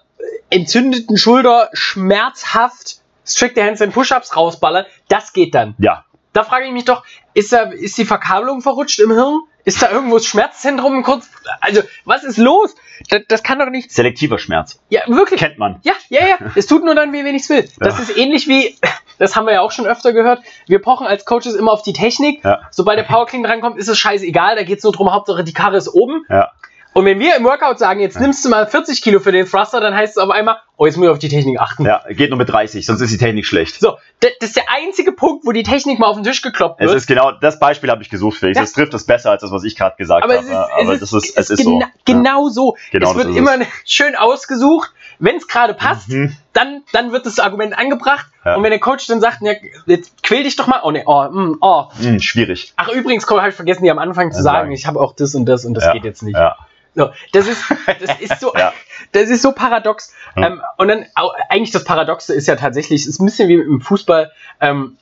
entzündeten 0.50 1.18
Schulter 1.18 1.70
schmerzhaft 1.74 2.98
strikte 3.26 3.62
Handstand 3.64 3.94
Push-Ups 3.94 4.38
rausballern, 4.38 4.86
das 5.10 5.34
geht 5.34 5.54
dann. 5.54 5.76
Ja, 5.80 6.06
Da 6.32 6.44
frage 6.44 6.66
ich 6.66 6.72
mich 6.72 6.86
doch, 6.86 7.04
ist, 7.34 7.52
da, 7.52 7.64
ist 7.64 7.98
die 7.98 8.06
Verkabelung 8.06 8.62
verrutscht 8.62 9.00
im 9.00 9.12
Hirn? 9.12 9.42
Ist 9.66 9.82
da 9.82 9.92
irgendwo 9.92 10.16
das 10.18 10.26
Schmerzzentrum 10.26 11.04
kurz? 11.04 11.30
Also, 11.62 11.82
was 12.06 12.24
ist 12.24 12.38
los? 12.38 12.76
Das, 13.10 13.22
das 13.28 13.44
kann 13.44 13.60
doch 13.60 13.70
nicht. 13.70 13.92
selektiver 13.92 14.38
Schmerz. 14.40 14.80
Ja, 14.90 15.02
wirklich. 15.08 15.40
Kennt 15.42 15.58
man. 15.58 15.80
Ja, 15.84 15.94
ja, 16.10 16.26
ja. 16.26 16.38
Es 16.56 16.68
tut 16.68 16.84
nur 16.86 16.96
dann 16.96 17.12
weh, 17.14 17.24
wenn 17.26 17.36
ich 17.36 17.44
es 17.44 17.50
will. 17.50 17.70
Das 17.80 17.98
Ja. 17.98 18.04
ist 18.04 18.18
ähnlich 18.18 18.48
wie, 18.48 18.76
das 19.20 19.36
haben 19.36 19.46
wir 19.46 19.54
ja 19.54 19.62
auch 19.62 19.72
schon 19.72 19.86
öfter 19.86 20.14
gehört, 20.14 20.42
wir 20.68 20.82
pochen 20.82 21.06
als 21.08 21.26
Coaches 21.26 21.56
immer 21.56 21.72
auf 21.74 21.82
die 21.84 21.94
Technik. 21.94 22.44
Ja. 22.46 22.62
Sobald 22.72 22.98
der 22.98 23.04
Powerclean 23.04 23.44
drankommt, 23.44 23.78
ist 23.78 23.90
es 23.90 23.98
scheißegal. 24.00 24.56
Da 24.56 24.64
geht 24.64 24.78
es 24.78 24.84
nur 24.84 24.94
darum, 24.94 25.12
Hauptsache 25.14 25.44
die 25.44 25.54
Karre 25.54 25.78
ist 25.78 25.90
oben. 25.90 26.26
Ja. 26.30 26.52
Und 26.94 27.06
wenn 27.06 27.20
wir 27.20 27.36
im 27.36 27.44
Workout 27.44 27.80
sagen, 27.80 28.00
jetzt 28.00 28.20
nimmst 28.20 28.46
du 28.46 28.50
mal 28.50 28.68
40 28.68 29.02
Kilo 29.02 29.20
für 29.20 29.32
den 29.32 29.48
Thruster, 29.48 29.80
dann 29.82 29.96
heißt 29.96 30.16
es 30.16 30.24
auf 30.24 30.30
einmal, 30.30 30.58
oh, 30.78 30.86
jetzt 30.86 30.96
muss 30.98 31.06
ich 31.08 31.12
auf 31.12 31.18
die 31.20 31.28
Technik 31.28 31.60
achten. 31.60 31.86
Ja, 31.86 32.04
geht 32.10 32.30
nur 32.30 32.38
mit 32.38 32.50
30, 32.50 32.86
sonst 32.86 33.02
ist 33.02 33.12
die 33.12 33.18
Technik 33.18 33.48
schlecht. 33.48 33.80
So, 33.80 33.98
das, 34.20 34.32
das 34.40 34.50
ist 34.50 34.58
der 34.58 34.66
einzige 34.70 35.12
Punkt, 35.12 35.44
wo 35.46 35.52
die 35.52 35.64
Technik 35.64 35.98
mal 35.98 36.06
auf 36.08 36.18
den 36.18 36.24
Tisch 36.24 36.44
gekloppt 36.44 36.80
Es 36.80 36.88
wird. 36.88 36.98
ist 36.98 37.08
genau, 37.08 37.32
das 37.32 37.60
Beispiel 37.60 37.90
habe 37.90 38.04
ich 38.04 38.10
gesucht, 38.12 38.38
Felix. 38.38 38.58
Ja. 38.58 38.62
Das 38.64 38.74
trifft 38.74 38.94
es 38.94 39.06
besser 39.06 39.32
als 39.32 39.42
das, 39.42 39.52
was 39.52 39.64
ich 39.64 39.76
gerade 39.76 39.96
gesagt 39.98 40.24
habe. 40.24 40.36
es 40.36 40.46
ist, 40.46 40.52
aber 40.52 40.94
es 40.94 41.00
das 41.00 41.14
ist, 41.14 41.26
ist, 41.30 41.38
es 41.38 41.50
ist 41.50 41.64
so. 41.64 41.72
gena 41.80 41.88
genau 42.06 42.50
so. 42.50 42.78
Genau 42.92 43.08
es 43.08 43.14
das 43.16 43.24
wird 43.26 43.30
ist 43.36 43.38
immer 43.40 43.66
schön 43.86 44.16
ausgesucht. 44.16 44.92
Wenn 45.20 45.38
es 45.38 45.48
gerade 45.48 45.74
passt, 45.74 46.10
Mhm. 46.10 46.36
dann, 46.54 46.84
dann 46.92 47.12
wird 47.12 47.26
das 47.26 47.40
Argument 47.40 47.78
angebracht. 47.78 48.28
Ja. 48.46 48.56
Und 48.56 48.64
wenn 48.64 48.72
der 48.72 48.80
Coach 48.80 49.08
dann 49.08 49.22
sagt, 49.22 49.40
ja, 49.42 49.54
jetzt 49.86 50.22
quäl 50.22 50.44
dich 50.44 50.56
doch 50.58 50.68
mal. 50.68 50.82
Oh, 50.84 50.92
nee, 50.92 51.04
oh, 51.06 51.24
mm, 51.24 51.58
oh. 51.62 51.86
Hm, 52.00 52.20
schwierig. 52.20 52.74
Ach, 52.76 52.90
übrigens, 52.90 53.28
habe 53.30 53.50
ich 53.50 53.56
vergessen, 53.56 53.84
dir 53.84 53.92
am 53.94 54.00
Anfang 54.00 54.32
zu 54.32 54.44
sagen, 54.44 54.72
ich 54.72 54.86
habe 54.86 55.00
auch 55.00 55.16
das 55.16 55.34
und 55.34 55.46
das 55.46 55.66
und 55.66 55.74
das 55.76 55.92
geht 55.94 56.04
jetzt 56.04 56.22
nicht. 56.24 56.36
Ja. 56.36 56.58
So, 56.96 57.12
das 57.32 57.48
ist, 57.48 57.64
das 58.00 58.20
ist 58.20 58.40
so, 58.40 58.54
Ja. 58.56 58.74
das 59.12 59.30
ist 59.30 59.42
so 59.42 59.52
paradox. 59.52 60.14
Ja. 60.36 60.48
Ähm, 60.48 60.62
und 60.78 60.88
dann, 60.88 61.06
eigentlich 61.50 61.72
das 61.72 61.84
Paradoxe 61.84 62.34
ist 62.34 62.48
ja 62.48 62.56
tatsächlich, 62.56 63.02
es 63.02 63.08
ist 63.08 63.20
ein 63.20 63.26
bisschen 63.26 63.50
wie 63.50 63.56
im 63.56 63.82
Fußball, 63.82 64.32
ähm, 64.62 64.98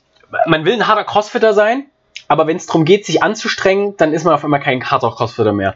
man 0.46 0.64
will 0.64 0.72
ein 0.74 0.86
harter 0.86 1.04
Crossfitter 1.04 1.52
sein, 1.52 1.86
aber 2.28 2.46
wenn 2.46 2.56
es 2.56 2.66
darum 2.66 2.84
geht, 2.84 3.04
sich 3.04 3.22
anzustrengen, 3.22 3.96
dann 3.98 4.14
ist 4.14 4.24
man 4.24 4.34
auf 4.34 4.44
einmal 4.44 4.60
kein 4.60 4.82
harter 4.90 5.10
Crossfitter 5.10 5.52
mehr. 5.52 5.74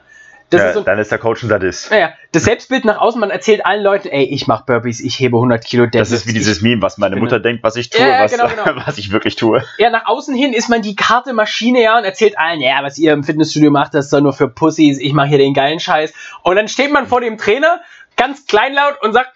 Das 0.51 0.61
ja 0.61 0.69
ist 0.69 0.75
so, 0.75 0.81
dann 0.83 0.99
ist 0.99 1.11
der 1.11 1.19
Coach 1.19 1.43
ein 1.43 1.49
Sadist. 1.49 1.91
naja, 1.91 2.13
das 2.31 2.45
Selbstbild 2.45 2.85
nach 2.85 2.99
außen, 2.99 3.21
man 3.21 3.31
erzählt 3.31 3.67
allen 3.67 3.83
Leuten, 3.83 4.09
ey, 4.09 4.25
ich 4.25 4.47
mache 4.47 4.65
Burpees, 4.65 5.01
ich 5.01 5.19
hebe 5.19 5.37
100 5.37 5.65
Kilo 5.65 5.87
Das 5.87 6.13
ist 6.13 6.29
wie 6.29 6.33
dieses 6.33 6.61
Meme, 6.61 6.83
was 6.83 6.99
meine 6.99 7.17
Mutter 7.17 7.41
denkt, 7.41 7.65
was 7.65 7.75
ich 7.75 7.91
tue, 7.91 8.01
Ja, 8.01 8.09
ja, 8.09 8.25
was, 8.25 8.31
genau, 8.31 8.47
genau. 8.49 8.65
was 8.87 8.97
ich 8.99 9.11
wirklich 9.11 9.35
tue. 9.35 9.65
Ja, 9.79 9.91
nach 9.91 10.07
außen 10.07 10.37
hin 10.37 10.53
ist 10.53 10.69
man 10.69 10.83
die 10.83 10.95
Karte 10.95 11.33
Maschine, 11.33 11.83
ja, 11.83 11.99
und 11.99 12.05
erzählt 12.05 12.39
allen, 12.39 12.61
ja, 12.61 12.79
was 12.83 12.97
ihr 12.97 13.13
im 13.13 13.25
Fitnessstudio 13.25 13.73
macht, 13.73 13.95
das 13.95 14.07
ist 14.07 14.13
doch 14.13 14.21
nur 14.21 14.33
für 14.33 14.49
Pussys, 14.49 14.99
ich 14.99 15.13
mache 15.13 15.29
hier 15.29 15.39
den 15.39 15.55
geilen 15.55 15.81
Scheiß. 15.81 16.13
Und 16.43 16.55
dann 16.57 16.69
steht 16.69 16.93
man 16.93 17.07
vor 17.07 17.21
dem 17.21 17.39
Trainer, 17.39 17.81
ganz 18.17 18.47
kleinlaut, 18.47 19.03
und 19.03 19.15
sagt, 19.15 19.33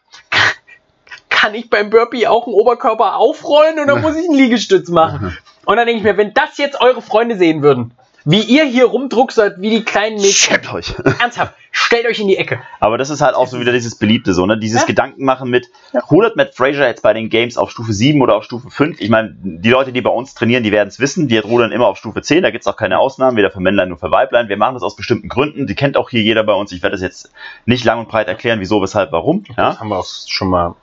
kann 1.29 1.55
ich 1.55 1.71
beim 1.71 1.91
Burpee 1.91 2.27
auch 2.27 2.47
einen 2.47 2.55
Oberkörper 2.55 3.17
aufrollen 3.17 3.81
oder 3.81 3.97
muss 4.01 4.17
ich 4.17 4.29
einen 4.29 4.39
Liegestütz 4.39 4.91
machen? 4.91 5.37
Und 5.65 5.77
dann 5.77 5.87
denke 5.87 5.99
ich 5.99 6.05
mir, 6.05 6.17
wenn 6.17 6.35
das 6.35 6.59
jetzt 6.59 6.81
eure 6.81 7.03
Freunde 7.03 7.37
sehen 7.37 7.63
würden, 7.63 7.93
wie 8.31 8.43
ihr 8.43 8.65
hier 8.65 8.87
rumdruckselt, 8.87 9.61
wie 9.61 9.71
die 9.71 9.83
kleinen 9.83 10.17
Mädchen, 10.17 10.55
Schämt 10.55 10.73
euch. 10.73 10.95
ernsthaft, 11.21 11.55
stellt 11.73 12.07
euch 12.07 12.21
in 12.21 12.29
die 12.29 12.37
Ecke. 12.37 12.61
Aber 12.79 12.97
das 12.97 13.11
ist 13.11 13.21
halt 13.21 13.35
auch 13.35 13.49
so 13.49 13.59
wieder 13.59 13.73
dieses 13.73 13.97
Beliebte, 13.97 14.35
so, 14.35 14.47
ne? 14.47 14.57
Dieses 14.57 14.83
Ja. 14.83 14.87
Gedanken 14.87 15.25
machen 15.25 15.51
mit, 15.51 15.69
rudert 16.11 16.37
Matt 16.37 16.55
Fraser 16.55 16.87
jetzt 16.87 17.03
bei 17.03 17.13
den 17.13 17.29
Games 17.29 17.57
auf 17.57 17.71
Stufe 17.71 17.93
7 17.93 18.21
oder 18.23 18.37
auf 18.37 18.45
Stufe 18.45 18.71
5? 18.71 19.01
Ich 19.01 19.11
meine, 19.11 19.35
die 19.43 19.71
Leute, 19.71 19.93
die 19.93 20.01
bei 20.01 20.11
uns 20.11 20.35
trainieren, 20.35 20.63
die 20.63 20.71
werden 20.71 20.89
es 20.89 21.01
wissen, 21.01 21.27
die 21.27 21.39
rudern 21.39 21.73
immer 21.73 21.87
auf 21.87 21.97
Stufe 21.99 22.23
10, 22.23 22.43
da 22.43 22.51
gibt 22.51 22.63
es 22.63 22.69
auch 22.69 22.77
keine 22.77 22.99
Ausnahmen, 22.99 23.37
weder 23.37 23.51
für 23.51 23.61
Männlein 23.61 23.89
noch 23.89 23.99
für 23.99 24.13
Weiblein. 24.13 24.49
Wir 24.49 24.57
machen 24.57 24.75
das 24.75 24.83
aus 24.85 24.95
bestimmten 24.95 25.29
Gründen, 25.29 25.67
die 25.67 25.75
kennt 25.75 25.97
auch 25.97 26.11
hier 26.11 26.23
jeder 26.23 26.45
bei 26.45 26.55
uns. 26.55 26.71
Ich 26.73 26.83
werde 26.83 26.95
das 26.95 27.03
jetzt 27.03 27.33
nicht 27.67 27.85
lang 27.85 27.99
und 27.99 28.09
breit 28.09 28.29
erklären, 28.29 28.61
wieso, 28.61 28.81
weshalb, 28.81 29.11
warum. 29.13 29.45
Ja? 29.57 29.79
haben 29.81 29.89
wir 29.89 29.99
auch 29.99 30.07
schon 30.27 30.49
mal. 30.49 30.77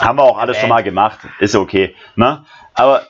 Haben 0.00 0.18
wir 0.18 0.24
auch 0.24 0.38
alles 0.38 0.58
schon 0.58 0.68
mal 0.68 0.82
gemacht, 0.82 1.20
ist 1.40 1.54
okay. 1.54 1.94
Ne? 2.16 2.44
Aber 2.74 3.00
äh, 3.02 3.04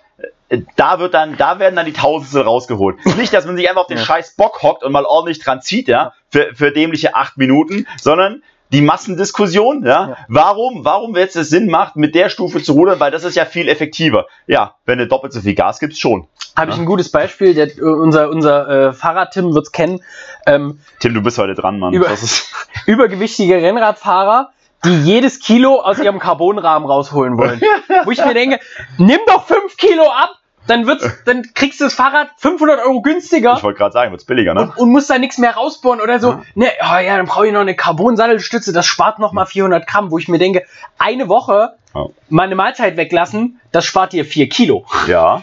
da 0.77 0.99
wird 0.99 1.15
dann, 1.15 1.37
da 1.37 1.59
werden 1.59 1.75
dann 1.77 1.87
die 1.87 1.93
Tausendstel 1.93 2.43
rausgeholt. 2.43 3.05
Nicht, 3.17 3.33
dass 3.33 3.47
man 3.47 3.57
sich 3.57 3.69
einfach 3.69 3.83
auf 3.83 3.87
den 3.89 3.99
Ja. 3.99 4.05
scheiß 4.05 4.37
Bock 4.37 4.63
hockt 4.63 4.83
und 4.85 4.93
mal 4.93 5.05
ordentlich 5.05 5.39
dran 5.41 5.61
zieht, 5.63 5.89
ja, 5.89 6.13
für, 6.31 6.55
für 6.55 6.71
dämliche 6.73 7.15
acht 7.17 7.37
Minuten, 7.37 7.87
sondern 8.01 8.43
die 8.73 8.81
Massendiskussion, 8.81 9.85
ja? 9.87 10.09
Ja. 10.09 10.17
Warum, 10.29 10.85
warum 10.85 11.15
jetzt 11.17 11.37
es 11.37 11.51
Sinn 11.51 11.69
macht, 11.71 11.95
mit 11.95 12.17
der 12.17 12.29
Stufe 12.31 12.61
zu 12.61 12.73
rudern, 12.73 12.99
weil 12.99 13.13
das 13.13 13.23
ist 13.23 13.37
ja 13.37 13.45
viel 13.45 13.69
effektiver. 13.69 14.27
Ja, 14.49 14.75
wenn 14.87 14.99
du 14.99 15.07
doppelt 15.07 15.33
so 15.33 15.41
viel 15.41 15.55
Gas 15.55 15.79
gibst, 15.79 16.01
schon. 16.01 16.27
Habe 16.57 16.73
ich 16.73 16.77
ein 16.77 16.85
gutes 16.87 17.11
Beispiel, 17.13 17.55
der, 17.55 17.69
äh, 17.69 17.81
unser, 17.83 18.29
unser 18.29 18.69
äh, 18.89 18.93
Fahrrad-Tim 18.93 19.55
wird's 19.55 19.71
kennen. 19.71 20.01
Ähm, 20.47 20.81
Tim, 20.99 21.15
du 21.15 21.23
bist 21.23 21.39
heute 21.39 21.55
dran, 21.55 21.79
Mann. 21.79 21.93
Über- 21.93 22.09
übergewichtige 22.87 23.55
Rennradfahrer, 23.57 24.51
die 24.87 25.03
jedes 25.03 25.41
Kilo 25.41 25.81
aus 25.81 25.99
ihrem 25.99 26.19
Carbonrahmen 26.19 26.89
rausholen 26.89 27.37
wollen. 27.37 27.61
Wo 28.05 28.11
ich 28.11 28.25
mir 28.25 28.35
denke, 28.35 28.61
nimm 28.99 29.19
doch 29.27 29.47
5 29.47 29.77
Kilo 29.77 30.05
ab, 30.05 30.37
dann, 30.67 30.87
wird's, 30.87 31.09
dann 31.25 31.43
kriegst 31.55 31.81
du 31.81 31.85
das 31.85 31.95
Fahrrad 31.95 32.29
500 32.39 32.81
Euro 32.85 33.01
günstiger 33.01 33.55
ich 33.57 33.63
wollte 33.63 33.79
gerade 33.79 33.93
sagen, 33.93 34.11
wird's 34.11 34.25
billiger, 34.25 34.53
ne? 34.55 34.63
und, 34.63 34.77
und 34.77 34.91
musst 34.91 35.09
da 35.11 35.19
nichts 35.19 35.39
mehr 35.39 35.55
rausbohren 35.55 36.01
oder 36.01 36.19
so. 36.19 36.31
Ja. 36.31 36.43
Ne, 36.55 36.67
oh 36.81 36.99
ja, 36.99 37.17
dann 37.17 37.27
brauche 37.27 37.47
ich 37.47 37.53
noch 37.53 37.61
eine 37.61 37.77
Carbon-Sattelstütze, 37.77 38.73
das 38.73 38.87
spart 38.87 39.19
noch 39.19 39.33
mal 39.33 39.47
400 39.47 39.87
Gramm, 39.87 40.11
wo 40.11 40.19
ich 40.19 40.29
mir 40.29 40.39
denke, 40.39 40.65
eine 40.99 41.29
Woche 41.29 41.75
Ja. 41.95 42.07
mal 42.29 42.45
eine 42.45 42.57
Mahlzeit 42.57 42.97
weglassen, 42.97 43.61
das 43.71 43.85
spart 43.85 44.13
dir 44.13 44.25
4 44.25 44.49
Kilo. 44.49 44.87
Ja, 45.07 45.43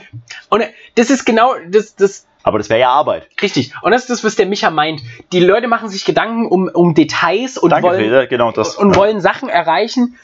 Und 0.49 0.63
das 0.95 1.10
ist 1.10 1.25
genau, 1.25 1.53
das, 1.69 1.95
das, 1.95 2.27
aber 2.43 2.58
das 2.60 2.69
wäre 2.69 2.79
ja 2.82 2.89
Arbeit. 2.89 3.27
richtig. 3.41 3.73
Und 3.82 3.91
das 3.91 4.01
ist 4.01 4.10
das, 4.10 4.23
was 4.23 4.36
der 4.36 4.45
Micha 4.45 4.69
meint. 4.69 5.01
Die 5.32 5.39
Leute 5.39 5.67
machen 5.67 5.89
sich 5.89 6.06
Gedanken 6.06 6.45
um, 6.47 6.67
um 6.73 6.93
Details 6.93 7.58
und 7.58 7.71
Danke, 7.71 7.88
wollen, 7.88 8.29
genau 8.29 8.51
das. 8.51 8.75
und 8.75 8.95
wollen 8.95 9.21
Sachen 9.21 9.49
erreichen, 9.49 10.17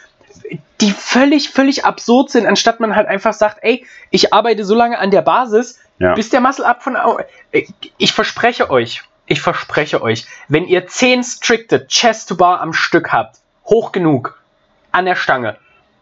die 0.82 0.91
völlig, 0.91 1.49
völlig 1.49 1.86
absurd 1.86 2.29
sind, 2.29 2.45
anstatt 2.45 2.79
man 2.79 2.95
halt 2.95 3.08
einfach 3.08 3.34
sagt, 3.34 3.58
ey, 3.62 3.86
ich 4.12 4.34
arbeite 4.34 4.63
so 4.63 4.75
lange 4.75 4.97
an 4.99 5.12
der 5.12 5.21
Basis, 5.21 5.79
Ja. 5.97 6.13
bis 6.13 6.29
der 6.29 6.39
Muscle 6.41 6.65
ab 6.65 6.84
von. 6.84 6.95
Ich 7.97 8.13
verspreche 8.13 8.69
euch, 8.69 9.01
ich 9.25 9.41
verspreche 9.41 10.01
euch, 10.01 10.25
wenn 10.47 10.65
ihr 10.65 10.88
10 10.88 11.23
strikte 11.23 11.88
Chest 11.88 12.29
to 12.29 12.36
Bar 12.36 12.62
am 12.62 12.73
Stück 12.73 13.12
habt, 13.12 13.38
hoch 13.65 13.91
genug, 13.91 14.39
an 14.91 15.05
der 15.05 15.15
Stange, 15.15 15.58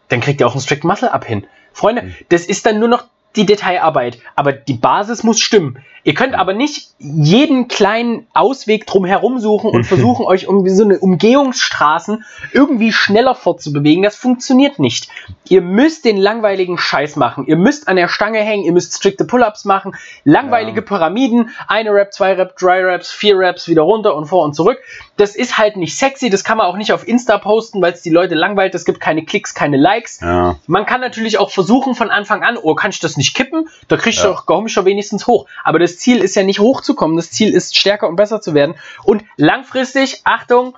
dann 0.10 0.22
kriegt 0.22 0.40
ihr 0.40 0.48
auch 0.48 0.54
einen 0.54 0.62
Strict 0.62 0.84
Muscle 0.84 1.12
Up 1.12 1.26
hin. 1.26 1.46
Freunde, 1.74 2.14
das 2.30 2.46
ist 2.46 2.66
dann 2.66 2.80
nur 2.80 2.88
noch 2.88 3.04
die 3.36 3.46
Detailarbeit, 3.46 4.20
aber 4.36 4.52
die 4.54 4.74
Basis 4.76 5.24
muss 5.24 5.40
stimmen. 5.40 5.84
Ihr 6.08 6.14
könnt 6.14 6.36
aber 6.36 6.54
nicht 6.54 6.92
jeden 7.00 7.68
kleinen 7.68 8.28
Ausweg 8.34 8.88
drum 8.88 9.04
herum 9.04 9.40
suchen 9.40 9.70
und 9.72 9.84
versuchen, 9.84 10.26
euch 10.26 10.48
um 10.48 10.66
so 10.70 10.86
eine 10.86 11.00
Umgehungsstraßen 11.00 12.24
irgendwie 12.54 12.94
schneller 12.94 13.36
fortzubewegen. 13.36 14.04
Das 14.04 14.16
funktioniert 14.16 14.80
nicht. 14.80 15.10
Ihr 15.50 15.62
müsst 15.62 16.06
den 16.06 16.16
langweiligen 16.16 16.78
Scheiß 16.78 17.18
machen. 17.18 17.46
Ihr 17.46 17.58
müsst 17.58 17.90
an 17.90 17.98
der 17.98 18.08
Stange 18.08 18.40
hängen, 18.40 18.64
ihr 18.64 18.72
müsst 18.72 18.96
strikte 18.96 19.26
Pull-ups 19.26 19.66
machen, 19.66 19.96
langweilige 20.24 20.80
ja. 20.80 20.86
Pyramiden, 20.86 21.50
eine 21.68 21.92
Rap, 21.92 22.14
zwei 22.14 22.34
Rap, 22.36 22.56
drei 22.58 22.86
Raps, 22.86 23.12
vier 23.12 23.38
Raps, 23.38 23.68
wieder 23.68 23.82
runter 23.82 24.16
und 24.16 24.28
vor 24.28 24.46
und 24.46 24.54
zurück. 24.54 24.78
Das 25.18 25.36
ist 25.36 25.58
halt 25.58 25.76
nicht 25.76 25.98
sexy, 25.98 26.30
das 26.30 26.46
kann 26.46 26.58
man 26.58 26.68
auch 26.68 26.78
nicht 26.78 26.94
auf 26.94 27.06
Insta 27.06 27.38
posten, 27.38 27.82
weil 27.82 27.92
es 27.92 28.02
die 28.02 28.12
Leute 28.12 28.36
langweilt. 28.36 28.74
Es 28.76 28.86
gibt 28.86 29.02
keine 29.02 29.26
Klicks, 29.26 29.54
keine 29.54 29.76
Likes. 29.76 30.22
Ja. 30.22 30.56
Man 30.68 30.86
kann 30.86 31.02
natürlich 31.02 31.38
auch 31.38 31.52
versuchen 31.52 31.96
von 31.96 32.12
Anfang 32.12 32.44
an, 32.44 32.58
oh, 32.58 32.76
kann 32.76 32.92
ich 32.92 33.02
das 33.02 33.18
nicht 33.18 33.36
kippen? 33.36 33.68
Da 33.90 33.98
kriegst 33.98 34.24
du 34.24 34.30
ja. 34.30 34.42
doch, 34.46 34.66
ich 34.66 34.72
schon 34.72 34.86
wenigstens 34.86 35.28
hoch. 35.28 35.48
Aber 35.66 35.80
das 35.80 35.97
Ziel 35.98 36.20
ist 36.20 36.36
ja 36.36 36.44
nicht 36.44 36.60
hochzukommen. 36.60 37.18
Das 37.18 37.32
Ziel 37.32 37.54
ist 37.54 37.78
stärker 37.78 38.08
und 38.08 38.16
besser 38.16 38.42
zu 38.42 38.54
werden. 38.54 38.76
Und 39.04 39.24
langfristig, 39.38 40.22
Achtung, 40.24 40.78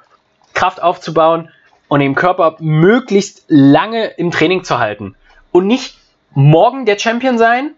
Kraft 0.54 0.82
aufzubauen 0.82 1.50
und 1.88 2.00
den 2.00 2.16
Körper 2.16 2.58
möglichst 2.60 3.44
lange 3.48 4.06
im 4.06 4.32
Training 4.32 4.64
zu 4.64 4.80
halten. 4.80 5.16
Und 5.52 5.68
nicht 5.68 5.98
morgen 6.34 6.86
der 6.86 6.98
Champion 6.98 7.38
sein. 7.38 7.72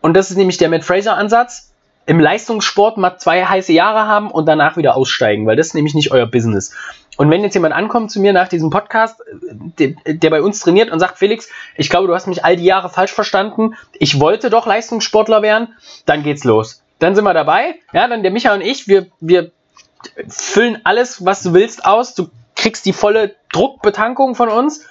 Und 0.00 0.14
das 0.14 0.30
ist 0.30 0.36
nämlich 0.36 0.58
der 0.58 0.68
Matt 0.68 0.84
Fraser 0.84 1.16
Ansatz. 1.16 1.72
Im 2.06 2.18
Leistungssport 2.18 2.96
mal 2.96 3.18
zwei 3.18 3.44
heiße 3.44 3.72
Jahre 3.72 4.06
haben 4.06 4.30
und 4.30 4.46
danach 4.46 4.76
wieder 4.76 4.96
aussteigen, 4.96 5.46
weil 5.46 5.56
das 5.56 5.68
ist 5.68 5.74
nämlich 5.74 5.94
nicht 5.94 6.10
euer 6.10 6.26
Business. 6.26 6.74
Und 7.20 7.30
wenn 7.30 7.42
jetzt 7.42 7.52
jemand 7.52 7.74
ankommt 7.74 8.10
zu 8.10 8.18
mir 8.18 8.32
nach 8.32 8.48
diesem 8.48 8.70
Podcast, 8.70 9.20
der, 9.78 9.88
der, 10.06 10.30
bei 10.30 10.40
uns 10.40 10.60
trainiert 10.60 10.90
und 10.90 11.00
sagt, 11.00 11.18
Felix, 11.18 11.50
ich 11.76 11.90
glaube, 11.90 12.06
du 12.06 12.14
hast 12.14 12.26
mich 12.26 12.46
all 12.46 12.56
die 12.56 12.64
Jahre 12.64 12.88
falsch 12.88 13.12
verstanden, 13.12 13.74
ich 13.92 14.20
wollte 14.20 14.48
doch 14.48 14.64
Leistungssportler 14.64 15.42
werden, 15.42 15.74
dann 16.06 16.22
geht's 16.22 16.44
los. 16.44 16.82
Dann 16.98 17.14
sind 17.14 17.24
wir 17.24 17.34
dabei. 17.34 17.74
Ja, 17.92 18.08
dann 18.08 18.22
der 18.22 18.32
Micha 18.32 18.54
und 18.54 18.62
ich, 18.62 18.88
wir, 18.88 19.08
wir 19.20 19.50
füllen 20.28 20.80
alles, 20.84 21.22
was 21.22 21.42
du 21.42 21.52
willst, 21.52 21.84
aus. 21.84 22.14
Du 22.14 22.30
kriegst 22.56 22.86
die 22.86 22.94
volle 22.94 23.34
Druckbetankung 23.52 24.34
von 24.34 24.48
uns. 24.48 24.86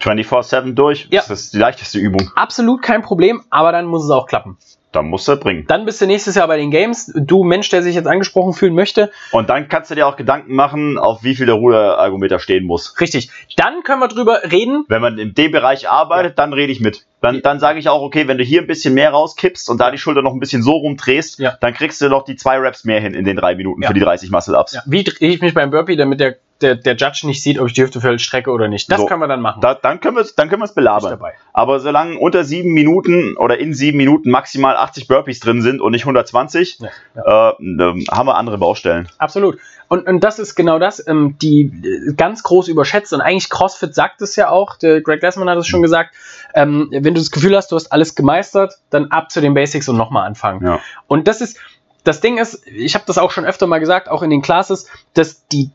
24-7 0.00 0.74
durch. 0.74 1.08
Ja. 1.10 1.22
Das 1.22 1.40
ist 1.40 1.52
die 1.52 1.58
leichteste 1.58 1.98
Übung. 1.98 2.30
Absolut 2.36 2.82
kein 2.82 3.02
Problem, 3.02 3.42
aber 3.50 3.72
dann 3.72 3.86
muss 3.86 4.04
es 4.04 4.10
auch 4.10 4.28
klappen. 4.28 4.56
Dann 4.92 5.06
musst 5.06 5.26
du 5.26 5.36
bringen. 5.36 5.64
Dann 5.66 5.86
bist 5.86 6.00
du 6.00 6.06
nächstes 6.06 6.34
Jahr 6.34 6.46
bei 6.46 6.58
den 6.58 6.70
Games. 6.70 7.10
Du 7.14 7.44
Mensch, 7.44 7.70
der 7.70 7.82
sich 7.82 7.94
jetzt 7.94 8.06
angesprochen 8.06 8.52
fühlen 8.52 8.74
möchte. 8.74 9.10
Und 9.30 9.48
dann 9.48 9.68
kannst 9.68 9.90
du 9.90 9.94
dir 9.94 10.06
auch 10.06 10.16
Gedanken 10.16 10.54
machen, 10.54 10.98
auf 10.98 11.24
wie 11.24 11.34
viel 11.34 11.46
der 11.46 11.54
Ruderergometer 11.54 12.38
stehen 12.38 12.66
muss. 12.66 13.00
Richtig. 13.00 13.30
Dann 13.56 13.82
können 13.82 14.00
wir 14.00 14.08
drüber 14.08 14.42
reden. 14.50 14.84
Wenn 14.88 15.00
man 15.00 15.18
in 15.18 15.34
dem 15.34 15.50
Bereich 15.50 15.88
arbeitet, 15.88 16.32
ja. 16.32 16.44
dann 16.44 16.52
rede 16.52 16.72
ich 16.72 16.80
mit. 16.80 17.06
Dann, 17.22 17.40
dann 17.40 17.58
sage 17.58 17.78
ich 17.78 17.88
auch, 17.88 18.02
okay, 18.02 18.28
wenn 18.28 18.36
du 18.36 18.44
hier 18.44 18.60
ein 18.60 18.66
bisschen 18.66 18.94
mehr 18.94 19.10
rauskippst 19.10 19.70
und 19.70 19.80
da 19.80 19.90
die 19.90 19.98
Schulter 19.98 20.22
noch 20.22 20.34
ein 20.34 20.40
bisschen 20.40 20.62
so 20.62 20.72
rumdrehst, 20.72 21.38
ja. 21.38 21.56
dann 21.60 21.72
kriegst 21.72 22.00
du 22.00 22.08
noch 22.08 22.24
die 22.24 22.36
zwei 22.36 22.58
Raps 22.58 22.84
mehr 22.84 23.00
hin 23.00 23.14
in 23.14 23.24
den 23.24 23.36
drei 23.36 23.54
Minuten 23.54 23.82
ja. 23.82 23.88
für 23.88 23.94
die 23.94 24.00
30 24.00 24.30
Muscle-Ups. 24.30 24.78
Wie 24.86 25.04
drehe 25.04 25.30
ich 25.30 25.40
mich 25.40 25.54
beim 25.54 25.70
Burpee, 25.70 25.96
damit 25.96 26.20
der 26.20 26.36
der, 26.62 26.76
der 26.76 26.96
Judge 26.96 27.22
nicht 27.24 27.42
sieht, 27.42 27.58
ob 27.58 27.66
ich 27.66 27.72
die 27.72 27.82
Hüfte 27.82 28.00
völlig 28.00 28.22
strecke 28.22 28.50
oder 28.50 28.68
nicht. 28.68 28.90
Das 28.90 29.00
so, 29.00 29.06
können 29.06 29.20
wir 29.20 29.28
dann 29.28 29.40
machen. 29.40 29.60
Da, 29.60 29.74
dann 29.74 30.00
können 30.00 30.16
wir 30.16 30.22
es 30.22 30.34
dann 30.34 30.48
können 30.48 30.62
belabern. 30.74 31.20
Aber 31.52 31.80
solange 31.80 32.18
unter 32.18 32.44
sieben 32.44 32.72
Minuten 32.72 33.36
oder 33.36 33.58
in 33.58 33.74
sieben 33.74 33.98
Minuten 33.98 34.30
maximal 34.30 34.76
80 34.76 35.08
Burpees 35.08 35.40
drin 35.40 35.60
sind 35.62 35.80
und 35.80 35.92
nicht 35.92 36.02
120, 36.02 36.78
ja, 36.78 36.88
ja. 37.16 37.50
Äh, 37.50 38.04
haben 38.10 38.26
wir 38.26 38.36
andere 38.36 38.58
Baustellen. 38.58 39.08
Absolut. 39.18 39.58
Und, 39.88 40.06
und 40.06 40.20
das 40.24 40.38
ist 40.38 40.54
genau 40.54 40.78
das, 40.78 41.06
ähm, 41.06 41.36
die 41.42 41.64
äh, 41.64 42.14
ganz 42.14 42.42
groß 42.42 42.68
überschätzt. 42.68 43.12
Und 43.12 43.20
eigentlich 43.20 43.50
CrossFit 43.50 43.94
sagt 43.94 44.22
es 44.22 44.36
ja 44.36 44.48
auch, 44.48 44.76
der 44.76 45.02
Greg 45.02 45.20
Glassman 45.20 45.50
hat 45.50 45.58
es 45.58 45.66
schon 45.66 45.82
gesagt, 45.82 46.14
ähm, 46.54 46.88
wenn 46.90 47.14
du 47.14 47.20
das 47.20 47.30
Gefühl 47.30 47.54
hast, 47.54 47.72
du 47.72 47.76
hast 47.76 47.92
alles 47.92 48.14
gemeistert, 48.14 48.78
dann 48.88 49.10
ab 49.10 49.30
zu 49.30 49.42
den 49.42 49.52
Basics 49.52 49.88
und 49.90 49.98
nochmal 49.98 50.26
anfangen. 50.26 50.66
Ja. 50.66 50.80
Und 51.08 51.28
das 51.28 51.42
ist, 51.42 51.58
das 52.04 52.20
Ding 52.20 52.38
ist, 52.38 52.66
ich 52.66 52.94
habe 52.94 53.04
das 53.06 53.18
auch 53.18 53.30
schon 53.30 53.44
öfter 53.44 53.66
mal 53.66 53.80
gesagt, 53.80 54.08
auch 54.08 54.22
in 54.22 54.30
den 54.30 54.40
Classes, 54.40 54.88
dass 55.14 55.46
die 55.48 55.70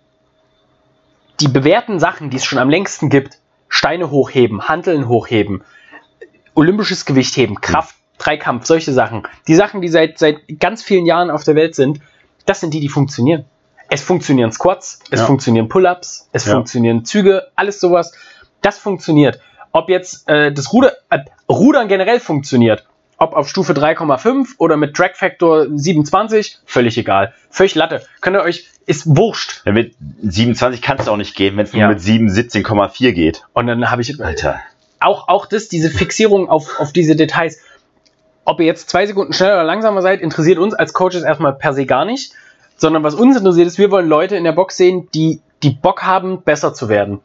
die 1.39 1.47
bewährten 1.47 1.99
Sachen, 1.99 2.29
die 2.29 2.37
es 2.37 2.45
schon 2.45 2.59
am 2.59 2.69
längsten 2.69 3.09
gibt, 3.09 3.39
Steine 3.69 4.09
hochheben, 4.11 4.67
Handeln 4.67 5.07
hochheben, 5.07 5.63
olympisches 6.55 7.05
Gewicht 7.05 7.35
heben, 7.37 7.61
Kraft, 7.61 7.95
Dreikampf, 8.17 8.65
solche 8.65 8.93
Sachen, 8.93 9.27
die 9.47 9.55
Sachen, 9.55 9.81
die 9.81 9.89
seit, 9.89 10.17
seit 10.17 10.37
ganz 10.59 10.83
vielen 10.83 11.05
Jahren 11.05 11.29
auf 11.29 11.43
der 11.43 11.55
Welt 11.55 11.75
sind, 11.75 11.99
das 12.45 12.59
sind 12.61 12.73
die, 12.73 12.79
die 12.79 12.89
funktionieren. 12.89 13.45
Es 13.89 14.01
funktionieren 14.01 14.51
Squats, 14.51 14.99
es 15.11 15.21
ja. 15.21 15.25
funktionieren 15.25 15.69
Pull-ups, 15.69 16.29
es 16.31 16.45
ja. 16.45 16.53
funktionieren 16.53 17.05
Züge, 17.05 17.47
alles 17.55 17.79
sowas. 17.79 18.13
Das 18.61 18.79
funktioniert. 18.79 19.39
Ob 19.71 19.89
jetzt 19.89 20.27
äh, 20.27 20.51
das 20.51 20.73
Ruder, 20.73 20.93
äh, 21.09 21.19
Rudern 21.47 21.87
generell 21.87 22.19
funktioniert, 22.19 22.85
ob 23.17 23.33
auf 23.33 23.49
Stufe 23.49 23.73
3,5 23.73 24.55
oder 24.57 24.77
mit 24.77 24.97
Drag 24.97 25.15
Factor 25.15 25.67
27, 25.73 26.59
völlig 26.65 26.97
egal. 26.97 27.33
Völlig 27.49 27.75
Latte. 27.75 28.03
Könnt 28.21 28.35
ihr 28.35 28.43
euch, 28.43 28.67
ist 28.85 29.05
wurscht. 29.07 29.63
Ja, 29.65 29.71
mit 29.71 29.95
27 30.21 30.81
kann 30.81 30.97
es 30.99 31.07
auch 31.07 31.17
nicht 31.17 31.35
gehen, 31.35 31.57
wenn 31.57 31.65
es 31.65 31.73
nur 31.73 31.87
mit 31.87 32.01
7, 32.01 32.29
17,4 32.29 33.11
geht. 33.11 33.43
Und 33.53 33.67
dann 33.67 33.89
habe 33.89 34.01
ich. 34.01 34.21
Alter. 34.23 34.59
Auch, 34.99 35.27
auch 35.27 35.45
das, 35.45 35.67
diese 35.67 35.89
Fixierung 35.89 36.49
auf, 36.49 36.79
auf 36.79 36.91
diese 36.91 37.15
Details. 37.15 37.59
Ob 38.45 38.59
ihr 38.59 38.65
jetzt 38.65 38.89
zwei 38.89 39.05
Sekunden 39.05 39.33
schneller 39.33 39.55
oder 39.55 39.63
langsamer 39.63 40.01
seid, 40.01 40.21
interessiert 40.21 40.57
uns 40.57 40.73
als 40.73 40.93
Coaches 40.93 41.23
erstmal 41.23 41.53
per 41.53 41.73
se 41.73 41.85
gar 41.85 42.05
nicht. 42.05 42.31
Sondern 42.77 43.03
was 43.03 43.15
uns 43.15 43.35
interessiert 43.35 43.67
ist, 43.67 43.79
wir 43.79 43.91
wollen 43.91 44.07
Leute 44.07 44.35
in 44.35 44.43
der 44.43 44.51
Box 44.51 44.77
sehen, 44.77 45.09
die, 45.13 45.41
die 45.63 45.71
Bock 45.71 46.03
haben, 46.03 46.43
besser 46.43 46.73
zu 46.73 46.87
werden. 46.89 47.19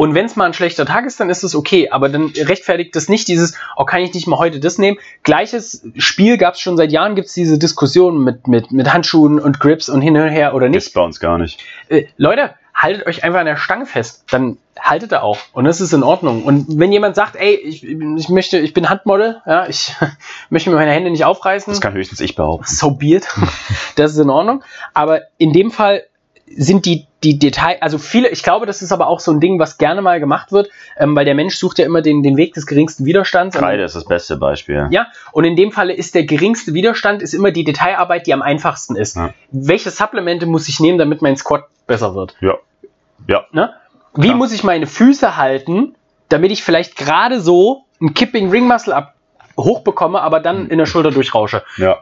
Und 0.00 0.14
wenn 0.14 0.24
es 0.24 0.34
mal 0.34 0.46
ein 0.46 0.54
schlechter 0.54 0.86
Tag 0.86 1.04
ist, 1.04 1.20
dann 1.20 1.28
ist 1.28 1.42
es 1.42 1.54
okay. 1.54 1.90
Aber 1.90 2.08
dann 2.08 2.32
rechtfertigt 2.34 2.96
das 2.96 3.10
nicht 3.10 3.28
dieses, 3.28 3.54
oh, 3.76 3.84
kann 3.84 4.00
ich 4.00 4.14
nicht 4.14 4.26
mal 4.26 4.38
heute 4.38 4.58
das 4.58 4.78
nehmen. 4.78 4.96
Gleiches 5.24 5.86
Spiel 5.98 6.38
gab 6.38 6.54
es 6.54 6.60
schon 6.60 6.78
seit 6.78 6.90
Jahren, 6.90 7.16
gibt 7.16 7.28
es 7.28 7.34
diese 7.34 7.58
Diskussion 7.58 8.24
mit, 8.24 8.48
mit, 8.48 8.72
mit 8.72 8.90
Handschuhen 8.90 9.38
und 9.38 9.60
Grips 9.60 9.90
und 9.90 10.00
hin 10.00 10.16
und 10.16 10.30
her 10.30 10.54
oder 10.54 10.70
nicht. 10.70 10.86
Ist 10.86 10.94
bei 10.94 11.02
uns 11.02 11.20
gar 11.20 11.36
nicht. 11.36 11.62
Äh, 11.90 12.06
Leute, 12.16 12.54
haltet 12.74 13.06
euch 13.06 13.24
einfach 13.24 13.40
an 13.40 13.44
der 13.44 13.58
Stange 13.58 13.84
fest. 13.84 14.24
Dann 14.30 14.56
haltet 14.78 15.12
er 15.12 15.22
auch. 15.22 15.36
Und 15.52 15.64
das 15.64 15.82
ist 15.82 15.92
in 15.92 16.02
Ordnung. 16.02 16.44
Und 16.44 16.78
wenn 16.78 16.92
jemand 16.92 17.14
sagt, 17.14 17.36
ey, 17.36 17.56
ich, 17.56 17.84
ich 17.84 18.28
möchte, 18.30 18.56
ich 18.58 18.72
bin 18.72 18.88
Handmodel, 18.88 19.42
ja, 19.44 19.66
ich 19.66 19.94
möchte 20.48 20.70
mir 20.70 20.76
meine 20.76 20.92
Hände 20.92 21.10
nicht 21.10 21.26
aufreißen. 21.26 21.70
Das 21.70 21.82
kann 21.82 21.92
höchstens 21.92 22.20
ich 22.20 22.34
behaupten. 22.36 22.64
So 22.66 22.92
beard. 22.92 23.28
das 23.96 24.12
ist 24.12 24.18
in 24.18 24.30
Ordnung. 24.30 24.64
Aber 24.94 25.20
in 25.36 25.52
dem 25.52 25.70
Fall 25.70 26.04
sind 26.56 26.84
die, 26.84 27.06
die 27.22 27.38
Detail, 27.38 27.78
also 27.80 27.98
viele, 27.98 28.28
ich 28.28 28.42
glaube, 28.42 28.66
das 28.66 28.82
ist 28.82 28.92
aber 28.92 29.06
auch 29.06 29.20
so 29.20 29.30
ein 29.30 29.40
Ding, 29.40 29.58
was 29.58 29.78
gerne 29.78 30.02
mal 30.02 30.18
gemacht 30.18 30.52
wird, 30.52 30.68
ähm, 30.96 31.14
weil 31.14 31.24
der 31.24 31.34
Mensch 31.34 31.56
sucht 31.56 31.78
ja 31.78 31.86
immer 31.86 32.02
den, 32.02 32.22
den 32.22 32.36
Weg 32.36 32.54
des 32.54 32.66
geringsten 32.66 33.04
Widerstands. 33.04 33.56
Kreide 33.56 33.84
ist 33.84 33.94
das 33.94 34.04
beste 34.04 34.36
Beispiel. 34.36 34.88
Ja, 34.90 35.06
und 35.32 35.44
in 35.44 35.56
dem 35.56 35.70
Falle 35.70 35.92
ist 35.92 36.14
der 36.14 36.24
geringste 36.24 36.74
Widerstand 36.74 37.22
ist 37.22 37.34
immer 37.34 37.52
die 37.52 37.64
Detailarbeit, 37.64 38.26
die 38.26 38.34
am 38.34 38.42
einfachsten 38.42 38.96
ist. 38.96 39.16
Ja. 39.16 39.32
Welche 39.50 39.90
Supplemente 39.90 40.46
muss 40.46 40.68
ich 40.68 40.80
nehmen, 40.80 40.98
damit 40.98 41.22
mein 41.22 41.36
Squat 41.36 41.64
besser 41.86 42.14
wird? 42.14 42.34
Ja. 42.40 42.54
Ja. 43.28 43.44
Ne? 43.52 43.72
Wie 44.14 44.28
Klar. 44.28 44.36
muss 44.36 44.52
ich 44.52 44.64
meine 44.64 44.86
Füße 44.86 45.36
halten, 45.36 45.94
damit 46.28 46.50
ich 46.50 46.64
vielleicht 46.64 46.96
gerade 46.96 47.40
so 47.40 47.84
ein 48.00 48.14
Kipping 48.14 48.50
Ring 48.50 48.66
Muscle 48.66 48.94
ab 48.94 49.14
hochbekomme, 49.64 50.20
aber 50.20 50.40
dann 50.40 50.68
in 50.68 50.78
der 50.78 50.86
Schulter 50.86 51.10
durchrausche. 51.10 51.62
Ja. 51.76 51.98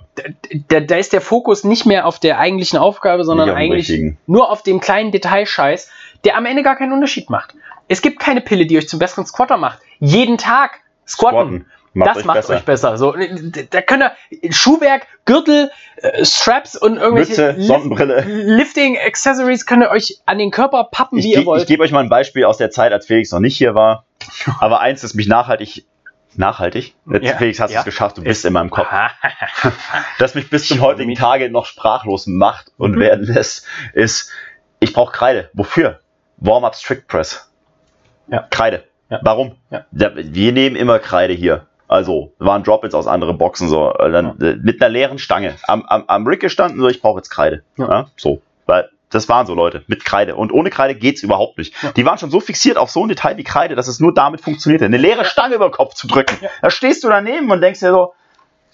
Da, 0.68 0.80
da 0.80 0.96
ist 0.96 1.12
der 1.12 1.20
Fokus 1.20 1.64
nicht 1.64 1.86
mehr 1.86 2.06
auf 2.06 2.18
der 2.18 2.38
eigentlichen 2.38 2.78
Aufgabe, 2.78 3.24
sondern 3.24 3.50
eigentlich 3.50 3.90
richtigen. 3.90 4.18
nur 4.26 4.50
auf 4.50 4.62
dem 4.62 4.80
kleinen 4.80 5.12
Detailscheiß, 5.12 5.90
der 6.24 6.36
am 6.36 6.46
Ende 6.46 6.62
gar 6.62 6.76
keinen 6.76 6.92
Unterschied 6.92 7.30
macht. 7.30 7.54
Es 7.88 8.02
gibt 8.02 8.20
keine 8.20 8.40
Pille, 8.40 8.66
die 8.66 8.76
euch 8.76 8.88
zum 8.88 8.98
besseren 8.98 9.26
Squatter 9.26 9.56
macht. 9.56 9.78
Jeden 9.98 10.38
Tag 10.38 10.80
squatten. 11.06 11.38
squatten. 11.38 11.66
Macht 11.94 12.10
das 12.10 12.16
euch 12.18 12.24
macht 12.26 12.36
besser. 12.36 12.54
euch 12.54 12.64
besser. 12.64 12.98
So, 12.98 13.14
da 13.70 13.82
könnt 13.82 14.04
ihr 14.30 14.52
Schuhwerk, 14.52 15.06
Gürtel, 15.24 15.70
äh, 15.96 16.24
Straps 16.24 16.76
und 16.76 16.96
irgendwelche 16.96 17.54
Mütze, 17.54 18.24
Lifting 18.26 18.98
Accessories 18.98 19.66
könnt 19.66 19.82
ihr 19.82 19.90
euch 19.90 20.18
an 20.26 20.38
den 20.38 20.50
Körper 20.50 20.84
pappen, 20.84 21.18
ich 21.18 21.24
wie 21.24 21.34
ihr 21.34 21.46
wollt. 21.46 21.62
Ich 21.62 21.66
gebe 21.66 21.82
euch 21.82 21.90
mal 21.90 22.00
ein 22.00 22.08
Beispiel 22.08 22.44
aus 22.44 22.58
der 22.58 22.70
Zeit, 22.70 22.92
als 22.92 23.06
Felix 23.06 23.32
noch 23.32 23.40
nicht 23.40 23.56
hier 23.56 23.74
war. 23.74 24.04
Aber 24.60 24.80
eins, 24.80 25.00
das 25.00 25.14
mich 25.14 25.26
nachhaltig 25.26 25.86
nachhaltig. 26.38 26.94
Ja, 27.06 27.36
Felix, 27.36 27.60
hast 27.60 27.72
ja. 27.72 27.80
es 27.80 27.84
geschafft, 27.84 28.18
du 28.18 28.22
bist 28.22 28.44
in 28.44 28.52
meinem 28.52 28.70
Kopf. 28.70 28.88
das 30.18 30.34
mich 30.34 30.48
bis 30.48 30.68
zum 30.68 30.80
heutigen 30.80 31.14
Tage 31.14 31.50
noch 31.50 31.66
sprachlos 31.66 32.26
macht 32.26 32.72
und 32.76 32.92
mhm. 32.96 33.00
werden 33.00 33.26
lässt, 33.26 33.66
ist, 33.92 34.30
ich 34.80 34.92
brauche 34.92 35.12
Kreide. 35.12 35.50
Wofür? 35.52 36.00
Warm-up 36.38 36.76
Strict 36.76 37.06
Press. 37.08 37.50
Ja. 38.28 38.46
Kreide. 38.50 38.84
Ja. 39.10 39.20
Warum? 39.22 39.56
Ja. 39.70 39.84
Wir 39.90 40.52
nehmen 40.52 40.76
immer 40.76 40.98
Kreide 40.98 41.32
hier. 41.32 41.66
Also 41.88 42.34
waren 42.38 42.62
Drop-ins 42.62 42.94
aus 42.94 43.06
anderen 43.06 43.38
Boxen 43.38 43.68
so. 43.68 43.90
Dann, 43.92 44.36
ja. 44.38 44.54
mit 44.60 44.80
einer 44.80 44.90
leeren 44.90 45.18
Stange. 45.18 45.56
Am, 45.62 45.84
am, 45.86 46.04
am 46.06 46.26
Rig 46.26 46.40
gestanden, 46.40 46.80
so 46.80 46.88
ich 46.88 47.00
brauche 47.00 47.18
jetzt 47.18 47.30
Kreide. 47.30 47.62
So. 48.16 48.42
Weil 48.66 48.90
das 49.10 49.28
waren 49.28 49.46
so 49.46 49.54
Leute 49.54 49.84
mit 49.86 50.04
Kreide. 50.04 50.36
Und 50.36 50.52
ohne 50.52 50.70
Kreide 50.70 50.94
geht's 50.94 51.22
überhaupt 51.22 51.58
nicht. 51.58 51.74
Ja. 51.82 51.92
Die 51.92 52.04
waren 52.04 52.18
schon 52.18 52.30
so 52.30 52.40
fixiert 52.40 52.76
auf 52.76 52.90
so 52.90 53.04
ein 53.04 53.08
Detail 53.08 53.36
wie 53.36 53.44
Kreide, 53.44 53.74
dass 53.74 53.88
es 53.88 54.00
nur 54.00 54.12
damit 54.14 54.40
funktionierte. 54.40 54.84
Eine 54.84 54.98
leere 54.98 55.24
Stange 55.24 55.54
über 55.54 55.68
den 55.68 55.72
Kopf 55.72 55.94
zu 55.94 56.06
drücken. 56.06 56.36
Ja. 56.40 56.48
Da 56.62 56.70
stehst 56.70 57.04
du 57.04 57.08
daneben 57.08 57.50
und 57.50 57.60
denkst 57.60 57.80
dir 57.80 57.90
so, 57.90 58.14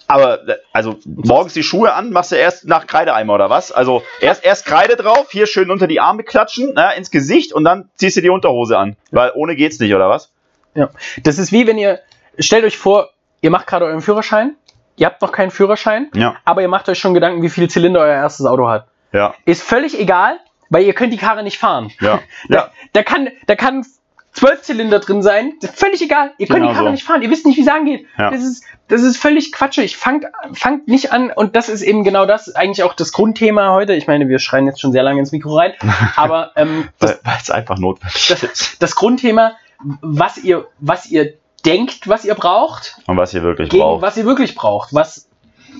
Aber, 0.07 0.39
also, 0.71 0.97
morgens 1.05 1.53
die 1.53 1.63
Schuhe 1.63 1.93
an, 1.93 2.11
machst 2.11 2.31
du 2.31 2.35
erst 2.35 2.65
nach 2.67 2.85
Kreideeimer 2.85 3.33
oder 3.33 3.49
was? 3.49 3.71
Also, 3.71 4.03
erst, 4.21 4.45
erst 4.45 4.65
Kreide 4.65 4.95
drauf, 4.97 5.27
hier 5.31 5.47
schön 5.47 5.71
unter 5.71 5.87
die 5.87 5.99
Arme 5.99 6.23
klatschen, 6.23 6.73
na, 6.75 6.91
ins 6.91 7.09
Gesicht 7.09 7.53
und 7.53 7.63
dann 7.63 7.89
ziehst 7.95 8.15
du 8.17 8.21
die 8.21 8.29
Unterhose 8.29 8.77
an. 8.77 8.97
Weil 9.11 9.31
ohne 9.33 9.55
geht's 9.55 9.79
nicht, 9.79 9.95
oder 9.95 10.07
was? 10.09 10.29
Ja. 10.75 10.89
Das 11.23 11.39
ist 11.39 11.51
wie 11.51 11.65
wenn 11.65 11.77
ihr, 11.79 12.01
stellt 12.37 12.65
euch 12.65 12.77
vor, 12.77 13.09
ihr 13.41 13.49
macht 13.49 13.65
gerade 13.65 13.85
euren 13.85 14.01
Führerschein, 14.01 14.55
ihr 14.97 15.07
habt 15.07 15.21
noch 15.23 15.31
keinen 15.31 15.49
Führerschein, 15.49 16.11
Ja. 16.13 16.35
aber 16.45 16.61
ihr 16.61 16.67
macht 16.67 16.87
euch 16.87 16.99
schon 16.99 17.13
Gedanken, 17.15 17.41
wie 17.41 17.49
viele 17.49 17.67
Zylinder 17.67 18.01
euer 18.01 18.13
erstes 18.15 18.45
Auto 18.45 18.67
hat. 18.69 18.85
Ja. 19.11 19.35
Ist 19.45 19.63
völlig 19.63 19.99
egal, 19.99 20.39
weil 20.69 20.83
ihr 20.83 20.93
könnt 20.93 21.13
die 21.13 21.17
Karre 21.17 21.43
nicht 21.43 21.57
fahren. 21.57 21.91
Ja. 22.01 22.19
Da, 22.49 22.55
Ja. 22.55 22.71
da 22.93 23.03
kann, 23.03 23.29
da 23.47 23.55
kann 23.55 23.85
zwölf 24.33 24.61
Zylinder 24.63 24.99
drin 24.99 25.21
sein, 25.23 25.53
das 25.61 25.71
ist 25.71 25.79
völlig 25.79 26.01
egal. 26.01 26.33
Ihr 26.37 26.47
könnt 26.47 26.57
Genau 26.59 26.69
die 26.69 26.73
Karre 26.75 26.87
so. 26.87 26.91
nicht 26.91 27.03
fahren, 27.05 27.21
ihr 27.21 27.29
wisst 27.29 27.45
nicht, 27.45 27.55
wie 27.57 27.61
es 27.61 27.67
angeht. 27.69 28.05
Ja. 28.17 28.31
Das, 28.31 28.43
ist, 28.43 28.65
das 28.89 29.01
ist 29.01 29.15
völlig 29.17 29.53
quatschig. 29.53 29.95
Fangt, 29.95 30.25
fangt 30.53 30.89
nicht 30.89 31.13
an 31.13 31.31
und 31.31 31.55
das 31.55 31.69
ist 31.69 31.81
eben 31.81 32.03
genau 32.03 32.25
das, 32.25 32.53
eigentlich 32.53 32.83
auch 32.83 32.93
das 32.93 33.13
Grundthema 33.13 33.71
heute. 33.71 33.93
Ich 33.93 34.07
meine, 34.07 34.27
wir 34.27 34.39
schreien 34.39 34.65
jetzt 34.67 34.81
schon 34.81 34.91
sehr 34.91 35.03
lange 35.03 35.19
ins 35.19 35.31
Mikro 35.31 35.55
rein, 35.57 35.73
aber 36.17 36.51
ähm, 36.57 36.89
Weil 36.99 37.17
es 37.41 37.49
einfach 37.49 37.77
notwendig 37.77 38.29
ist. 38.29 38.81
das, 38.81 38.95
Grundthema, 38.97 39.53
was 40.01 40.37
ihr, 40.37 40.67
was 40.79 41.05
ihr 41.05 41.35
denkt, 41.65 42.07
was 42.09 42.25
ihr 42.25 42.35
braucht, 42.35 42.97
Und 43.07 43.15
was 43.17 43.33
ihr 43.33 43.41
wirklich 43.41 43.69
braucht. 43.69 44.01
was 44.01 44.17
ihr 44.17 44.25
wirklich 44.25 44.53
braucht. 44.53 44.93
Was, 44.93 45.29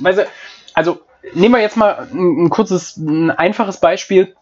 du, 0.02 0.26
also 0.74 1.00
nehmen 1.34 1.56
wir 1.56 1.62
jetzt 1.62 1.78
mal 1.78 2.08
ein, 2.12 2.46
ein 2.46 2.50
kurzes, 2.50 2.98
ein 2.98 3.32
einfaches 3.32 3.80
Beispiel. 3.80 4.36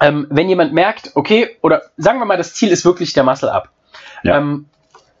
Ähm, 0.00 0.26
wenn 0.30 0.48
jemand 0.48 0.72
merkt, 0.74 1.12
okay, 1.14 1.56
oder 1.62 1.82
sagen 1.96 2.18
wir 2.18 2.26
mal, 2.26 2.36
das 2.36 2.52
Ziel 2.54 2.70
ist 2.70 2.84
wirklich 2.84 3.12
der 3.14 3.24
Muscle 3.24 3.50
Up, 3.50 3.70
Ja. 4.22 4.36
ähm, 4.38 4.66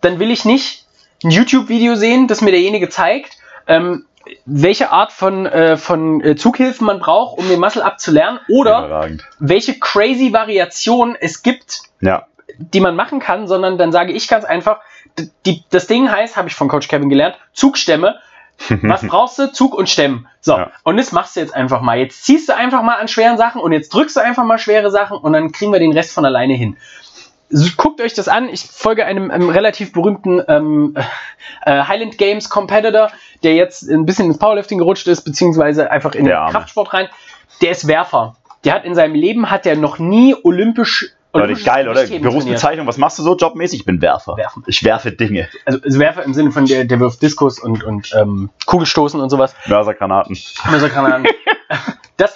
dann 0.02 0.18
will 0.18 0.30
ich 0.30 0.44
nicht 0.44 0.84
ein 1.24 1.30
YouTube-Video 1.30 1.94
sehen, 1.94 2.28
das 2.28 2.42
mir 2.42 2.50
derjenige 2.50 2.90
zeigt, 2.90 3.38
ähm, 3.66 4.04
welche 4.44 4.90
Art 4.90 5.12
von, 5.12 5.46
äh, 5.46 5.76
von 5.78 6.20
äh, 6.20 6.36
Zughilfen 6.36 6.86
man 6.86 6.98
braucht, 6.98 7.38
um 7.38 7.48
den 7.48 7.58
Muscle 7.58 7.82
Up 7.82 7.98
zu 8.00 8.10
lernen, 8.10 8.38
oder 8.50 8.80
Überragend. 8.86 9.24
welche 9.38 9.78
crazy 9.78 10.32
Variation 10.34 11.16
es 11.18 11.42
gibt, 11.42 11.80
Ja. 12.00 12.26
die 12.58 12.80
man 12.80 12.96
machen 12.96 13.18
kann, 13.18 13.46
sondern 13.46 13.78
dann 13.78 13.92
sage 13.92 14.12
ich 14.12 14.28
ganz 14.28 14.44
einfach, 14.44 14.80
die, 15.46 15.64
das 15.70 15.86
Ding 15.86 16.10
heißt, 16.10 16.36
habe 16.36 16.48
ich 16.48 16.54
von 16.54 16.68
Coach 16.68 16.88
Kevin 16.88 17.08
gelernt, 17.08 17.36
Zugstämme. 17.54 18.16
Was 18.82 19.06
brauchst 19.06 19.38
du? 19.38 19.52
Zug 19.52 19.74
und 19.74 19.88
Stemmen. 19.88 20.26
So, 20.40 20.56
Ja. 20.56 20.70
und 20.82 20.96
das 20.96 21.12
machst 21.12 21.36
du 21.36 21.40
jetzt 21.40 21.54
einfach 21.54 21.80
mal. 21.82 21.98
Jetzt 21.98 22.24
ziehst 22.24 22.48
du 22.48 22.56
einfach 22.56 22.82
mal 22.82 22.96
an 22.96 23.08
schweren 23.08 23.36
Sachen 23.36 23.60
und 23.60 23.72
jetzt 23.72 23.92
drückst 23.92 24.16
du 24.16 24.20
einfach 24.20 24.44
mal 24.44 24.58
schwere 24.58 24.90
Sachen 24.90 25.18
und 25.18 25.32
dann 25.32 25.52
kriegen 25.52 25.72
wir 25.72 25.78
den 25.78 25.92
Rest 25.92 26.12
von 26.12 26.24
alleine 26.24 26.54
hin. 26.54 26.76
Guckt 27.76 28.00
euch 28.00 28.12
das 28.12 28.26
an. 28.26 28.48
Ich 28.48 28.62
folge 28.62 29.06
einem, 29.06 29.30
einem 29.30 29.50
relativ 29.50 29.92
berühmten 29.92 30.42
ähm, 30.48 30.96
äh, 31.64 31.84
Highland 31.84 32.18
Games 32.18 32.48
Competitor, 32.50 33.10
der 33.44 33.54
jetzt 33.54 33.88
ein 33.88 34.04
bisschen 34.04 34.26
ins 34.26 34.38
Powerlifting 34.38 34.78
gerutscht 34.78 35.06
ist, 35.06 35.22
beziehungsweise 35.22 35.88
einfach 35.90 36.16
in 36.16 36.24
Der 36.24 36.34
den 36.34 36.38
Arme. 36.40 36.52
Kraftsport 36.52 36.92
rein. 36.92 37.08
Der 37.62 37.70
ist 37.70 37.86
Werfer. 37.86 38.36
Der 38.64 38.74
hat 38.74 38.84
in 38.84 38.96
seinem 38.96 39.14
Leben 39.14 39.48
hat 39.48 39.64
der 39.64 39.76
noch 39.76 40.00
nie 40.00 40.34
olympisch 40.42 41.12
Leute, 41.38 41.44
olympisches 41.44 41.66
geil, 41.66 41.88
oder? 41.88 42.06
Berufsbezeichnung, 42.06 42.86
was 42.86 42.98
machst 42.98 43.18
du 43.18 43.22
so 43.22 43.36
jobmäßig? 43.36 43.80
Ich 43.80 43.86
bin 43.86 44.00
Werfer. 44.00 44.36
Werfen. 44.36 44.64
Ich 44.66 44.82
werfe 44.84 45.12
Dinge. 45.12 45.48
Also, 45.64 45.80
also 45.82 45.98
Werfer 45.98 46.24
im 46.24 46.34
Sinne 46.34 46.52
von 46.52 46.66
der, 46.66 46.84
der 46.84 47.00
wirft 47.00 47.22
Diskus 47.22 47.58
und, 47.58 47.84
und 47.84 48.12
ähm, 48.18 48.50
Kugelstoßen 48.66 49.20
und 49.20 49.30
sowas. 49.30 49.54
Mörsergranaten. 49.66 50.36
Mörsergranaten. 50.70 51.26
Das, 52.16 52.34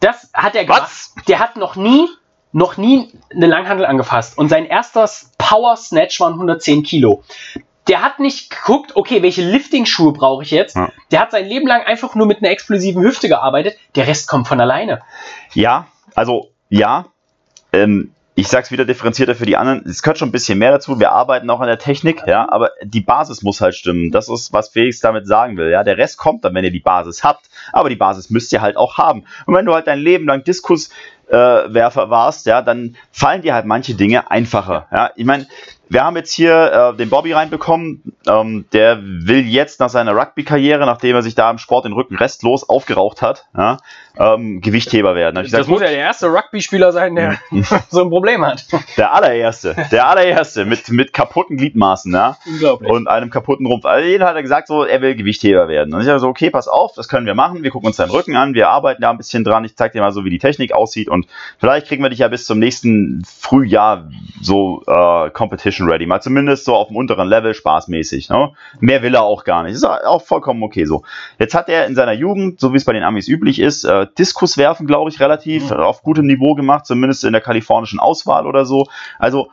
das 0.00 0.30
hat 0.34 0.56
er 0.56 0.64
gemacht. 0.64 0.82
Was? 0.82 1.14
Der 1.28 1.38
hat 1.38 1.56
noch 1.56 1.76
nie, 1.76 2.08
noch 2.52 2.76
nie 2.76 3.12
eine 3.32 3.46
Langhandel 3.46 3.86
angefasst. 3.86 4.36
Und 4.36 4.48
sein 4.48 4.66
erster 4.66 5.08
Power 5.38 5.76
Snatch 5.76 6.18
waren 6.20 6.32
110 6.32 6.82
Kilo. 6.82 7.22
Der 7.88 8.02
hat 8.02 8.20
nicht 8.20 8.50
geguckt, 8.50 8.96
okay, 8.96 9.22
welche 9.22 9.42
Lifting-Schuhe 9.42 10.12
brauche 10.12 10.42
ich 10.42 10.50
jetzt. 10.50 10.76
Ja. 10.76 10.90
Der 11.10 11.20
hat 11.20 11.30
sein 11.30 11.46
Leben 11.46 11.66
lang 11.66 11.82
einfach 11.82 12.14
nur 12.14 12.26
mit 12.26 12.38
einer 12.38 12.50
explosiven 12.50 13.02
Hüfte 13.02 13.28
gearbeitet. 13.28 13.76
Der 13.94 14.06
Rest 14.06 14.28
kommt 14.28 14.48
von 14.48 14.60
alleine. 14.60 15.00
Ja, 15.54 15.86
also 16.14 16.50
ja. 16.68 17.06
Ähm, 17.72 18.12
ich 18.40 18.48
sag's 18.48 18.70
wieder 18.70 18.86
differenzierter 18.86 19.34
für 19.34 19.44
die 19.44 19.56
anderen. 19.58 19.84
Es 19.86 20.02
gehört 20.02 20.18
schon 20.18 20.30
ein 20.30 20.32
bisschen 20.32 20.58
mehr 20.58 20.70
dazu. 20.70 20.98
Wir 20.98 21.12
arbeiten 21.12 21.48
auch 21.50 21.60
an 21.60 21.66
der 21.66 21.78
Technik, 21.78 22.22
ja, 22.26 22.50
aber 22.50 22.70
die 22.82 23.02
Basis 23.02 23.42
muss 23.42 23.60
halt 23.60 23.74
stimmen. 23.74 24.10
Das 24.10 24.28
ist, 24.28 24.52
was 24.52 24.70
Felix 24.70 25.00
damit 25.00 25.26
sagen 25.26 25.58
will. 25.58 25.70
Ja, 25.70 25.84
der 25.84 25.98
Rest 25.98 26.16
kommt 26.16 26.44
dann, 26.44 26.54
wenn 26.54 26.64
ihr 26.64 26.70
die 26.70 26.80
Basis 26.80 27.22
habt. 27.22 27.50
Aber 27.72 27.90
die 27.90 27.96
Basis 27.96 28.30
müsst 28.30 28.52
ihr 28.52 28.62
halt 28.62 28.78
auch 28.78 28.96
haben. 28.96 29.24
Und 29.44 29.54
wenn 29.54 29.66
du 29.66 29.74
halt 29.74 29.86
dein 29.86 29.98
Leben 29.98 30.26
lang 30.26 30.42
Diskuswerfer 30.42 32.02
äh, 32.04 32.10
warst, 32.10 32.46
ja, 32.46 32.62
dann 32.62 32.96
fallen 33.12 33.42
dir 33.42 33.54
halt 33.54 33.66
manche 33.66 33.94
Dinge 33.94 34.30
einfacher. 34.30 34.86
Ja, 34.90 35.10
ich 35.16 35.26
meine, 35.26 35.46
wir 35.90 36.04
haben 36.04 36.16
jetzt 36.16 36.32
hier 36.32 36.92
äh, 36.92 36.96
den 36.96 37.10
Bobby 37.10 37.32
reinbekommen. 37.32 38.14
Ähm, 38.28 38.64
der 38.72 39.00
will 39.02 39.40
jetzt 39.40 39.80
nach 39.80 39.88
seiner 39.88 40.14
Rugby-Karriere, 40.14 40.86
nachdem 40.86 41.16
er 41.16 41.22
sich 41.22 41.34
da 41.34 41.50
im 41.50 41.58
Sport 41.58 41.84
den 41.84 41.92
Rücken 41.92 42.14
restlos 42.14 42.68
aufgeraucht 42.68 43.22
hat, 43.22 43.46
ja, 43.56 43.78
ähm, 44.16 44.60
Gewichtheber 44.60 45.16
werden. 45.16 45.36
Ich 45.38 45.50
das 45.50 45.62
gesagt, 45.62 45.68
muss 45.68 45.80
ja 45.80 45.88
der 45.88 45.98
erste 45.98 46.28
Rugby-Spieler 46.28 46.92
sein, 46.92 47.16
der 47.16 47.38
so 47.90 48.02
ein 48.02 48.10
Problem 48.10 48.46
hat. 48.46 48.66
der 48.96 49.12
allererste, 49.12 49.74
der 49.90 50.06
allererste 50.06 50.64
mit, 50.64 50.88
mit 50.90 51.12
kaputten 51.12 51.56
Gliedmaßen, 51.56 52.12
ja, 52.12 52.36
Unglaublich. 52.46 52.88
und 52.88 53.08
einem 53.08 53.30
kaputten 53.30 53.66
Rumpf. 53.66 53.84
Also 53.84 54.06
jeder 54.06 54.26
hat 54.26 54.36
er 54.36 54.42
gesagt, 54.42 54.68
so, 54.68 54.84
er 54.84 55.00
will 55.00 55.16
Gewichtheber 55.16 55.66
werden. 55.66 55.92
Und 55.92 56.02
ich 56.02 56.08
habe 56.08 56.20
so, 56.20 56.28
okay, 56.28 56.50
pass 56.50 56.68
auf, 56.68 56.92
das 56.94 57.08
können 57.08 57.26
wir 57.26 57.34
machen. 57.34 57.64
Wir 57.64 57.70
gucken 57.70 57.88
uns 57.88 57.96
deinen 57.96 58.10
Rücken 58.10 58.36
an, 58.36 58.54
wir 58.54 58.68
arbeiten 58.68 59.02
da 59.02 59.10
ein 59.10 59.16
bisschen 59.16 59.42
dran. 59.42 59.64
Ich 59.64 59.76
zeige 59.76 59.94
dir 59.94 60.02
mal 60.02 60.12
so, 60.12 60.24
wie 60.24 60.30
die 60.30 60.38
Technik 60.38 60.72
aussieht 60.72 61.08
und 61.08 61.26
vielleicht 61.58 61.88
kriegen 61.88 62.02
wir 62.02 62.10
dich 62.10 62.20
ja 62.20 62.28
bis 62.28 62.44
zum 62.44 62.60
nächsten 62.60 63.24
Frühjahr 63.24 64.08
so 64.40 64.84
äh, 64.86 65.30
Competition 65.30 65.79
ready. 65.88 66.06
Mal 66.06 66.20
zumindest 66.20 66.64
so 66.64 66.74
auf 66.74 66.88
dem 66.88 66.96
unteren 66.96 67.28
Level, 67.28 67.54
spaßmäßig. 67.54 68.28
Ne? 68.30 68.52
Mehr 68.80 69.02
will 69.02 69.14
er 69.14 69.22
auch 69.22 69.44
gar 69.44 69.62
nicht. 69.62 69.74
Ist 69.74 69.84
auch 69.84 70.22
vollkommen 70.22 70.62
okay 70.62 70.84
so. 70.84 71.02
Jetzt 71.38 71.54
hat 71.54 71.68
er 71.68 71.86
in 71.86 71.94
seiner 71.94 72.12
Jugend, 72.12 72.60
so 72.60 72.72
wie 72.72 72.76
es 72.76 72.84
bei 72.84 72.92
den 72.92 73.02
Amis 73.02 73.28
üblich 73.28 73.58
ist, 73.58 73.84
äh, 73.84 74.06
Diskus 74.18 74.56
werfen, 74.56 74.86
glaube 74.86 75.10
ich, 75.10 75.20
relativ 75.20 75.70
auf 75.72 76.02
gutem 76.02 76.26
Niveau 76.26 76.54
gemacht, 76.54 76.86
zumindest 76.86 77.24
in 77.24 77.32
der 77.32 77.42
kalifornischen 77.42 78.00
Auswahl 78.00 78.46
oder 78.46 78.64
so. 78.64 78.86
Also 79.18 79.50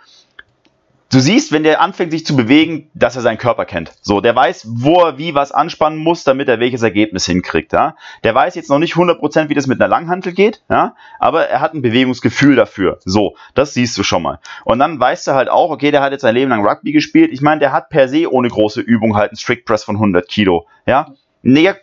du 1.12 1.20
siehst, 1.20 1.52
wenn 1.52 1.64
der 1.64 1.82
anfängt 1.82 2.12
sich 2.12 2.26
zu 2.26 2.36
bewegen, 2.36 2.90
dass 2.94 3.16
er 3.16 3.22
seinen 3.22 3.38
Körper 3.38 3.66
kennt. 3.66 3.94
So, 4.02 4.22
der 4.22 4.36
weiß, 4.36 4.68
wo 4.70 5.02
er 5.02 5.18
wie 5.18 5.34
was 5.34 5.52
anspannen 5.52 6.00
muss, 6.00 6.24
damit 6.24 6.48
er 6.50 6.60
welches 6.60 6.84
Ergebnis 6.84 7.26
hinkriegt. 7.26 7.74
Ja? 7.74 7.96
Der 8.24 8.36
weiß 8.36 8.56
jetzt 8.56 8.70
noch 8.70 8.80
nicht 8.80 8.96
100%, 8.96 9.50
wie 9.50 9.54
das 9.54 9.68
mit 9.68 9.80
einer 9.80 9.88
Langhantel 9.88 10.34
geht, 10.34 10.62
ja? 10.70 10.96
aber 11.20 11.48
er 11.48 11.62
hat 11.62 11.74
ein 11.74 11.82
Bewegungsgefühl 11.82 12.56
dafür. 12.56 13.00
So, 13.06 13.36
das 13.54 13.74
siehst 13.74 13.98
du 13.98 14.04
schon 14.04 14.24
mal. 14.24 14.40
Und 14.66 14.80
dann 14.80 15.00
weißt 15.00 15.28
du 15.28 15.32
halt 15.34 15.50
auch, 15.50 15.72
okay, 15.72 15.92
der 15.92 16.02
hat 16.02 16.12
jetzt 16.12 16.22
sein 16.22 16.36
Leben 16.36 16.50
lang 16.50 16.66
Rugby 16.66 16.92
gespielt. 16.92 17.32
Ich 17.32 17.42
meine, 17.42 17.60
der 17.60 17.72
hat 17.72 17.90
per 17.90 18.10
se 18.10 18.32
ohne 18.32 18.50
große 18.50 18.82
Übung 18.82 19.16
halt 19.16 19.32
einen 19.32 19.38
Strict 19.38 19.64
Press 19.66 19.84
von 19.84 19.96
100 19.96 20.28
Kilo. 20.28 20.68
Ja? 20.86 21.14
Nee, 21.42 21.74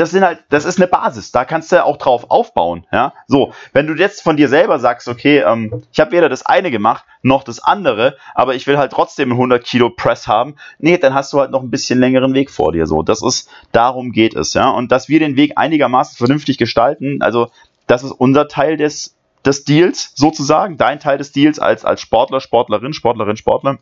das 0.00 0.12
sind 0.12 0.24
halt, 0.24 0.38
das 0.48 0.64
ist 0.64 0.78
eine 0.78 0.86
Basis, 0.86 1.30
da 1.30 1.44
kannst 1.44 1.70
du 1.72 1.84
auch 1.84 1.98
drauf 1.98 2.30
aufbauen, 2.30 2.86
ja. 2.90 3.12
So, 3.26 3.52
wenn 3.74 3.86
du 3.86 3.92
jetzt 3.92 4.22
von 4.22 4.38
dir 4.38 4.48
selber 4.48 4.78
sagst, 4.78 5.08
okay, 5.08 5.40
ähm, 5.40 5.82
ich 5.92 6.00
habe 6.00 6.12
weder 6.12 6.30
das 6.30 6.46
eine 6.46 6.70
gemacht 6.70 7.04
noch 7.20 7.44
das 7.44 7.62
andere, 7.62 8.16
aber 8.34 8.54
ich 8.54 8.66
will 8.66 8.78
halt 8.78 8.92
trotzdem 8.92 9.28
einen 9.28 9.38
100 9.38 9.62
Kilo 9.62 9.90
Press 9.90 10.26
haben, 10.26 10.54
nee, 10.78 10.96
dann 10.96 11.12
hast 11.12 11.34
du 11.34 11.40
halt 11.40 11.50
noch 11.50 11.62
ein 11.62 11.70
bisschen 11.70 12.00
längeren 12.00 12.32
Weg 12.32 12.50
vor 12.50 12.72
dir, 12.72 12.86
so. 12.86 13.02
Das 13.02 13.22
ist, 13.22 13.50
darum 13.72 14.12
geht 14.12 14.34
es, 14.34 14.54
ja. 14.54 14.70
Und 14.70 14.90
dass 14.90 15.10
wir 15.10 15.18
den 15.18 15.36
Weg 15.36 15.58
einigermaßen 15.58 16.16
vernünftig 16.16 16.56
gestalten, 16.56 17.20
also 17.20 17.50
das 17.86 18.02
ist 18.02 18.12
unser 18.12 18.48
Teil 18.48 18.78
des 18.78 19.16
des 19.44 19.64
Deals 19.64 20.12
sozusagen, 20.14 20.78
dein 20.78 20.98
Teil 21.00 21.18
des 21.18 21.32
Deals 21.32 21.58
als 21.58 21.84
als 21.84 22.00
Sportler, 22.00 22.40
Sportlerin, 22.40 22.94
Sportlerin, 22.94 23.36
Sportler. 23.36 23.76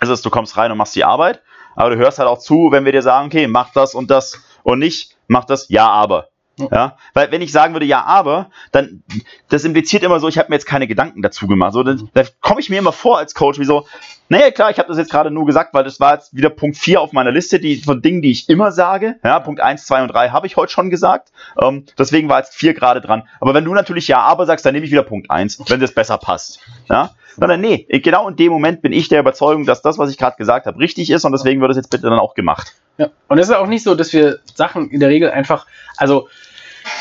Es 0.00 0.20
du 0.20 0.28
kommst 0.28 0.58
rein 0.58 0.70
und 0.70 0.76
machst 0.76 0.94
die 0.94 1.04
Arbeit, 1.04 1.40
aber 1.74 1.88
du 1.88 1.96
hörst 1.96 2.18
halt 2.18 2.28
auch 2.28 2.38
zu, 2.38 2.68
wenn 2.70 2.84
wir 2.84 2.92
dir 2.92 3.02
sagen, 3.02 3.28
okay, 3.28 3.46
mach 3.46 3.72
das 3.72 3.94
und 3.94 4.10
das 4.10 4.42
und 4.62 4.78
nicht, 4.78 5.16
mach 5.26 5.44
das, 5.44 5.68
ja, 5.68 5.88
aber. 5.88 6.28
Ja, 6.72 6.96
weil 7.14 7.30
wenn 7.30 7.40
ich 7.40 7.52
sagen 7.52 7.72
würde, 7.72 7.86
ja, 7.86 8.04
aber, 8.04 8.50
dann, 8.72 9.04
das 9.48 9.64
impliziert 9.64 10.02
immer 10.02 10.18
so, 10.18 10.26
ich 10.26 10.38
habe 10.38 10.48
mir 10.48 10.56
jetzt 10.56 10.66
keine 10.66 10.88
Gedanken 10.88 11.22
dazu 11.22 11.46
gemacht. 11.46 11.72
So, 11.72 11.84
dann, 11.84 12.10
da 12.14 12.24
komme 12.40 12.60
ich 12.60 12.68
mir 12.68 12.80
immer 12.80 12.92
vor 12.92 13.18
als 13.18 13.34
Coach, 13.34 13.60
wie 13.60 13.64
so, 13.64 13.86
naja, 14.28 14.50
klar, 14.50 14.70
ich 14.70 14.78
habe 14.78 14.88
das 14.88 14.98
jetzt 14.98 15.10
gerade 15.10 15.30
nur 15.30 15.46
gesagt, 15.46 15.74
weil 15.74 15.84
das 15.84 16.00
war 16.00 16.14
jetzt 16.14 16.34
wieder 16.34 16.50
Punkt 16.50 16.76
4 16.76 17.00
auf 17.00 17.12
meiner 17.12 17.30
Liste 17.30 17.58
die, 17.58 17.76
von 17.76 18.02
Dingen, 18.02 18.22
die 18.22 18.30
ich 18.30 18.48
immer 18.48 18.72
sage. 18.72 19.16
Ja, 19.24 19.40
Punkt 19.40 19.60
1, 19.60 19.86
2 19.86 20.02
und 20.02 20.08
3 20.08 20.30
habe 20.30 20.46
ich 20.46 20.56
heute 20.56 20.72
schon 20.72 20.90
gesagt. 20.90 21.32
Ähm, 21.60 21.84
deswegen 21.98 22.28
war 22.28 22.38
jetzt 22.38 22.54
4 22.54 22.74
gerade 22.74 23.00
dran. 23.00 23.22
Aber 23.40 23.54
wenn 23.54 23.64
du 23.64 23.74
natürlich 23.74 24.08
ja, 24.08 24.20
aber 24.20 24.46
sagst, 24.46 24.66
dann 24.66 24.74
nehme 24.74 24.84
ich 24.84 24.92
wieder 24.92 25.02
Punkt 25.02 25.30
1, 25.30 25.64
wenn 25.68 25.80
das 25.80 25.92
besser 25.92 26.18
passt. 26.18 26.60
Ja, 26.88 27.14
sondern 27.36 27.60
nee, 27.60 27.86
genau 27.88 28.28
in 28.28 28.36
dem 28.36 28.52
Moment 28.52 28.82
bin 28.82 28.92
ich 28.92 29.08
der 29.08 29.20
Überzeugung, 29.20 29.64
dass 29.64 29.80
das, 29.82 29.98
was 29.98 30.10
ich 30.10 30.18
gerade 30.18 30.36
gesagt 30.36 30.66
habe, 30.66 30.78
richtig 30.78 31.10
ist 31.10 31.24
und 31.24 31.32
deswegen 31.32 31.60
wird 31.60 31.70
es 31.70 31.76
jetzt 31.76 31.90
bitte 31.90 32.08
dann 32.10 32.18
auch 32.18 32.34
gemacht. 32.34 32.74
Ja. 32.98 33.10
Und 33.28 33.38
es 33.38 33.48
ist 33.48 33.54
auch 33.54 33.66
nicht 33.66 33.84
so, 33.84 33.94
dass 33.94 34.12
wir 34.12 34.40
Sachen 34.54 34.90
in 34.90 35.00
der 35.00 35.08
Regel 35.08 35.30
einfach, 35.30 35.66
also 35.96 36.28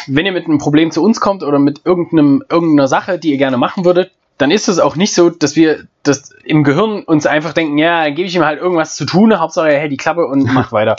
wenn 0.06 0.26
ihr 0.26 0.32
mit 0.32 0.46
einem 0.46 0.60
Problem 0.60 0.92
zu 0.92 1.04
uns 1.04 1.20
kommt 1.20 1.44
oder 1.44 1.60
mit 1.60 1.82
irgendeinem, 1.86 2.44
irgendeiner 2.50 2.88
Sache, 2.88 3.20
die 3.20 3.32
ihr 3.32 3.38
gerne 3.38 3.58
machen 3.58 3.84
würdet, 3.84 4.12
dann 4.38 4.52
ist 4.52 4.68
es 4.68 4.80
auch 4.80 4.96
nicht 4.96 5.14
so, 5.14 5.30
dass 5.30 5.56
wir 5.56 5.88
das 6.04 6.32
im 6.44 6.64
Gehirn 6.64 7.04
uns 7.04 7.26
einfach 7.26 7.54
denken, 7.54 7.78
ja, 7.78 8.04
dann 8.04 8.16
gebe 8.16 8.28
ich 8.28 8.36
ihm 8.36 8.46
halt 8.46 8.60
irgendwas 8.60 8.96
zu 8.96 9.06
tun, 9.06 9.38
Hauptsache 9.40 9.72
er 9.72 9.80
hält 9.80 9.92
die 9.92 9.98
Klappe 9.98 10.26
und 10.28 10.44
macht 10.54 10.72
weiter. 10.72 10.96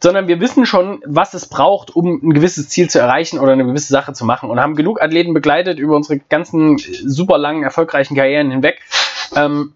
Sondern 0.00 0.28
wir 0.28 0.40
wissen 0.40 0.64
schon, 0.64 1.02
was 1.04 1.34
es 1.34 1.48
braucht, 1.48 1.94
um 1.94 2.20
ein 2.22 2.32
gewisses 2.32 2.68
Ziel 2.68 2.88
zu 2.88 3.00
erreichen 3.00 3.38
oder 3.38 3.52
eine 3.52 3.66
gewisse 3.66 3.92
Sache 3.92 4.12
zu 4.12 4.24
machen 4.24 4.48
und 4.48 4.60
haben 4.60 4.76
genug 4.76 5.02
Athleten 5.02 5.34
begleitet 5.34 5.78
über 5.78 5.96
unsere 5.96 6.18
ganzen 6.18 6.78
super 6.78 7.36
langen, 7.36 7.64
erfolgreichen 7.64 8.14
Karrieren 8.14 8.50
hinweg. 8.50 8.80
Ähm, 9.34 9.74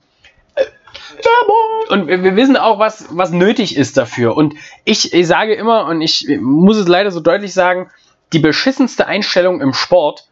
und 1.88 2.06
wir, 2.06 2.22
wir 2.22 2.36
wissen 2.36 2.56
auch, 2.56 2.78
was, 2.78 3.06
was 3.10 3.32
nötig 3.32 3.76
ist 3.76 3.96
dafür. 3.96 4.36
Und 4.36 4.54
ich, 4.84 5.12
ich 5.12 5.26
sage 5.26 5.54
immer, 5.54 5.86
und 5.86 6.00
ich 6.00 6.26
muss 6.40 6.76
es 6.76 6.88
leider 6.88 7.10
so 7.10 7.20
deutlich 7.20 7.52
sagen, 7.52 7.90
die 8.32 8.38
beschissenste 8.38 9.06
Einstellung 9.06 9.60
im 9.60 9.74
Sport 9.74 10.28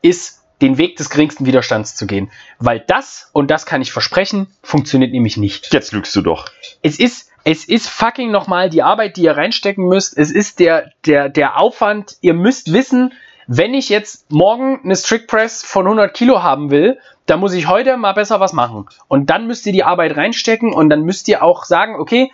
ist, 0.00 0.43
den 0.62 0.78
Weg 0.78 0.96
des 0.96 1.10
geringsten 1.10 1.46
Widerstands 1.46 1.94
zu 1.94 2.06
gehen. 2.06 2.30
Weil 2.58 2.80
das, 2.80 3.30
und 3.32 3.50
das 3.50 3.66
kann 3.66 3.82
ich 3.82 3.92
versprechen, 3.92 4.46
funktioniert 4.62 5.12
nämlich 5.12 5.36
nicht. 5.36 5.72
Jetzt 5.72 5.92
lügst 5.92 6.14
du 6.16 6.22
doch. 6.22 6.46
Es 6.82 6.98
ist, 6.98 7.30
es 7.44 7.64
ist 7.64 7.88
fucking 7.88 8.30
nochmal 8.30 8.70
die 8.70 8.82
Arbeit, 8.82 9.16
die 9.16 9.22
ihr 9.22 9.36
reinstecken 9.36 9.86
müsst. 9.86 10.16
Es 10.16 10.30
ist 10.30 10.60
der, 10.60 10.90
der, 11.06 11.28
der 11.28 11.58
Aufwand. 11.58 12.16
Ihr 12.20 12.34
müsst 12.34 12.72
wissen, 12.72 13.12
wenn 13.46 13.74
ich 13.74 13.88
jetzt 13.88 14.30
morgen 14.30 14.80
eine 14.84 14.96
Strict 14.96 15.26
Press 15.26 15.62
von 15.62 15.86
100 15.86 16.14
Kilo 16.14 16.42
haben 16.42 16.70
will, 16.70 16.98
dann 17.26 17.40
muss 17.40 17.52
ich 17.52 17.68
heute 17.68 17.96
mal 17.96 18.12
besser 18.12 18.40
was 18.40 18.52
machen. 18.52 18.86
Und 19.08 19.30
dann 19.30 19.46
müsst 19.46 19.66
ihr 19.66 19.72
die 19.72 19.84
Arbeit 19.84 20.16
reinstecken 20.16 20.72
und 20.72 20.88
dann 20.88 21.02
müsst 21.02 21.28
ihr 21.28 21.42
auch 21.42 21.64
sagen, 21.64 21.96
okay, 21.96 22.32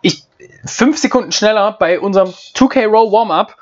ich 0.00 0.24
fünf 0.64 0.98
Sekunden 0.98 1.32
schneller 1.32 1.72
bei 1.72 2.00
unserem 2.00 2.30
2K 2.30 2.86
Row 2.86 3.12
Warm-up, 3.12 3.56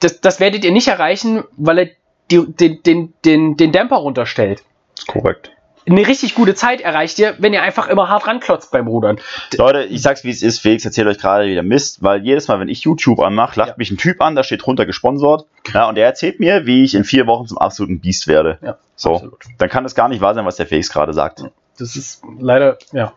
das, 0.00 0.20
das 0.20 0.40
werdet 0.40 0.64
ihr 0.64 0.72
nicht 0.72 0.88
erreichen, 0.88 1.44
weil 1.56 1.78
er 1.78 1.88
die, 2.30 2.46
den, 2.46 2.82
den, 2.82 3.12
den, 3.24 3.56
den 3.56 3.72
Dämpfer 3.72 3.96
runterstellt. 3.96 4.62
Korrekt. 5.06 5.50
Eine 5.88 6.06
richtig 6.06 6.34
gute 6.34 6.54
Zeit 6.54 6.82
erreicht 6.82 7.18
ihr, 7.18 7.34
wenn 7.38 7.52
ihr 7.54 7.62
einfach 7.62 7.88
immer 7.88 8.08
hart 8.08 8.26
ranklotzt 8.26 8.70
beim 8.70 8.86
Rudern. 8.86 9.18
Leute, 9.56 9.84
ich 9.84 10.02
sag's 10.02 10.22
wie 10.24 10.30
es 10.30 10.42
ist, 10.42 10.60
Felix 10.60 10.84
erzählt 10.84 11.08
euch 11.08 11.18
gerade 11.18 11.46
wieder 11.46 11.62
Mist, 11.62 12.02
weil 12.02 12.22
jedes 12.22 12.48
Mal, 12.48 12.60
wenn 12.60 12.68
ich 12.68 12.82
YouTube 12.82 13.18
anmache, 13.20 13.58
lacht 13.58 13.70
Ja. 13.70 13.74
mich 13.78 13.90
ein 13.90 13.96
Typ 13.96 14.20
an, 14.20 14.36
da 14.36 14.44
steht 14.44 14.64
drunter 14.64 14.84
gesponsert. 14.86 15.46
Ja, 15.72 15.88
und 15.88 15.94
der 15.96 16.04
erzählt 16.06 16.38
mir, 16.38 16.66
wie 16.66 16.84
ich 16.84 16.94
in 16.94 17.04
vier 17.04 17.26
Wochen 17.26 17.46
zum 17.48 17.58
absoluten 17.58 17.98
Biest 18.00 18.28
werde. 18.28 18.58
Ja, 18.62 18.76
So, 18.94 19.14
absolut. 19.14 19.40
dann 19.58 19.68
kann 19.70 19.84
es 19.86 19.94
gar 19.94 20.08
nicht 20.08 20.20
wahr 20.20 20.34
sein, 20.34 20.44
was 20.44 20.56
der 20.56 20.66
Felix 20.66 20.90
gerade 20.92 21.14
sagt. 21.14 21.44
Das 21.78 21.96
ist 21.96 22.22
leider, 22.38 22.76
ja. 22.92 23.12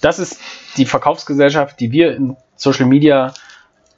Das 0.00 0.18
ist 0.18 0.40
die 0.78 0.86
Verkaufsgesellschaft, 0.86 1.78
die 1.78 1.92
wir 1.92 2.16
in 2.16 2.36
Social 2.56 2.86
Media 2.86 3.34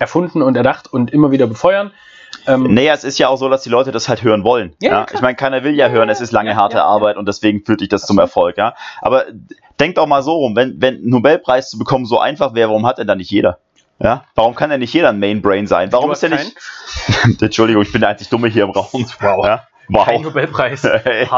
erfunden 0.00 0.42
und 0.42 0.56
erdacht 0.56 0.92
und 0.92 1.12
immer 1.12 1.30
wieder 1.30 1.46
befeuern. 1.46 1.92
Ähm, 2.46 2.74
Naja, 2.74 2.94
es 2.94 3.04
ist 3.04 3.18
ja 3.18 3.28
auch 3.28 3.36
so, 3.36 3.48
dass 3.48 3.62
die 3.62 3.70
Leute 3.70 3.92
das 3.92 4.08
halt 4.08 4.22
hören 4.22 4.44
wollen. 4.44 4.74
Ja, 4.80 4.90
Ja, 4.90 5.00
ja, 5.00 5.06
ich 5.14 5.20
meine, 5.20 5.34
keiner 5.34 5.64
will 5.64 5.74
ja 5.74 5.88
hören, 5.88 6.08
es 6.08 6.20
ist 6.20 6.32
lange 6.32 6.50
Ja, 6.50 6.56
harte 6.56 6.76
ja, 6.76 6.82
ja. 6.82 6.88
Arbeit 6.88 7.16
und 7.16 7.26
deswegen 7.26 7.64
führt 7.64 7.80
dich 7.80 7.88
das 7.88 8.06
zum 8.06 8.18
Erfolg, 8.18 8.56
ja. 8.56 8.74
Aber 9.00 9.24
denkt 9.80 9.98
doch 9.98 10.06
mal 10.06 10.22
so 10.22 10.32
rum, 10.34 10.56
wenn, 10.56 10.80
wenn 10.80 11.08
Nobelpreis 11.08 11.70
zu 11.70 11.78
bekommen 11.78 12.06
so 12.06 12.18
einfach 12.18 12.54
wäre, 12.54 12.68
warum 12.68 12.86
hat 12.86 12.98
denn 12.98 13.06
da 13.06 13.14
nicht 13.14 13.30
jeder? 13.30 13.58
Ja, 14.00 14.24
warum 14.34 14.54
kann 14.54 14.70
denn 14.70 14.80
nicht 14.80 14.92
jeder 14.92 15.10
ein 15.10 15.20
Main 15.20 15.40
Brain 15.40 15.66
sein? 15.66 15.92
Warum 15.92 16.10
ist 16.10 16.22
der 16.22 16.30
hast 16.32 16.52
nicht. 17.16 17.42
Entschuldigung, 17.42 17.82
ich 17.82 17.92
bin 17.92 18.00
der 18.00 18.10
einzig 18.10 18.28
Dumme 18.28 18.48
hier 18.48 18.64
im 18.64 18.70
Raum. 18.70 19.06
Wow. 19.20 19.46
Ja? 19.46 19.66
Wow. 19.88 20.06
Kein 20.06 20.22
Nobelpreis. 20.22 20.82
Hey. 21.04 21.28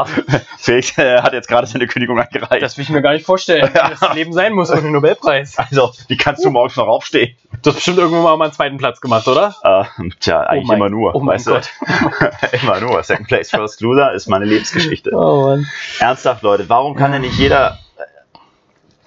Felix 0.57 0.97
äh, 0.97 1.21
hat 1.21 1.33
jetzt 1.33 1.47
gerade 1.47 1.67
seine 1.67 1.87
Kündigung 1.87 2.19
eingereicht. 2.19 2.61
Das 2.61 2.77
will 2.77 2.83
ich 2.83 2.89
mir 2.89 3.01
gar 3.01 3.13
nicht 3.13 3.25
vorstellen, 3.25 3.69
wie 3.73 3.77
das 3.99 4.13
Leben 4.13 4.33
sein 4.33 4.53
muss 4.53 4.71
ohne 4.71 4.89
Nobelpreis. 4.91 5.57
also, 5.57 5.91
wie 6.07 6.17
kannst 6.17 6.45
du 6.45 6.49
morgens 6.49 6.75
noch 6.77 6.87
aufstehen? 6.87 7.35
Du 7.63 7.69
hast 7.69 7.75
bestimmt 7.75 7.97
irgendwann 7.97 8.37
mal 8.37 8.45
einen 8.45 8.53
zweiten 8.53 8.77
Platz 8.77 9.01
gemacht, 9.01 9.27
oder? 9.27 9.55
Äh, 9.63 9.83
tja, 10.19 10.41
eigentlich 10.41 10.67
mein- 10.67 10.77
immer 10.77 10.89
nur. 10.89 11.15
oh 11.15 11.19
mein? 11.19 11.43
Gott. 11.43 11.69
immer 12.61 12.79
nur. 12.79 13.01
Second 13.03 13.27
Place, 13.27 13.49
First 13.49 13.81
Loser 13.81 14.13
ist 14.13 14.27
meine 14.27 14.45
Lebensgeschichte. 14.45 15.11
Oh 15.13 15.47
Mann. 15.47 15.67
Ernsthaft, 15.99 16.43
Leute, 16.43 16.69
warum 16.69 16.95
kann 16.95 17.11
denn 17.11 17.21
nicht 17.21 17.37
jeder, 17.37 17.79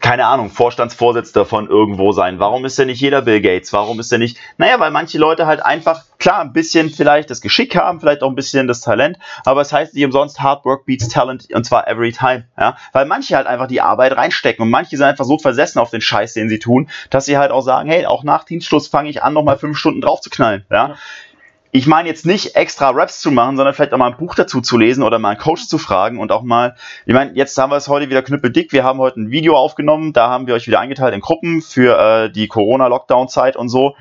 keine 0.00 0.26
Ahnung, 0.26 0.50
Vorstandsvorsitzender 0.50 1.44
von 1.44 1.68
irgendwo 1.68 2.12
sein? 2.12 2.38
Warum 2.38 2.64
ist 2.64 2.78
denn 2.78 2.86
nicht 2.86 3.00
jeder 3.00 3.22
Bill 3.22 3.40
Gates? 3.40 3.72
Warum 3.72 4.00
ist 4.00 4.10
denn 4.10 4.20
nicht, 4.20 4.38
naja, 4.56 4.80
weil 4.80 4.90
manche 4.90 5.18
Leute 5.18 5.46
halt 5.46 5.64
einfach, 5.64 6.04
klar, 6.18 6.40
ein 6.40 6.52
bisschen 6.52 6.90
vielleicht 6.90 7.30
das 7.30 7.40
Geschick 7.40 7.76
haben, 7.76 8.00
vielleicht 8.00 8.22
auch 8.22 8.28
ein 8.28 8.34
bisschen 8.34 8.66
das 8.66 8.80
Talent, 8.80 9.18
aber 9.44 9.60
es 9.60 9.72
heißt 9.72 9.94
nicht 9.94 10.04
umsonst 10.04 10.40
Hard 10.40 10.64
Work 10.64 10.86
beats 10.86 11.08
Talent 11.08 11.48
und 11.52 11.64
zwar 11.64 11.86
every 11.86 12.12
time, 12.12 12.44
ja? 12.58 12.76
Weil 12.92 13.06
manche 13.06 13.36
halt 13.36 13.46
einfach 13.46 13.66
die 13.66 13.80
Arbeit 13.80 14.16
reinstecken 14.16 14.62
und 14.62 14.70
manche 14.70 14.96
sind 14.96 15.06
einfach 15.06 15.24
so 15.24 15.38
versessen 15.38 15.78
auf 15.78 15.90
den 15.90 16.00
Scheiß, 16.00 16.32
den 16.32 16.48
sie 16.48 16.58
tun, 16.58 16.88
dass 17.10 17.26
sie 17.26 17.38
halt 17.38 17.50
auch 17.50 17.62
sagen, 17.62 17.88
hey, 17.88 18.06
auch 18.06 18.24
nach 18.24 18.44
Dienstschluss 18.44 18.88
fange 18.88 19.10
ich 19.10 19.22
an, 19.22 19.34
nochmal 19.34 19.58
fünf 19.58 19.76
Stunden 19.76 20.00
drauf 20.00 20.20
zu 20.20 20.30
knallen, 20.30 20.64
ja? 20.70 20.88
Ja. 20.88 20.96
Ich 21.72 21.86
meine 21.86 22.08
jetzt 22.08 22.26
nicht 22.26 22.56
extra 22.56 22.90
Raps 22.90 23.20
zu 23.20 23.30
machen, 23.30 23.56
sondern 23.56 23.74
vielleicht 23.74 23.92
auch 23.92 23.98
mal 23.98 24.10
ein 24.10 24.16
Buch 24.16 24.34
dazu 24.34 24.60
zu 24.60 24.76
lesen 24.76 25.02
oder 25.02 25.18
mal 25.18 25.30
einen 25.30 25.38
Coach 25.38 25.68
zu 25.68 25.78
fragen 25.78 26.18
und 26.18 26.32
auch 26.32 26.42
mal, 26.42 26.74
ich 27.06 27.14
meine, 27.14 27.32
jetzt 27.34 27.56
haben 27.58 27.70
wir 27.70 27.76
es 27.76 27.88
heute 27.88 28.10
wieder 28.10 28.22
knüppeldick, 28.22 28.72
wir 28.72 28.84
haben 28.84 28.98
heute 28.98 29.20
ein 29.20 29.30
Video 29.30 29.56
aufgenommen, 29.56 30.12
da 30.12 30.28
haben 30.28 30.46
wir 30.46 30.54
euch 30.54 30.66
wieder 30.66 30.80
eingeteilt 30.80 31.14
in 31.14 31.20
Gruppen 31.20 31.62
für 31.62 31.98
äh, 31.98 32.30
die 32.30 32.48
Corona-Lockdown-Zeit 32.48 33.56
und 33.56 33.68
so. 33.68 33.94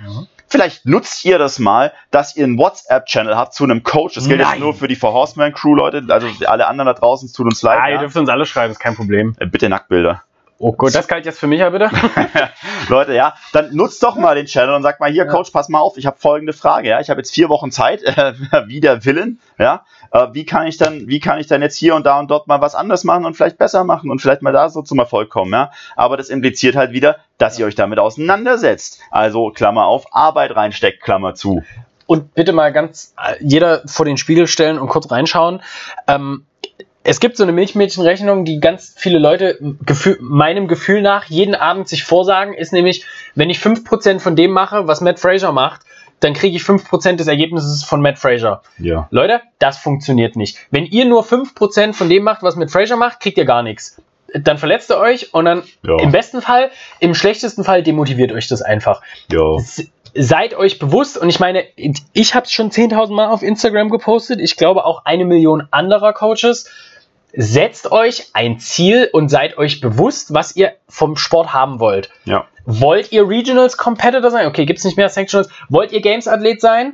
Vielleicht 0.47 0.87
nutzt 0.87 1.23
ihr 1.25 1.37
das 1.37 1.59
mal, 1.59 1.93
dass 2.09 2.35
ihr 2.35 2.43
einen 2.43 2.57
WhatsApp-Channel 2.57 3.37
habt 3.37 3.53
zu 3.53 3.65
einem 3.65 3.83
Coach. 3.83 4.15
Das 4.15 4.27
gilt 4.27 4.41
Nein. 4.41 4.53
jetzt 4.53 4.59
nur 4.59 4.73
für 4.73 4.87
die 4.87 4.95
Four 4.95 5.13
Horseman-Crew, 5.13 5.75
Leute. 5.75 6.03
Also 6.09 6.27
alle 6.47 6.65
anderen 6.65 6.87
da 6.87 6.93
draußen, 6.93 7.27
es 7.27 7.33
tut 7.33 7.45
uns 7.45 7.61
leid. 7.61 7.79
Ah, 7.79 7.87
ihr 7.87 7.95
ja. 7.95 7.99
dürft 7.99 8.17
uns 8.17 8.29
alle 8.29 8.47
schreiben, 8.47 8.71
ist 8.71 8.79
kein 8.79 8.95
Problem. 8.95 9.35
Äh, 9.37 9.45
Bitte 9.45 9.69
Nacktbilder. 9.69 10.23
Oh 10.61 10.73
Gott, 10.73 10.93
das 10.93 11.07
galt 11.07 11.25
jetzt 11.25 11.39
für 11.39 11.47
mich 11.47 11.61
ja 11.61 11.69
bitte. 11.69 11.89
Leute, 12.89 13.13
ja, 13.13 13.33
dann 13.53 13.73
nutzt 13.73 14.03
doch 14.03 14.17
mal 14.17 14.35
den 14.35 14.45
Channel 14.45 14.75
und 14.75 14.83
sagt 14.83 14.99
mal 14.99 15.09
hier, 15.09 15.25
Ja. 15.25 15.31
Coach, 15.31 15.51
pass 15.51 15.69
mal 15.69 15.79
auf, 15.79 15.95
ich 15.95 16.05
habe 16.05 16.17
folgende 16.19 16.51
Frage, 16.51 16.89
ja, 16.89 16.99
ich 16.99 17.09
habe 17.09 17.21
jetzt 17.21 17.33
vier 17.33 17.47
Wochen 17.47 17.71
Zeit, 17.71 18.03
äh, 18.03 18.33
wie 18.67 18.81
der 18.81 19.05
Willen, 19.05 19.39
ja, 19.57 19.85
äh, 20.11 20.27
wie 20.33 20.45
kann 20.45 20.67
ich 20.67 20.75
dann, 20.75 21.07
wie 21.07 21.21
kann 21.21 21.39
ich 21.39 21.47
dann 21.47 21.61
jetzt 21.61 21.77
hier 21.77 21.95
und 21.95 22.05
da 22.05 22.19
und 22.19 22.29
dort 22.29 22.47
mal 22.47 22.59
was 22.59 22.75
anders 22.75 23.05
machen 23.05 23.23
und 23.23 23.35
vielleicht 23.35 23.57
besser 23.57 23.85
machen 23.85 24.11
und 24.11 24.21
vielleicht 24.21 24.41
mal 24.41 24.51
da 24.51 24.67
so 24.67 24.81
zum 24.81 24.99
Erfolg 24.99 25.29
kommen, 25.29 25.53
ja, 25.53 25.71
aber 25.95 26.17
das 26.17 26.27
impliziert 26.27 26.75
halt 26.75 26.91
wieder, 26.91 27.19
dass 27.37 27.57
ihr 27.57 27.65
euch 27.65 27.75
damit 27.75 27.97
auseinandersetzt, 27.97 28.99
also 29.11 29.51
Klammer 29.51 29.85
auf, 29.85 30.13
Arbeit 30.13 30.53
reinsteckt, 30.53 31.01
Klammer 31.01 31.35
zu. 31.35 31.63
Und 32.05 32.33
bitte 32.33 32.51
mal 32.51 32.73
ganz 32.73 33.13
äh, 33.23 33.35
jeder 33.39 33.83
vor 33.85 34.03
den 34.03 34.17
Spiegel 34.17 34.47
stellen 34.47 34.77
und 34.77 34.89
kurz 34.89 35.09
reinschauen. 35.09 35.61
Ähm, 36.07 36.43
es 37.03 37.19
gibt 37.19 37.37
so 37.37 37.43
eine 37.43 37.51
Milchmädchenrechnung, 37.53 38.45
die 38.45 38.59
ganz 38.59 38.93
viele 38.97 39.19
Leute 39.19 39.57
Gefühl, 39.85 40.17
meinem 40.21 40.67
Gefühl 40.67 41.01
nach 41.01 41.25
jeden 41.25 41.55
Abend 41.55 41.87
sich 41.87 42.03
vorsagen, 42.03 42.53
ist 42.53 42.73
nämlich, 42.73 43.05
wenn 43.35 43.49
ich 43.49 43.59
5% 43.59 44.19
von 44.19 44.35
dem 44.35 44.51
mache, 44.51 44.87
was 44.87 45.01
Matt 45.01 45.19
Fraser 45.19 45.51
macht, 45.51 45.81
dann 46.19 46.33
kriege 46.33 46.57
ich 46.57 46.63
5% 46.63 47.15
des 47.15 47.27
Ergebnisses 47.27 47.83
von 47.83 48.01
Matt 48.01 48.19
Fraser. 48.19 48.61
Ja. 48.77 49.07
Leute, 49.09 49.41
das 49.57 49.77
funktioniert 49.77 50.35
nicht. 50.35 50.57
Wenn 50.69 50.85
ihr 50.85 51.05
nur 51.05 51.23
5% 51.23 51.93
von 51.93 52.09
dem 52.09 52.23
macht, 52.23 52.43
was 52.43 52.57
Matt 52.57 52.71
Fraser 52.71 52.97
macht, 52.97 53.21
kriegt 53.21 53.37
ihr 53.37 53.45
gar 53.45 53.63
nichts. 53.63 54.01
Dann 54.33 54.57
verletzt 54.57 54.91
ihr 54.91 54.97
euch 54.97 55.33
und 55.33 55.45
dann 55.45 55.63
Ja. 55.81 55.97
im 56.01 56.11
besten 56.11 56.41
Fall, 56.41 56.71
im 56.99 57.15
schlechtesten 57.15 57.63
Fall 57.63 57.81
demotiviert 57.83 58.31
euch 58.33 58.47
das 58.47 58.61
einfach 58.61 59.01
Ja. 59.31 59.57
seid 60.13 60.53
euch 60.55 60.77
bewusst, 60.79 61.17
und 61.17 61.29
ich 61.29 61.39
meine, 61.39 61.63
ich 62.13 62.35
habe 62.35 62.45
es 62.45 62.51
schon 62.51 62.71
10.000 62.71 63.15
Mal 63.15 63.29
auf 63.29 63.41
Instagram 63.41 63.89
gepostet, 63.89 64.39
ich 64.41 64.57
glaube 64.57 64.83
auch 64.85 65.05
eine 65.05 65.23
Million 65.23 65.67
anderer 65.71 66.13
Coaches. 66.13 66.69
Setzt 67.33 67.91
euch 67.91 68.29
ein 68.33 68.59
Ziel 68.59 69.09
und 69.13 69.29
seid 69.29 69.57
euch 69.57 69.81
bewusst, 69.81 70.33
was 70.33 70.55
ihr 70.55 70.73
vom 70.87 71.15
Sport 71.15 71.53
haben 71.53 71.79
wollt. 71.79 72.09
Ja. 72.25 72.47
Wollt 72.65 73.11
ihr 73.11 73.27
Regionals 73.27 73.77
Competitor 73.77 74.31
sein? 74.31 74.47
Okay, 74.47 74.65
gibt 74.65 74.79
es 74.79 74.85
nicht 74.85 74.97
mehr 74.97 75.09
Sanctionals. 75.09 75.49
Wollt 75.69 75.91
ihr 75.91 76.01
Games 76.01 76.27
Athlet 76.27 76.59
sein? 76.61 76.93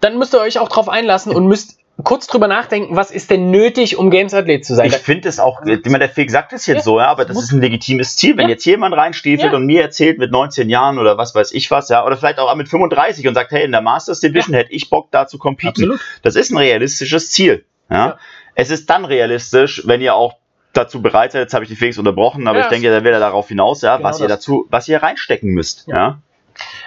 Dann 0.00 0.18
müsst 0.18 0.34
ihr 0.34 0.40
euch 0.40 0.58
auch 0.58 0.68
drauf 0.68 0.88
einlassen 0.88 1.34
und 1.34 1.46
müsst 1.46 1.78
kurz 2.04 2.26
drüber 2.26 2.46
nachdenken, 2.46 2.94
was 2.94 3.10
ist 3.10 3.30
denn 3.30 3.50
nötig, 3.50 3.96
um 3.96 4.10
Games 4.10 4.34
Athlet 4.34 4.66
zu 4.66 4.74
sein. 4.74 4.88
Ich 4.88 4.96
finde 4.96 5.30
es 5.30 5.40
auch, 5.40 5.62
ich 5.64 5.82
meine, 5.86 6.00
der 6.00 6.08
Felix 6.10 6.32
sagt 6.34 6.52
es 6.52 6.66
jetzt 6.66 6.76
Ja, 6.78 6.82
so, 6.82 6.98
ja, 6.98 7.06
aber 7.06 7.24
das 7.24 7.38
ist 7.42 7.52
ein 7.52 7.60
legitimes 7.62 8.16
Ziel. 8.16 8.36
Wenn 8.36 8.44
Ja. 8.44 8.50
jetzt 8.50 8.66
jemand 8.66 8.94
reinstiefelt 8.94 9.52
Ja. 9.52 9.56
und 9.56 9.64
mir 9.64 9.80
erzählt 9.80 10.18
mit 10.18 10.30
19 10.30 10.68
Jahren 10.68 10.98
oder 10.98 11.16
was 11.16 11.34
weiß 11.34 11.52
ich 11.52 11.70
was, 11.70 11.88
ja, 11.88 12.04
oder 12.04 12.18
vielleicht 12.18 12.38
auch 12.38 12.54
mit 12.54 12.68
35 12.68 13.26
und 13.26 13.34
sagt, 13.34 13.50
hey, 13.50 13.64
in 13.64 13.72
der 13.72 13.80
Masters 13.80 14.20
Division 14.20 14.54
hätte 14.54 14.72
ich 14.72 14.90
Bock 14.90 15.10
da 15.10 15.26
zu 15.26 15.38
competen. 15.38 15.68
Absolut. 15.68 16.00
Das 16.22 16.36
ist 16.36 16.50
ein 16.50 16.58
realistisches 16.58 17.30
Ziel. 17.30 17.64
Ja? 17.90 18.18
Es 18.56 18.70
ist 18.70 18.90
dann 18.90 19.04
realistisch, 19.04 19.82
wenn 19.86 20.00
ihr 20.00 20.14
auch 20.14 20.36
dazu 20.72 21.00
bereit 21.00 21.32
seid, 21.32 21.42
jetzt 21.42 21.54
habe 21.54 21.64
ich 21.64 21.68
die 21.68 21.76
Felix 21.76 21.98
unterbrochen, 21.98 22.48
aber 22.48 22.58
Ja, 22.58 22.64
ich 22.64 22.70
denke, 22.70 22.90
dann 22.90 23.04
will 23.04 23.12
er 23.12 23.20
darauf 23.20 23.48
hinaus, 23.48 23.82
ja, 23.82 23.96
Genau 23.96 24.08
was 24.08 24.20
ihr 24.20 24.28
dazu, 24.28 24.66
was 24.70 24.88
ihr 24.88 25.02
reinstecken 25.02 25.50
müsst. 25.50 25.86
Ja. 25.86 25.96
Ja. 25.96 26.18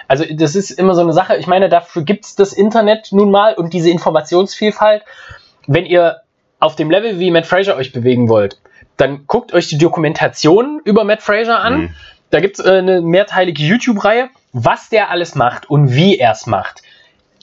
Also 0.08 0.24
das 0.28 0.56
ist 0.56 0.72
immer 0.72 0.94
so 0.94 1.00
eine 1.00 1.12
Sache. 1.12 1.36
Ich 1.36 1.46
meine, 1.46 1.68
dafür 1.68 2.02
gibt 2.02 2.24
es 2.24 2.34
das 2.34 2.52
Internet 2.52 3.08
nun 3.12 3.30
mal 3.30 3.54
und 3.54 3.72
diese 3.72 3.88
Informationsvielfalt. 3.90 5.04
Wenn 5.68 5.86
ihr 5.86 6.22
auf 6.58 6.74
dem 6.74 6.90
Level 6.90 7.20
wie 7.20 7.30
Matt 7.30 7.46
Fraser 7.46 7.76
euch 7.76 7.92
bewegen 7.92 8.28
wollt, 8.28 8.60
dann 8.96 9.26
guckt 9.28 9.52
euch 9.52 9.68
die 9.68 9.78
Dokumentation 9.78 10.80
über 10.84 11.04
Matt 11.04 11.22
Fraser 11.22 11.60
an. 11.60 11.78
Mhm. 11.78 11.94
Da 12.30 12.40
gibt 12.40 12.58
es 12.58 12.64
äh, 12.64 12.78
eine 12.78 13.00
mehrteilige 13.00 13.62
YouTube-Reihe, 13.62 14.30
was 14.52 14.88
der 14.88 15.10
alles 15.10 15.36
macht 15.36 15.70
und 15.70 15.94
wie 15.94 16.18
er 16.18 16.32
es 16.32 16.46
macht. 16.46 16.82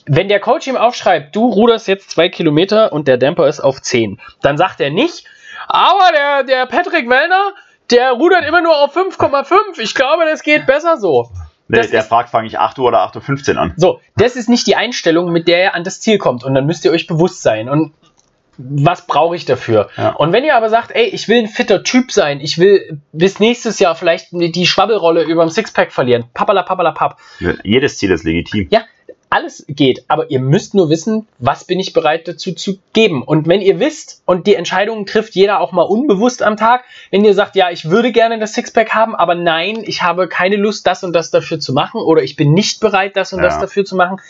Wenn 0.08 0.28
der 0.28 0.40
Coach 0.40 0.66
ihm 0.66 0.76
aufschreibt, 0.76 1.36
du 1.36 1.46
ruderst 1.46 1.86
jetzt 1.88 2.10
zwei 2.10 2.28
Kilometer 2.28 2.92
und 2.92 3.06
der 3.08 3.18
Damper 3.18 3.46
ist 3.46 3.60
auf 3.60 3.80
10, 3.82 4.18
dann 4.42 4.56
sagt 4.56 4.80
er 4.80 4.90
nicht, 4.90 5.24
aber 5.68 6.10
der, 6.14 6.44
der 6.44 6.66
Patrick 6.66 7.08
Wellner, 7.08 7.52
der 7.90 8.12
rudert 8.12 8.44
immer 8.46 8.60
nur 8.62 8.76
auf 8.82 8.96
5,5. 8.96 9.78
Ich 9.80 9.94
glaube, 9.94 10.24
das 10.24 10.42
geht 10.42 10.66
besser 10.66 10.96
so. 10.98 11.30
Nee, 11.68 11.78
Das 11.78 11.90
der 11.90 12.00
ist- 12.00 12.08
fragt, 12.08 12.30
fange 12.30 12.46
ich 12.46 12.58
8 12.58 12.78
Uhr 12.78 12.86
oder 12.86 13.00
8.15 13.02 13.54
Uhr 13.56 13.60
an. 13.60 13.74
So, 13.76 14.00
das 14.16 14.36
ist 14.36 14.48
nicht 14.48 14.66
die 14.66 14.76
Einstellung, 14.76 15.30
mit 15.32 15.46
der 15.48 15.62
er 15.62 15.74
an 15.74 15.84
das 15.84 16.00
Ziel 16.00 16.16
kommt. 16.18 16.42
Und 16.44 16.54
dann 16.54 16.64
müsst 16.64 16.84
ihr 16.86 16.90
euch 16.92 17.06
bewusst 17.06 17.42
sein. 17.42 17.68
Und 17.68 17.92
was 18.56 19.06
brauche 19.06 19.36
ich 19.36 19.44
dafür? 19.44 19.88
Ja. 19.96 20.10
Und 20.14 20.32
wenn 20.32 20.44
ihr 20.44 20.56
aber 20.56 20.70
sagt, 20.70 20.90
ey, 20.92 21.04
ich 21.04 21.28
will 21.28 21.38
ein 21.38 21.46
fitter 21.46 21.82
Typ 21.84 22.10
sein, 22.10 22.40
ich 22.40 22.58
will 22.58 23.00
bis 23.12 23.38
nächstes 23.38 23.78
Jahr 23.78 23.94
vielleicht 23.94 24.28
die 24.32 24.66
Schwabbelrolle 24.66 25.22
über 25.24 25.44
dem 25.44 25.50
Sixpack 25.50 25.92
verlieren, 25.92 26.24
papala, 26.34 26.62
papala, 26.62 26.92
pap. 26.92 27.18
Jedes 27.62 27.98
Ziel 27.98 28.10
ist 28.10 28.24
legitim. 28.24 28.66
Ja, 28.70 28.80
alles 29.30 29.64
geht, 29.68 30.04
aber 30.08 30.30
ihr 30.30 30.40
müsst 30.40 30.74
nur 30.74 30.88
wissen, 30.88 31.26
was 31.38 31.64
bin 31.64 31.78
ich 31.80 31.92
bereit 31.92 32.26
dazu 32.28 32.52
zu 32.52 32.78
geben. 32.92 33.22
Und 33.22 33.46
wenn 33.46 33.60
ihr 33.60 33.78
wisst 33.78 34.22
und 34.24 34.46
die 34.46 34.54
Entscheidungen 34.54 35.06
trifft 35.06 35.34
jeder 35.34 35.60
auch 35.60 35.72
mal 35.72 35.82
unbewusst 35.82 36.42
am 36.42 36.56
Tag, 36.56 36.84
wenn 37.10 37.24
ihr 37.24 37.34
sagt, 37.34 37.56
ja, 37.56 37.70
ich 37.70 37.90
würde 37.90 38.12
gerne 38.12 38.38
das 38.38 38.54
Sixpack 38.54 38.94
haben, 38.94 39.14
aber 39.14 39.34
nein, 39.34 39.82
ich 39.84 40.02
habe 40.02 40.28
keine 40.28 40.56
Lust, 40.56 40.86
das 40.86 41.04
und 41.04 41.12
das 41.12 41.30
dafür 41.30 41.60
zu 41.60 41.72
machen 41.72 42.00
oder 42.00 42.22
ich 42.22 42.36
bin 42.36 42.54
nicht 42.54 42.80
bereit, 42.80 43.16
das 43.16 43.32
und 43.32 43.40
ja. 43.40 43.46
das 43.46 43.58
dafür 43.58 43.84
zu 43.84 43.96
machen, 43.96 44.20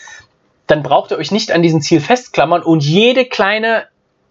dann 0.67 0.83
braucht 0.83 1.13
ihr 1.13 1.19
euch 1.19 1.31
nicht 1.31 1.53
an 1.53 1.63
diesem 1.63 1.81
Ziel 1.81 2.01
festklammern 2.01 2.63
und 2.63 2.85
jede 2.85 3.25
kleine 3.25 3.87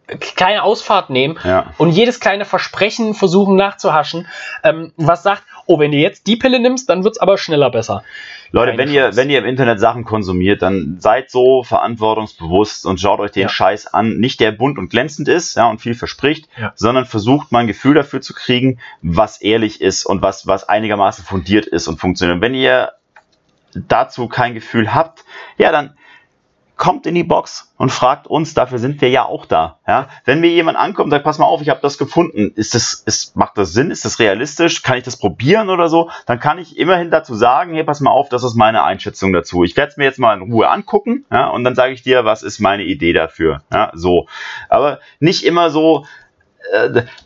kleine 0.08 0.64
Ausfahrt 0.64 1.10
nehmen 1.10 1.38
ja. 1.44 1.74
und 1.78 1.90
jedes 1.90 2.20
kleine 2.20 2.46
Versprechen 2.46 3.14
versuchen 3.14 3.56
nachzuhaschen, 3.56 4.28
ähm, 4.64 4.94
was 4.96 5.24
sagt, 5.24 5.44
oh, 5.66 5.80
wenn 5.80 5.92
du 5.92 5.98
jetzt 5.98 6.28
die 6.28 6.38
Pille 6.38 6.60
nimmst, 6.60 6.90
dann 6.90 7.04
wird 7.04 7.16
es 7.16 7.20
aber 7.20 7.38
schneller 7.38 7.70
besser. 7.70 8.04
Leute, 8.52 8.72
Keine 8.72 8.84
wenn 8.84 8.94
ihr, 8.94 9.16
wenn 9.16 9.30
ihr 9.30 9.40
im 9.40 9.46
Internet 9.46 9.80
Sachen 9.80 10.04
konsumiert, 10.04 10.62
dann 10.62 10.98
seid 11.00 11.30
so 11.30 11.64
verantwortungsbewusst 11.64 12.86
und 12.86 13.00
schaut 13.00 13.20
euch 13.20 13.32
den 13.32 13.44
ja. 13.44 13.50
Scheiß 13.50 13.88
an. 13.88 14.18
Nicht 14.18 14.40
der 14.40 14.52
bunt 14.52 14.78
und 14.78 14.90
glänzend 14.90 15.28
ist, 15.28 15.56
ja, 15.56 15.70
und 15.70 15.82
viel 15.82 15.96
verspricht, 15.96 16.48
ja. 16.60 16.72
sondern 16.76 17.06
versucht 17.06 17.52
mal 17.52 17.60
ein 17.60 17.68
Gefühl 17.68 17.96
dafür 17.96 18.22
zu 18.22 18.34
kriegen, 18.34 18.80
was 19.02 19.42
ehrlich 19.42 19.82
ist 19.82 20.06
und 20.06 20.22
was, 20.22 20.48
was 20.48 20.68
einigermaßen 20.68 21.26
fundiert 21.26 21.66
ist 21.66 21.88
und 21.88 22.00
funktioniert. 22.00 22.42
wenn 22.42 22.54
ihr 22.54 22.94
dazu 23.76 24.28
kein 24.28 24.54
Gefühl 24.54 24.94
habt, 24.94 25.24
ja, 25.58 25.72
dann 25.72 25.96
kommt 26.78 27.06
in 27.08 27.16
die 27.16 27.24
Box 27.24 27.74
und 27.78 27.92
fragt 27.92 28.28
uns, 28.28 28.54
dafür 28.54 28.78
sind 28.80 29.02
wir 29.02 29.10
ja 29.10 29.26
auch 29.26 29.46
da. 29.46 29.80
Ja? 29.88 30.08
Wenn 30.26 30.40
mir 30.40 30.50
jemand 30.50 30.78
ankommt 30.78 31.12
sagt, 31.12 31.24
pass 31.24 31.40
mal 31.40 31.46
auf, 31.46 31.62
ich 31.62 31.70
habe 31.70 31.80
das 31.82 31.98
gefunden, 31.98 32.52
ist 32.56 32.76
das, 32.76 32.94
ist, 33.06 33.36
macht 33.36 33.58
das 33.58 33.74
Sinn, 33.74 33.92
ist 33.92 34.06
das 34.06 34.20
realistisch, 34.20 34.84
kann 34.84 34.98
ich 34.98 35.04
das 35.04 35.18
probieren 35.18 35.70
oder 35.70 35.90
so, 35.90 36.10
dann 36.28 36.40
kann 36.40 36.60
ich 36.60 36.78
immerhin 36.78 37.12
dazu 37.12 37.36
sagen, 37.36 37.74
hey, 37.74 37.84
pass 37.84 38.00
mal 38.00 38.12
auf, 38.12 38.30
das 38.30 38.44
ist 38.44 38.56
meine 38.56 38.84
Einschätzung 38.84 39.34
dazu. 39.34 39.64
Ich 39.64 39.76
werde 39.76 39.92
es 39.92 39.98
mir 39.98 40.06
jetzt 40.06 40.20
mal 40.20 40.40
in 40.40 40.52
Ruhe 40.52 40.70
angucken 40.70 41.26
ja? 41.32 41.50
und 41.50 41.64
dann 41.64 41.76
sage 41.76 41.94
ich 41.94 42.04
dir, 42.04 42.26
was 42.26 42.44
ist 42.44 42.60
meine 42.60 42.84
Idee 42.84 43.14
dafür. 43.14 43.64
Ja? 43.74 43.92
So. 43.94 44.28
Aber 44.70 45.00
nicht 45.20 45.44
immer 45.44 45.72
so, 45.72 46.06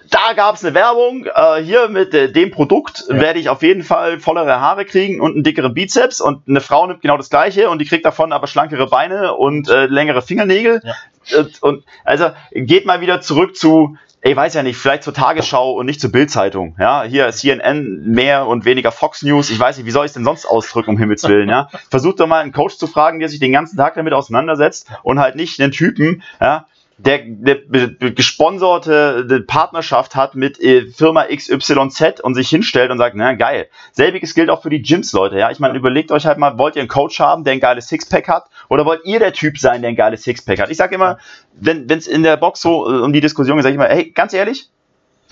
da 0.10 0.34
gab 0.34 0.56
es 0.56 0.64
eine 0.64 0.74
Werbung, 0.74 1.26
äh, 1.26 1.62
hier 1.64 1.88
mit 1.90 2.14
äh, 2.14 2.32
dem 2.32 2.52
Produkt 2.52 3.06
ja. 3.08 3.20
werde 3.20 3.40
ich 3.40 3.50
auf 3.50 3.64
jeden 3.64 3.84
Fall 3.84 4.20
vollere 4.20 4.60
Haare 4.60 4.86
kriegen 4.86 5.22
und 5.22 5.34
einen 5.34 5.44
dickeren 5.44 5.74
Bizeps 5.74 6.22
und 6.22 6.48
eine 6.48 6.62
Frau 6.62 6.86
nimmt 6.88 7.02
genau 7.02 7.18
das 7.18 7.30
gleiche 7.30 7.70
und 7.70 7.80
die 7.80 7.86
kriegt 7.86 8.06
davon 8.06 8.32
aber 8.34 8.48
schlankere 8.48 8.88
Beine 8.88 9.34
und 9.36 9.70
äh, 9.70 9.86
längere 9.86 10.22
Fingernägel. 10.22 10.82
Ja. 10.84 11.40
Und, 11.40 11.64
und 11.64 11.86
also 12.04 12.32
geht 12.52 12.86
mal 12.86 13.02
wieder 13.02 13.22
zurück 13.22 13.56
zu, 13.56 13.98
ich 14.24 14.36
weiß 14.36 14.54
ja 14.54 14.64
nicht, 14.64 14.78
vielleicht 14.78 15.04
zur 15.04 15.14
Tagesschau 15.14 15.74
und 15.74 15.86
nicht 15.86 16.02
zur 16.02 16.12
Bildzeitung. 16.12 16.76
Ja, 16.80 17.04
hier 17.04 17.30
CNN 17.32 18.04
mehr 18.06 18.48
und 18.48 18.66
weniger 18.66 18.92
Fox 18.92 19.24
News. 19.24 19.50
Ich 19.50 19.60
weiß 19.60 19.78
nicht, 19.78 19.86
wie 19.86 19.92
soll 19.92 20.06
ich 20.06 20.10
es 20.10 20.14
denn 20.14 20.24
sonst 20.24 20.46
ausdrücken, 20.46 20.92
um 20.92 20.98
Himmels 20.98 21.28
Willen, 21.28 21.50
ja? 21.50 21.70
Versucht 21.90 22.20
doch 22.20 22.28
mal 22.28 22.42
einen 22.42 22.52
Coach 22.52 22.78
zu 22.78 22.88
fragen, 22.88 23.20
der 23.20 23.30
sich 23.30 23.40
den 23.40 23.52
ganzen 23.52 23.78
Tag 23.78 23.96
damit 23.96 24.14
auseinandersetzt 24.14 24.90
und 25.04 25.20
halt 25.20 25.36
nicht 25.36 25.60
einen 25.60 25.72
Typen, 25.72 26.24
ja, 26.40 26.66
der 27.06 27.22
eine 27.22 28.14
gesponserte 28.14 29.44
Partnerschaft 29.48 30.16
hat 30.16 30.36
mit 30.36 30.60
äh, 30.60 30.88
Firma 30.88 31.26
XYZ 31.26 32.22
und 32.22 32.36
sich 32.36 32.50
hinstellt 32.50 32.92
und 32.92 32.98
sagt, 32.98 33.16
na 33.16 33.34
geil. 33.34 33.68
Selbiges 33.92 34.36
gilt 34.36 34.50
auch 34.50 34.62
für 34.62 34.70
die 34.70 34.82
Gyms, 34.82 35.14
Leute. 35.14 35.38
Ja, 35.38 35.50
ich 35.52 35.60
meine, 35.60 35.78
überlegt 35.78 36.12
euch 36.12 36.26
halt 36.26 36.38
mal, 36.38 36.58
wollt 36.58 36.76
ihr 36.76 36.82
einen 36.82 36.90
Coach 36.90 37.20
haben, 37.20 37.44
der 37.44 37.54
ein 37.54 37.60
geiles 37.60 37.88
Sixpack 37.88 38.28
hat, 38.28 38.50
oder 38.70 38.86
wollt 38.86 39.02
ihr 39.06 39.20
der 39.20 39.34
Typ 39.34 39.58
sein, 39.58 39.82
der 39.82 39.90
ein 39.90 39.96
geiles 39.96 40.24
Sixpack 40.24 40.60
hat? 40.60 40.70
Ich 40.70 40.78
sage 40.78 40.96
immer, 40.96 41.18
wenn 41.54 41.90
es 41.90 42.08
in 42.08 42.24
der 42.24 42.38
Box 42.38 42.62
so 42.62 42.90
äh, 42.90 43.02
um 43.02 43.14
die 43.14 43.22
Diskussion 43.22 43.58
geht, 43.58 43.64
sage 43.64 43.74
ich 43.74 43.80
immer, 43.80 43.90
hey, 43.90 44.12
ganz 44.12 44.34
ehrlich, 44.34 44.70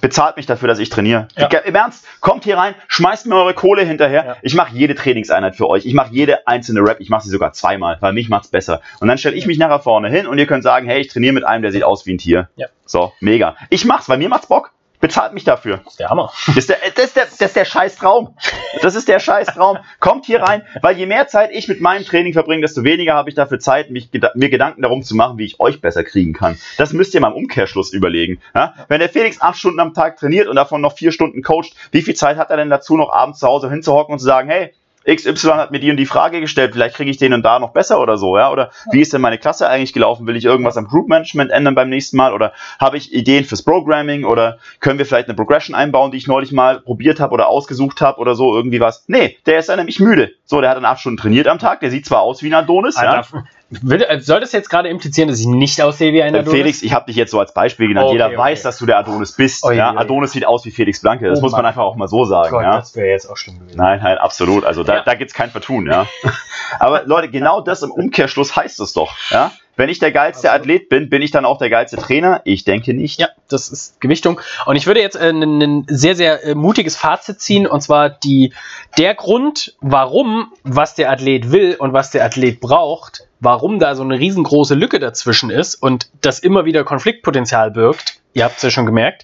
bezahlt 0.02 0.38
mich 0.38 0.45
dafür, 0.45 0.68
dass 0.68 0.80
ich 0.80 0.89
trainiere. 0.89 1.28
Ja. 1.38 1.47
Im 1.47 1.76
Ernst, 1.76 2.06
kommt 2.20 2.43
hier 2.43 2.58
rein, 2.58 2.76
schmeißt 2.88 3.28
mir 3.28 3.36
eure 3.36 3.54
Kohle 3.54 3.84
hinterher. 3.84 4.26
Ja. 4.26 4.36
Ich 4.41 4.56
mache 4.56 4.76
jede 4.76 4.95
Trainingseinheit 4.95 5.56
für 5.56 5.68
euch. 5.68 5.86
Ich 5.86 5.93
mache 5.93 6.14
jede 6.14 6.47
einzelne 6.47 6.82
Rap. 6.82 7.00
Ich 7.00 7.10
mache 7.10 7.24
sie 7.24 7.30
sogar 7.30 7.54
zweimal, 7.54 7.97
weil 8.00 8.14
mich 8.14 8.30
macht's 8.30 8.50
besser. 8.50 8.82
Und 9.00 9.08
dann 9.08 9.18
stelle 9.18 9.36
ich 9.36 9.45
mich 9.45 9.58
nachher 9.58 9.80
vorne 9.80 10.10
hin 10.10 10.28
und 10.28 10.38
ihr 10.38 10.47
könnt 10.47 10.64
sagen, 10.64 10.88
hey, 10.88 11.02
ich 11.02 11.08
trainiere 11.08 11.34
mit 11.34 11.43
einem, 11.43 11.62
der 11.62 11.72
sieht 11.72 11.84
aus 11.84 12.06
wie 12.06 12.14
ein 12.14 12.18
Tier. 12.18 12.50
Ja. 12.56 12.68
So, 12.86 13.14
mega. 13.20 13.56
Ich 13.70 13.86
mach's, 13.86 14.10
weil 14.10 14.18
mir 14.18 14.30
macht's 14.30 14.47
Bock. 14.47 14.72
Bezahlt 15.00 15.34
mich 15.34 15.45
dafür. 15.45 15.78
Das 15.78 15.93
ist 15.93 16.00
der 16.00 16.10
Hammer. 16.10 16.32
Das 16.47 16.58
ist 16.58 16.70
der, 16.70 16.78
das 16.93 17.06
ist 17.06 17.16
der, 17.16 17.26
das 17.26 17.39
ist 17.39 17.56
der 17.56 17.66
Scheißtraum. 17.66 18.36
Das 18.82 18.95
ist 18.95 19.08
der 19.08 19.20
Scheißtraum. 19.20 19.78
Kommt 20.00 20.26
hier 20.26 20.41
rein, 20.41 20.64
weil 20.82 20.97
je 20.97 21.06
mehr 21.06 21.28
Zeit 21.28 21.52
ich 21.54 21.68
mit 21.68 21.80
meinem 21.80 22.04
Training 22.04 22.34
verbringe, 22.34 22.62
desto 22.62 22.84
weniger 22.84 23.14
habe 23.14 23.30
ich 23.30 23.36
dafür 23.36 23.60
Zeit, 23.60 23.91
mich, 23.91 24.10
mir 24.36 24.50
Gedanken 24.50 24.82
darum 24.82 25.02
zu 25.04 25.16
machen, 25.16 25.38
wie 25.38 25.45
ich 25.45 25.60
euch 25.60 25.80
besser 25.80 26.04
kriegen 26.04 26.34
kann. 26.34 26.58
Das 26.78 26.91
müsst 26.91 27.14
ihr 27.14 27.22
mal 27.22 27.30
im 27.30 27.36
Umkehrschluss 27.36 27.93
überlegen. 27.93 28.41
Ja? 28.54 28.74
Wenn 28.89 29.00
der 29.00 29.10
Felix 29.10 29.41
acht 29.41 29.58
Stunden 29.58 29.80
am 29.80 29.93
Tag 29.93 30.18
trainiert 30.18 30.47
und 30.47 30.58
davon 30.58 30.82
noch 30.82 30.97
vier 30.97 31.12
Stunden 31.12 31.41
coacht, 31.43 31.74
wie 31.91 32.02
viel 32.02 32.16
Zeit 32.16 32.38
hat 32.38 32.50
er 32.50 32.58
denn 32.58 32.70
dazu, 32.70 32.97
noch 32.97 33.12
abends 33.12 33.39
zu 33.39 33.47
Hause 33.47 33.70
hinzuhocken 33.70 34.14
und 34.14 34.20
zu 34.20 34.26
sagen, 34.26 34.50
hey, 34.50 34.74
XY 35.08 35.50
hat 35.52 35.72
mir 35.72 35.80
die 35.80 35.91
und 35.91 35.97
die 35.97 36.06
Frage 36.06 36.41
gestellt, 36.41 36.74
vielleicht 36.74 36.95
kriege 36.95 37.10
ich 37.10 37.18
den 37.18 37.34
und 37.34 37.43
da 37.43 37.60
noch 37.60 37.72
besser 37.72 38.00
oder 38.00 38.18
so, 38.18 38.38
ja? 38.38 38.52
Oder 38.52 38.72
wie 38.91 39.02
ist 39.02 39.14
denn 39.14 39.22
meine 39.22 39.38
Klasse 39.38 39.70
eigentlich 39.70 39.93
gelaufen? 39.93 40.28
Will 40.28 40.36
ich 40.36 40.45
irgendwas 40.45 40.78
am 40.78 40.88
Group 40.88 41.08
Management 41.08 41.52
ändern 41.52 41.76
beim 41.76 41.89
nächsten 41.89 42.18
Mal? 42.18 42.34
Oder 42.34 42.54
habe 42.80 42.97
ich 42.97 43.14
Ideen 43.14 43.45
fürs 43.45 43.64
Programming? 43.64 44.26
Oder 44.26 44.60
können 44.80 45.00
wir 45.00 45.06
vielleicht 45.06 45.28
eine 45.28 45.36
Progression 45.36 45.76
einbauen, 45.76 46.12
die 46.12 46.18
ich 46.18 46.28
neulich 46.28 46.52
mal 46.52 46.82
probiert 46.82 47.20
habe 47.20 47.34
oder 47.34 47.47
ausgesucht 47.47 48.02
habe 48.02 48.20
oder 48.20 48.36
so, 48.36 48.56
irgendwie 48.56 48.80
was? 48.80 49.06
Nee, 49.08 49.38
der 49.45 49.60
ist 49.60 49.70
ja 49.70 49.76
nämlich 49.76 50.00
müde. 50.00 50.32
So, 50.45 50.62
der 50.62 50.72
hat 50.72 50.78
dann 50.78 50.86
acht 50.86 51.00
Stunden 51.00 51.18
trainiert 51.18 51.47
am 51.47 51.60
Tag, 51.60 51.80
der 51.80 51.91
sieht 51.91 52.06
zwar 52.06 52.22
aus 52.22 52.43
wie 52.43 52.47
ein 52.47 52.54
Adonis, 52.54 52.97
Alter, 52.97 53.28
ja. 53.34 53.43
Äh, 53.72 54.20
soll 54.20 54.39
das 54.39 54.51
jetzt 54.51 54.70
gerade 54.70 54.89
implizieren, 54.89 55.30
dass 55.30 55.39
ich 55.39 55.45
nicht 55.45 55.80
aussehe 55.82 56.11
wie 56.11 56.24
ein 56.24 56.34
äh, 56.34 56.39
Adonis? 56.39 56.59
Felix, 56.59 56.82
ich 56.82 56.93
habe 56.93 57.05
dich 57.05 57.15
jetzt 57.15 57.32
so 57.32 57.39
als 57.39 57.53
Beispiel 57.53 57.88
genannt. 57.88 58.07
Okay, 58.07 58.13
Jeder 58.13 58.28
okay. 58.28 58.38
weiß, 58.38 58.63
dass 58.63 58.78
du 58.80 58.88
der 58.88 58.97
Adonis 58.97 59.34
bist. 59.34 59.63
Oh, 59.63 59.72
ja? 59.72 59.95
Adonis 59.95 60.32
sieht 60.32 60.45
aus 60.45 60.65
wie 60.65 60.72
Felix 60.72 61.01
Blanke. 61.01 61.30
Das 61.30 61.39
oh, 61.39 61.43
muss 61.43 61.51
man 61.51 61.65
einfach 61.65 61.84
auch 61.84 61.95
mal 61.95 62.07
so 62.07 62.26
sagen. 62.26 62.49
Gott, 62.49 62.63
ja? 62.63 62.78
Das 62.78 62.95
wäre 62.95 63.07
jetzt 63.07 63.30
auch 63.30 63.38
schlimm 63.38 63.59
gewesen. 63.59 63.78
Nein, 63.78 63.99
nein, 64.01 64.17
absolut. 64.17 64.65
Also 64.65 64.84
da, 64.84 64.95
ja. 64.95 65.03
da 65.03 65.13
gibt 65.13 65.32
es 65.32 65.36
kein 65.36 65.51
Vertun. 65.51 65.86
Ja? 65.86 66.07
Aber 66.80 67.03
Leute, 67.05 67.30
genau 67.30 67.61
das 67.61 67.84
im 67.84 67.91
Umkehrschluss 67.91 68.55
heißt 68.55 68.80
es 68.80 68.93
doch. 68.93 69.13
Ja? 69.30 69.51
Wenn 69.80 69.88
ich 69.88 69.99
der 69.99 70.11
geilste 70.11 70.51
also. 70.51 70.63
Athlet 70.63 70.89
bin, 70.89 71.09
bin 71.09 71.21
ich 71.21 71.32
dann 71.32 71.45
auch 71.45 71.57
der 71.57 71.69
geilste 71.69 71.95
Trainer? 71.95 72.41
Ich 72.43 72.65
denke 72.65 72.93
nicht. 72.93 73.17
Ja, 73.17 73.30
das 73.47 73.69
ist 73.69 74.01
Gewichtung. 74.01 74.41
Und 74.65 74.75
ich 74.75 74.88
würde 74.88 74.99
jetzt 74.99 75.15
äh, 75.15 75.30
ein 75.30 75.86
sehr, 75.88 76.17
sehr 76.17 76.43
äh, 76.43 76.53
mutiges 76.53 76.97
Fazit 76.97 77.39
ziehen. 77.39 77.65
Und 77.65 77.80
zwar 77.80 78.09
die, 78.09 78.51
der 78.97 79.15
Grund, 79.15 79.77
warum, 79.80 80.51
was 80.63 80.95
der 80.95 81.09
Athlet 81.09 81.53
will 81.53 81.77
und 81.80 81.93
was 81.93 82.11
der 82.11 82.25
Athlet 82.25 82.59
braucht, 82.59 83.30
warum 83.39 83.80
da 83.80 83.95
so 83.95 84.03
eine 84.03 84.19
riesengroße 84.19 84.75
Lücke 84.75 84.99
dazwischen 84.99 85.49
ist 85.49 85.75
und 85.75 86.09
das 86.19 86.39
immer 86.39 86.65
wieder 86.65 86.84
Konfliktpotenzial 86.84 87.71
birgt, 87.71 88.19
ihr 88.34 88.43
habt 88.43 88.57
es 88.57 88.63
ja 88.63 88.71
schon 88.71 88.86
gemerkt, 88.86 89.23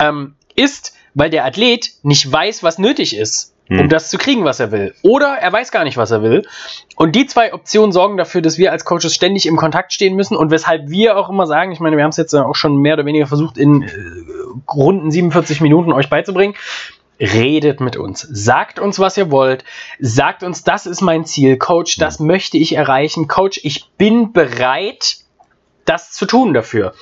ähm, 0.00 0.34
ist, 0.56 0.94
weil 1.14 1.30
der 1.30 1.44
Athlet 1.44 1.92
nicht 2.02 2.30
weiß, 2.30 2.64
was 2.64 2.78
nötig 2.78 3.16
ist, 3.16 3.51
um 3.70 3.78
hm. 3.78 3.88
das 3.88 4.10
zu 4.10 4.18
kriegen, 4.18 4.44
was 4.44 4.60
er 4.60 4.70
will. 4.72 4.94
Oder 5.02 5.38
er 5.40 5.52
weiß 5.52 5.70
gar 5.70 5.84
nicht, 5.84 5.96
was 5.96 6.10
er 6.10 6.22
will. 6.22 6.42
Und 6.96 7.16
die 7.16 7.26
zwei 7.26 7.54
Optionen 7.54 7.92
sorgen 7.92 8.16
dafür, 8.16 8.42
dass 8.42 8.58
wir 8.58 8.72
als 8.72 8.84
Coaches 8.84 9.14
ständig 9.14 9.46
im 9.46 9.56
Kontakt 9.56 9.92
stehen 9.92 10.14
müssen 10.14 10.36
und 10.36 10.50
weshalb 10.50 10.90
wir 10.90 11.16
auch 11.16 11.30
immer 11.30 11.46
sagen, 11.46 11.72
ich 11.72 11.80
meine, 11.80 11.96
wir 11.96 12.04
haben 12.04 12.10
es 12.10 12.16
jetzt 12.16 12.34
auch 12.34 12.56
schon 12.56 12.76
mehr 12.76 12.94
oder 12.94 13.06
weniger 13.06 13.26
versucht, 13.26 13.58
in 13.58 13.82
äh, 13.82 13.88
runden 14.70 15.10
47 15.10 15.60
Minuten 15.60 15.92
euch 15.92 16.10
beizubringen 16.10 16.54
redet 17.22 17.80
mit 17.80 17.96
uns. 17.96 18.26
Sagt 18.30 18.80
uns, 18.80 18.98
was 18.98 19.16
ihr 19.16 19.30
wollt. 19.30 19.64
Sagt 20.00 20.42
uns, 20.42 20.64
das 20.64 20.86
ist 20.86 21.02
mein 21.02 21.24
Ziel, 21.24 21.56
Coach, 21.56 21.96
das 21.98 22.18
mhm. 22.18 22.26
möchte 22.26 22.58
ich 22.58 22.74
erreichen. 22.74 23.28
Coach, 23.28 23.60
ich 23.62 23.90
bin 23.96 24.32
bereit, 24.32 25.18
das 25.84 26.10
zu 26.10 26.26
tun 26.26 26.52
dafür. 26.52 26.94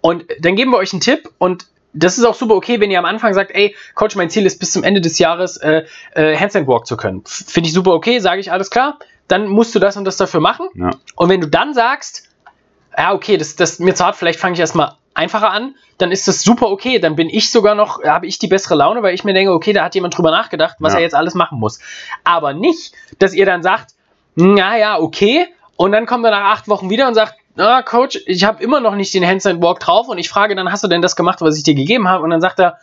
Und 0.00 0.24
dann 0.40 0.56
geben 0.56 0.72
wir 0.72 0.78
euch 0.78 0.92
einen 0.92 1.00
Tipp 1.00 1.30
und 1.38 1.66
das 1.92 2.18
ist 2.18 2.24
auch 2.24 2.34
super 2.34 2.54
okay, 2.54 2.80
wenn 2.80 2.90
ihr 2.90 2.98
am 2.98 3.04
Anfang 3.04 3.34
sagt, 3.34 3.50
ey, 3.52 3.74
Coach, 3.94 4.16
mein 4.16 4.30
Ziel 4.30 4.46
ist 4.46 4.58
bis 4.58 4.72
zum 4.72 4.84
Ende 4.84 5.00
des 5.00 5.18
Jahres 5.18 5.56
äh, 5.56 5.84
äh, 6.14 6.36
Handstand 6.36 6.68
Walk 6.68 6.86
zu 6.86 6.96
können. 6.96 7.22
Finde 7.24 7.68
ich 7.68 7.74
super 7.74 7.92
okay, 7.92 8.18
sage 8.18 8.40
ich 8.40 8.52
alles 8.52 8.70
klar. 8.70 8.98
Dann 9.26 9.48
musst 9.48 9.74
du 9.74 9.78
das 9.78 9.96
und 9.96 10.04
das 10.04 10.16
dafür 10.16 10.40
machen. 10.40 10.68
Ja. 10.74 10.90
Und 11.16 11.28
wenn 11.28 11.40
du 11.40 11.48
dann 11.48 11.74
sagst, 11.74 12.28
ja, 12.96 13.12
okay, 13.12 13.36
das, 13.36 13.56
das 13.56 13.78
mir 13.78 13.94
zart, 13.94 14.16
vielleicht 14.16 14.38
fange 14.40 14.54
ich 14.54 14.60
erstmal 14.60 14.96
einfacher 15.14 15.50
an, 15.50 15.74
dann 15.98 16.12
ist 16.12 16.28
das 16.28 16.42
super 16.42 16.68
okay. 16.70 16.98
Dann 16.98 17.16
bin 17.16 17.28
ich 17.28 17.50
sogar 17.50 17.74
noch, 17.74 18.02
habe 18.04 18.26
ich 18.26 18.38
die 18.38 18.46
bessere 18.46 18.74
Laune, 18.74 19.02
weil 19.02 19.14
ich 19.14 19.24
mir 19.24 19.34
denke, 19.34 19.52
okay, 19.52 19.72
da 19.72 19.84
hat 19.84 19.94
jemand 19.94 20.16
drüber 20.16 20.30
nachgedacht, 20.30 20.76
was 20.78 20.92
ja. 20.92 20.98
er 20.98 21.02
jetzt 21.02 21.14
alles 21.14 21.34
machen 21.34 21.58
muss. 21.58 21.80
Aber 22.24 22.54
nicht, 22.54 22.92
dass 23.18 23.34
ihr 23.34 23.46
dann 23.46 23.62
sagt, 23.62 23.94
naja, 24.36 24.98
okay, 24.98 25.46
und 25.76 25.92
dann 25.92 26.06
kommt 26.06 26.24
er 26.24 26.30
nach 26.30 26.52
acht 26.52 26.68
Wochen 26.68 26.90
wieder 26.90 27.08
und 27.08 27.14
sagt, 27.14 27.34
ah, 27.58 27.82
Coach, 27.82 28.20
ich 28.26 28.44
habe 28.44 28.62
immer 28.62 28.80
noch 28.80 28.94
nicht 28.94 29.12
den 29.14 29.26
Handstand 29.26 29.62
Walk 29.62 29.80
drauf 29.80 30.08
und 30.08 30.18
ich 30.18 30.28
frage 30.28 30.54
dann, 30.54 30.70
hast 30.70 30.84
du 30.84 30.88
denn 30.88 31.02
das 31.02 31.16
gemacht, 31.16 31.40
was 31.40 31.56
ich 31.56 31.62
dir 31.62 31.74
gegeben 31.74 32.08
habe? 32.08 32.24
Und 32.24 32.30
dann 32.30 32.40
sagt 32.40 32.58
er, 32.60 32.78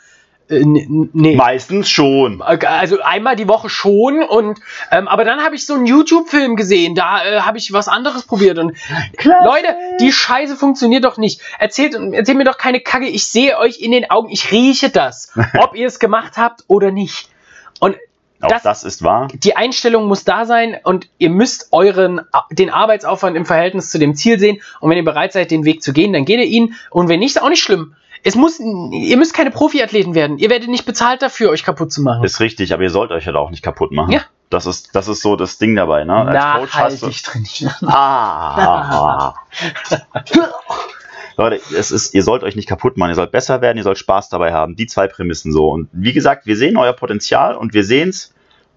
äh, 0.49 0.61
nee. 0.63 1.36
Meistens 1.36 1.89
schon. 1.89 2.41
Also 2.41 3.01
einmal 3.01 3.36
die 3.36 3.47
Woche 3.47 3.69
schon 3.69 4.21
und 4.21 4.59
ähm, 4.91 5.07
aber 5.07 5.23
dann 5.23 5.43
habe 5.43 5.55
ich 5.55 5.65
so 5.65 5.73
einen 5.73 5.88
YouTube-Film 5.88 6.55
gesehen, 6.55 6.93
da 6.93 7.26
äh, 7.26 7.39
habe 7.41 7.57
ich 7.57 7.73
was 7.73 7.88
anderes 7.88 8.23
probiert 8.23 8.59
und 8.59 8.76
Klasse. 9.17 9.43
Leute, 9.43 9.76
die 9.99 10.11
Scheiße 10.11 10.55
funktioniert 10.55 11.03
doch 11.03 11.17
nicht. 11.17 11.41
Erzählt, 11.57 11.95
erzählt 11.95 12.38
mir 12.38 12.43
doch 12.43 12.59
keine 12.59 12.80
Kacke, 12.80 13.07
ich 13.07 13.28
sehe 13.28 13.57
euch 13.57 13.80
in 13.80 13.91
den 13.91 14.09
Augen, 14.11 14.30
ich 14.30 14.51
rieche 14.51 14.89
das, 14.89 15.34
ob 15.59 15.76
ihr 15.76 15.88
es 15.88 15.99
gemacht 15.99 16.38
habt 16.38 16.63
oder 16.67 16.91
nicht. 16.91 17.30
Und 17.80 17.95
auch 18.46 18.50
das, 18.50 18.64
das, 18.64 18.84
ist 18.84 19.04
wahr. 19.04 19.28
Die 19.34 19.56
Einstellung 19.56 20.08
muss 20.08 20.24
da 20.24 20.46
sein 20.46 20.78
und 20.84 21.08
ihr 21.18 21.30
müsst 21.30 21.70
euren 21.72 22.22
den 22.52 22.70
Arbeitsaufwand 22.70 23.36
im 23.36 23.46
Verhältnis 23.46 23.89
zu 23.89 24.00
dem 24.00 24.16
Ziel 24.16 24.39
sehen. 24.39 24.62
Und 24.80 24.89
wenn 24.89 24.98
ihr 24.98 25.06
bereit 25.06 25.34
seid, 25.34 25.52
den 25.52 25.66
Weg 25.66 25.84
zu 25.84 25.93
gehen, 25.93 26.14
dann 26.14 26.26
geht 26.26 26.39
ihr 26.39 26.46
ihn. 26.46 26.76
Und 26.89 27.10
wenn 27.10 27.20
nicht, 27.20 27.36
ist 27.36 27.41
auch 27.41 27.50
nicht 27.50 27.64
schlimm. 27.64 27.96
Es 28.24 28.36
muss, 28.36 28.60
ihr 28.60 29.18
müsst 29.18 29.36
keine 29.36 29.52
Profiathleten 29.52 30.16
werden. 30.16 30.39
Ihr 30.39 30.50
werdet 30.50 30.68
nicht 30.68 30.86
bezahlt 30.86 31.22
dafür, 31.22 31.52
euch 31.52 31.64
kaputt 31.64 31.91
zu 31.91 32.02
machen. 32.02 32.24
Ist 32.24 32.39
richtig, 32.39 32.74
aber 32.74 32.82
ihr 32.82 32.89
sollt 32.89 33.12
euch 33.12 33.28
halt 33.28 33.36
auch 33.36 33.52
nicht 33.52 33.62
kaputt 33.62 33.91
machen. 33.91 34.12
Ja. 34.12 34.22
Das 34.50 34.66
ist, 34.66 34.96
das 34.96 35.08
ist 35.08 35.22
so 35.22 35.36
das 35.36 35.58
Ding 35.58 35.76
dabei. 35.76 36.06
Ne? 36.06 36.14
Als 36.14 36.62
Coach 36.62 36.74
hast 36.74 37.02
du, 37.02 37.08
Nachhaltig 37.08 37.24
trainieren. 37.24 37.76
Ah. 37.88 39.34
Leute, 41.38 41.62
es 41.78 41.91
ist, 41.91 42.14
ihr 42.14 42.24
sollt 42.24 42.43
euch 42.43 42.56
nicht 42.56 42.68
kaputt 42.68 42.98
machen, 42.98 43.10
ihr 43.12 43.16
sollt 43.16 43.32
besser 43.32 43.62
werden, 43.62 43.78
ihr 43.78 43.84
sollt 43.84 43.98
Spaß 43.98 44.30
dabei 44.30 44.54
haben. 44.54 44.76
Die 44.76 44.88
zwei 44.88 45.08
Prämissen 45.08 45.52
so. 45.52 45.70
Und 45.70 45.89
wie 45.91 46.14
gesagt, 46.14 46.46
wir 46.46 46.56
sehen 46.56 46.78
euer 46.78 46.93
Potenzial 46.93 47.56
und 47.56 47.74
wir 47.74 47.84
sehen 47.84 48.10
es 48.10 48.34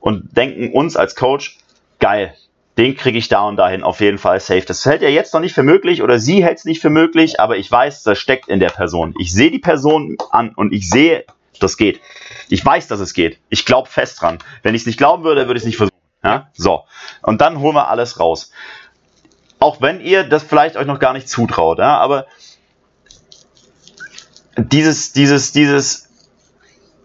und 0.09 0.35
denken 0.39 0.73
uns 0.73 0.97
als 0.97 1.17
Coach, 1.17 1.59
geil, 2.01 2.35
den 2.79 2.97
kriege 2.97 3.19
ich 3.19 3.29
da 3.29 3.43
und 3.43 3.57
dahin 3.57 3.83
auf 3.83 4.01
jeden 4.01 4.17
Fall 4.17 4.41
safe. 4.41 4.63
Das 4.63 4.87
hält 4.87 5.03
er 5.03 5.13
jetzt 5.13 5.35
noch 5.35 5.41
nicht 5.43 5.53
für 5.53 5.63
möglich 5.63 6.03
oder 6.03 6.19
sie 6.19 6.43
hält 6.43 6.57
es 6.57 6.65
nicht 6.65 6.81
für 6.81 6.89
möglich, 6.89 7.41
aber 7.41 7.59
ich 7.59 7.71
weiß, 7.71 8.05
das 8.05 8.19
steckt 8.19 8.49
in 8.49 8.59
der 8.59 8.71
Person. 8.71 9.15
Ich 9.19 9.35
sehe 9.35 9.51
die 9.51 9.59
Person 9.59 10.17
an 10.31 10.55
und 10.55 10.73
ich 10.73 10.89
sehe, 10.89 11.27
das 11.61 11.77
geht. 11.77 12.01
Ich 12.49 12.65
weiß, 12.65 12.89
dass 12.89 13.01
es 13.01 13.13
geht. 13.13 13.39
Ich 13.51 13.67
glaube 13.67 13.91
fest 13.91 14.23
dran. 14.23 14.39
Wenn 14.63 14.75
ich 14.75 14.81
es 14.83 14.87
nicht 14.87 14.97
glauben 14.97 15.25
würde, 15.25 15.47
würde 15.47 15.59
ich 15.59 15.65
es 15.65 15.67
nicht 15.67 15.77
versuchen. 15.77 15.99
Ja? 16.25 16.49
So. 16.55 16.85
Und 17.21 17.43
dann 17.43 17.61
holen 17.61 17.75
wir 17.75 17.89
alles 17.89 18.19
raus. 18.19 18.51
Auch 19.59 19.83
wenn 19.83 20.01
ihr 20.01 20.25
das 20.25 20.43
vielleicht 20.43 20.79
euch 20.79 20.87
noch 20.87 21.01
gar 21.01 21.13
nicht 21.13 21.29
zutraut, 21.29 21.81
ja? 21.81 21.99
aber 21.99 22.29
dieses, 24.57 25.13
dieses, 25.13 25.53
dieses, 25.53 26.09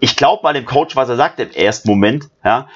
ich 0.04 0.18
glaube 0.18 0.43
mal 0.43 0.54
dem 0.54 0.66
Coach, 0.66 0.97
was 0.97 1.08
er 1.08 1.16
sagt 1.16 1.39
im 1.39 1.51
ersten 1.51 1.89
Moment, 1.89 2.30
ja, 2.43 2.68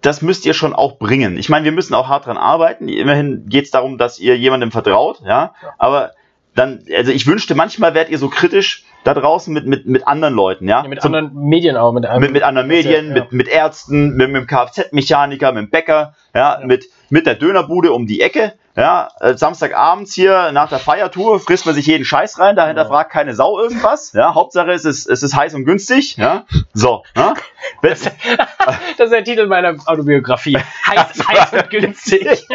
das 0.00 0.22
müsst 0.22 0.46
ihr 0.46 0.54
schon 0.54 0.72
auch 0.72 0.98
bringen. 0.98 1.36
Ich 1.36 1.48
meine, 1.48 1.64
wir 1.64 1.72
müssen 1.72 1.94
auch 1.94 2.08
hart 2.08 2.26
dran 2.26 2.36
arbeiten. 2.36 2.88
Immerhin 2.88 3.48
geht 3.48 3.64
es 3.64 3.70
darum, 3.70 3.98
dass 3.98 4.18
ihr 4.18 4.36
jemandem 4.36 4.70
vertraut, 4.70 5.20
ja, 5.26 5.54
aber 5.78 6.12
dann, 6.54 6.84
also 6.94 7.12
ich 7.12 7.26
wünschte, 7.26 7.54
manchmal 7.54 7.94
wärt 7.94 8.08
ihr 8.08 8.18
so 8.18 8.28
kritisch 8.28 8.84
da 9.06 9.14
draußen 9.14 9.52
mit, 9.52 9.66
mit, 9.66 9.86
mit 9.86 10.06
anderen 10.06 10.34
Leuten, 10.34 10.68
ja. 10.68 10.82
Ja, 10.82 10.88
mit 10.88 11.00
Zum- 11.00 11.14
anderen 11.14 11.48
Medien 11.48 11.76
auch. 11.76 11.92
Mit, 11.92 12.04
mit, 12.18 12.32
mit 12.32 12.42
anderen 12.42 12.66
Medien, 12.68 13.08
Ja. 13.08 13.22
mit, 13.22 13.32
mit 13.32 13.48
Ärzten, 13.48 14.16
mit, 14.16 14.30
mit 14.30 14.42
dem 14.42 14.46
Kfz-Mechaniker, 14.46 15.52
mit 15.52 15.64
dem 15.64 15.70
Bäcker, 15.70 16.14
ja, 16.34 16.60
Ja. 16.60 16.66
Mit, 16.66 16.86
mit 17.08 17.26
der 17.26 17.34
Dönerbude 17.36 17.92
um 17.92 18.06
die 18.06 18.20
Ecke. 18.20 18.54
Ja, 18.78 19.08
äh, 19.20 19.34
Samstagabends 19.34 20.12
hier 20.12 20.52
nach 20.52 20.68
der 20.68 20.78
Feiertour 20.78 21.40
frisst 21.40 21.64
man 21.64 21.74
sich 21.74 21.86
jeden 21.86 22.04
Scheiß 22.04 22.38
rein, 22.38 22.56
dahinter 22.56 22.82
Ja. 22.82 22.88
fragt 22.88 23.10
keine 23.10 23.34
Sau 23.34 23.58
irgendwas. 23.58 24.12
Ja, 24.12 24.34
Hauptsache 24.34 24.70
es 24.72 24.84
ist, 24.84 25.06
es 25.08 25.22
ist 25.22 25.34
heiß 25.34 25.54
und 25.54 25.64
günstig. 25.64 26.16
Ja, 26.18 26.44
so. 26.74 27.02
Ja? 27.16 27.32
Das 27.82 28.00
ist 28.02 29.12
der 29.12 29.24
Titel 29.24 29.46
meiner 29.46 29.76
Autobiografie. 29.86 30.56
Heiß, 30.58 31.26
heiß 31.28 31.52
und 31.52 31.70
günstig. 31.70 32.46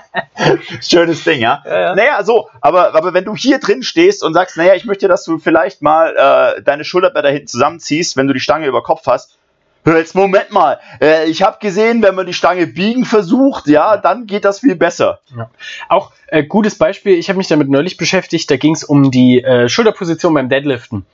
Schönes 0.80 1.24
Ding, 1.24 1.40
ja. 1.40 1.62
Naja, 1.66 2.22
so, 2.24 2.48
aber, 2.60 2.94
aber 2.94 3.14
wenn 3.14 3.24
du 3.24 3.34
hier 3.34 3.58
drin 3.58 3.82
stehst 3.82 4.22
und 4.22 4.34
sagst, 4.34 4.56
naja, 4.56 4.74
ich 4.74 4.84
möchte, 4.84 5.08
dass 5.08 5.24
du 5.24 5.38
vielleicht 5.38 5.82
mal 5.82 5.95
äh, 6.04 6.62
deine 6.62 6.84
Schulterblätter 6.84 7.30
hinten 7.30 7.48
zusammenziehst, 7.48 8.16
wenn 8.16 8.26
du 8.26 8.34
die 8.34 8.40
Stange 8.40 8.66
über 8.66 8.82
Kopf 8.82 9.06
hast. 9.06 9.38
Jetzt, 9.86 10.16
Moment 10.16 10.50
mal. 10.50 10.80
Äh, 11.00 11.30
ich 11.30 11.42
habe 11.42 11.58
gesehen, 11.60 12.02
wenn 12.02 12.16
man 12.16 12.26
die 12.26 12.32
Stange 12.32 12.66
biegen 12.66 13.04
versucht, 13.04 13.68
ja, 13.68 13.96
dann 13.96 14.26
geht 14.26 14.44
das 14.44 14.60
viel 14.60 14.74
besser. 14.74 15.20
Auch 15.88 16.10
äh, 16.26 16.42
gutes 16.42 16.76
Beispiel, 16.76 17.14
ich 17.14 17.28
habe 17.28 17.36
mich 17.36 17.46
damit 17.46 17.68
neulich 17.68 17.96
beschäftigt, 17.96 18.50
da 18.50 18.56
ging 18.56 18.74
es 18.74 18.82
um 18.82 19.12
die 19.12 19.44
äh, 19.44 19.68
Schulterposition 19.68 20.34
beim 20.34 20.48
Deadliften. 20.48 21.06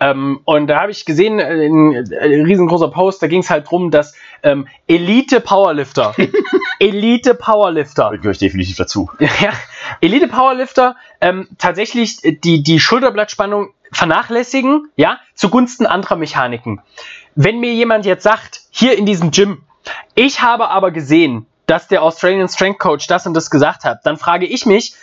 Ähm, 0.00 0.40
und 0.44 0.66
da 0.66 0.80
habe 0.80 0.90
ich 0.90 1.04
gesehen, 1.04 1.38
äh, 1.38 1.66
ein, 1.66 1.94
äh, 2.10 2.42
riesengroßer 2.42 2.88
Post, 2.88 3.22
da 3.22 3.28
ging 3.28 3.40
es 3.40 3.50
halt 3.50 3.70
drum, 3.70 3.92
dass 3.92 4.14
ähm, 4.42 4.66
Elite 4.88 5.40
Powerlifter, 5.40 6.14
Elite 6.80 7.34
Powerlifter, 7.34 8.10
Da 8.10 8.16
gehöre 8.16 8.32
ich 8.32 8.38
definitiv 8.38 8.76
dazu. 8.76 9.08
ja, 9.20 9.52
Elite 10.00 10.26
Powerlifter 10.26 10.96
ähm, 11.20 11.48
tatsächlich 11.58 12.24
äh, 12.24 12.32
die, 12.32 12.64
die 12.64 12.80
Schulterblattspannung 12.80 13.70
vernachlässigen, 13.92 14.90
ja, 14.96 15.20
zugunsten 15.34 15.86
anderer 15.86 16.16
Mechaniken. 16.16 16.80
Wenn 17.36 17.60
mir 17.60 17.74
jemand 17.74 18.06
jetzt 18.06 18.22
sagt, 18.22 18.62
hier 18.70 18.96
in 18.96 19.04
diesem 19.04 19.30
Gym, 19.30 19.62
ich 20.14 20.40
habe 20.40 20.70
aber 20.70 20.90
gesehen, 20.90 21.46
dass 21.66 21.86
der 21.86 22.02
Australian 22.02 22.48
Strength 22.48 22.78
Coach 22.78 23.06
das 23.06 23.26
und 23.26 23.34
das 23.34 23.50
gesagt 23.50 23.84
hat, 23.84 24.04
dann 24.04 24.16
frage 24.16 24.46
ich 24.46 24.64
mich, 24.64 24.94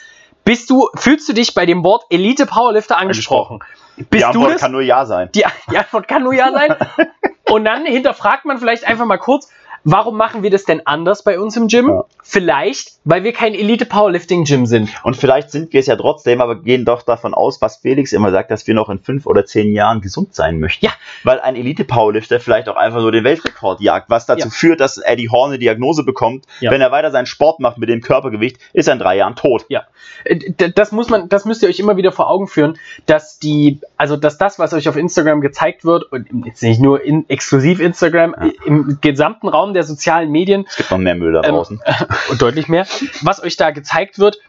bist 0.44 0.70
du, 0.70 0.90
fühlst 0.96 1.30
du 1.30 1.34
dich 1.34 1.54
bei 1.54 1.66
dem 1.66 1.84
Wort 1.84 2.06
Elite 2.10 2.48
Powerlifter 2.48 2.98
angesprochen? 2.98 3.60
Die 3.98 4.04
Bist 4.04 4.24
du 4.24 4.28
Antwort 4.28 4.58
kann 4.58 4.72
nur 4.72 4.82
Ja 4.82 5.06
sein. 5.06 5.30
Die, 5.36 5.46
die 5.72 5.78
Antwort 5.78 6.08
kann 6.08 6.24
nur 6.24 6.34
ja 6.34 6.52
sein. 6.52 6.76
Und 7.50 7.66
dann 7.66 7.86
hinterfragt 7.86 8.46
man 8.46 8.58
vielleicht 8.58 8.86
einfach 8.86 9.06
mal 9.06 9.18
kurz, 9.18 9.50
warum 9.84 10.18
machen 10.18 10.44
wir 10.44 10.50
das 10.50 10.64
denn 10.64 10.82
anders 10.86 11.24
bei 11.24 11.40
uns 11.40 11.58
im 11.58 11.68
Gym? 11.68 11.90
Ja. 11.90 12.06
Vielleicht, 12.26 12.94
weil 13.04 13.24
wir 13.24 13.34
kein 13.34 13.54
Elite 13.54 13.86
Powerlifting 13.86 14.46
Gym 14.46 14.66
sind. 14.66 14.90
Und 15.04 15.18
vielleicht 15.18 15.52
sind 15.52 15.74
wir 15.74 15.80
es 15.82 15.88
ja 15.88 15.96
trotzdem, 15.96 16.40
aber 16.42 16.56
gehen 16.62 16.86
doch 16.86 17.02
davon 17.02 17.34
aus, 17.34 17.62
was 17.62 17.78
Felix 17.78 18.14
immer 18.14 18.32
sagt, 18.32 18.50
dass 18.50 18.66
wir 18.66 18.74
noch 18.74 18.90
in 18.90 19.00
fünf 19.00 19.26
oder 19.26 19.46
zehn 19.46 19.74
Jahren 19.74 20.02
gesund 20.02 20.34
sein 20.34 20.60
möchten. 20.60 20.86
Ja. 20.86 20.92
Weil 21.24 21.42
ein 21.42 21.56
Elite-Powerlifter 21.56 22.40
vielleicht 22.40 22.70
auch 22.70 22.78
einfach 22.78 23.02
nur 23.02 23.12
den 23.12 23.24
Weltrekord 23.26 23.82
jagt, 23.82 24.10
was 24.10 24.26
dazu 24.26 24.48
Ja. 24.48 24.52
führt, 24.52 24.80
dass 24.80 24.98
Eddie 24.98 25.30
Horn 25.30 25.52
eine 25.52 25.60
Diagnose 25.60 26.04
bekommt. 26.04 26.46
Ja. 26.62 26.72
Wenn 26.72 26.82
er 26.82 26.92
weiter 26.92 27.12
seinen 27.12 27.26
Sport 27.26 27.60
macht 27.60 27.78
mit 27.78 27.90
dem 27.90 28.02
Körpergewicht, 28.02 28.58
ist 28.72 28.88
er 28.88 28.94
in 28.94 29.00
drei 29.00 29.18
Jahren 29.18 29.36
tot. 29.36 29.66
Ja, 29.68 29.84
Äh, 30.24 30.40
das 30.74 30.92
muss 30.92 31.10
man, 31.10 31.28
das 31.30 31.46
müsst 31.46 31.62
ihr 31.64 31.70
euch 31.70 31.80
immer 31.80 31.98
wieder 31.98 32.12
vor 32.12 32.30
Augen 32.30 32.48
führen, 32.48 32.78
dass 33.06 33.40
die, 33.40 33.80
also 33.98 34.16
dass 34.16 34.38
das, 34.38 34.60
was 34.60 34.74
euch 34.74 34.88
auf 34.88 34.96
Instagram 34.96 35.42
gezeigt 35.42 35.84
wird, 35.86 36.10
und 36.12 36.28
jetzt 36.46 36.64
nicht 36.64 36.80
nur 36.82 37.04
in, 37.04 37.28
exklusiv 37.30 37.80
Instagram, 37.80 38.34
im 38.66 39.00
gesamten 39.02 39.48
Raum 39.50 39.73
der 39.74 39.84
sozialen 39.84 40.32
Medien 40.32 40.66
Es 40.70 40.78
gibt 40.78 40.92
noch 40.92 40.98
mehr 40.98 41.16
Müll 41.16 41.34
da 41.34 41.42
Ähm, 41.44 41.56
draußen. 41.56 41.82
und 42.30 42.42
deutlich 42.42 42.68
mehr, 42.68 42.86
was 43.22 43.42
euch 43.44 43.58
da 43.58 43.72
gezeigt 43.72 44.20
wird, 44.20 44.40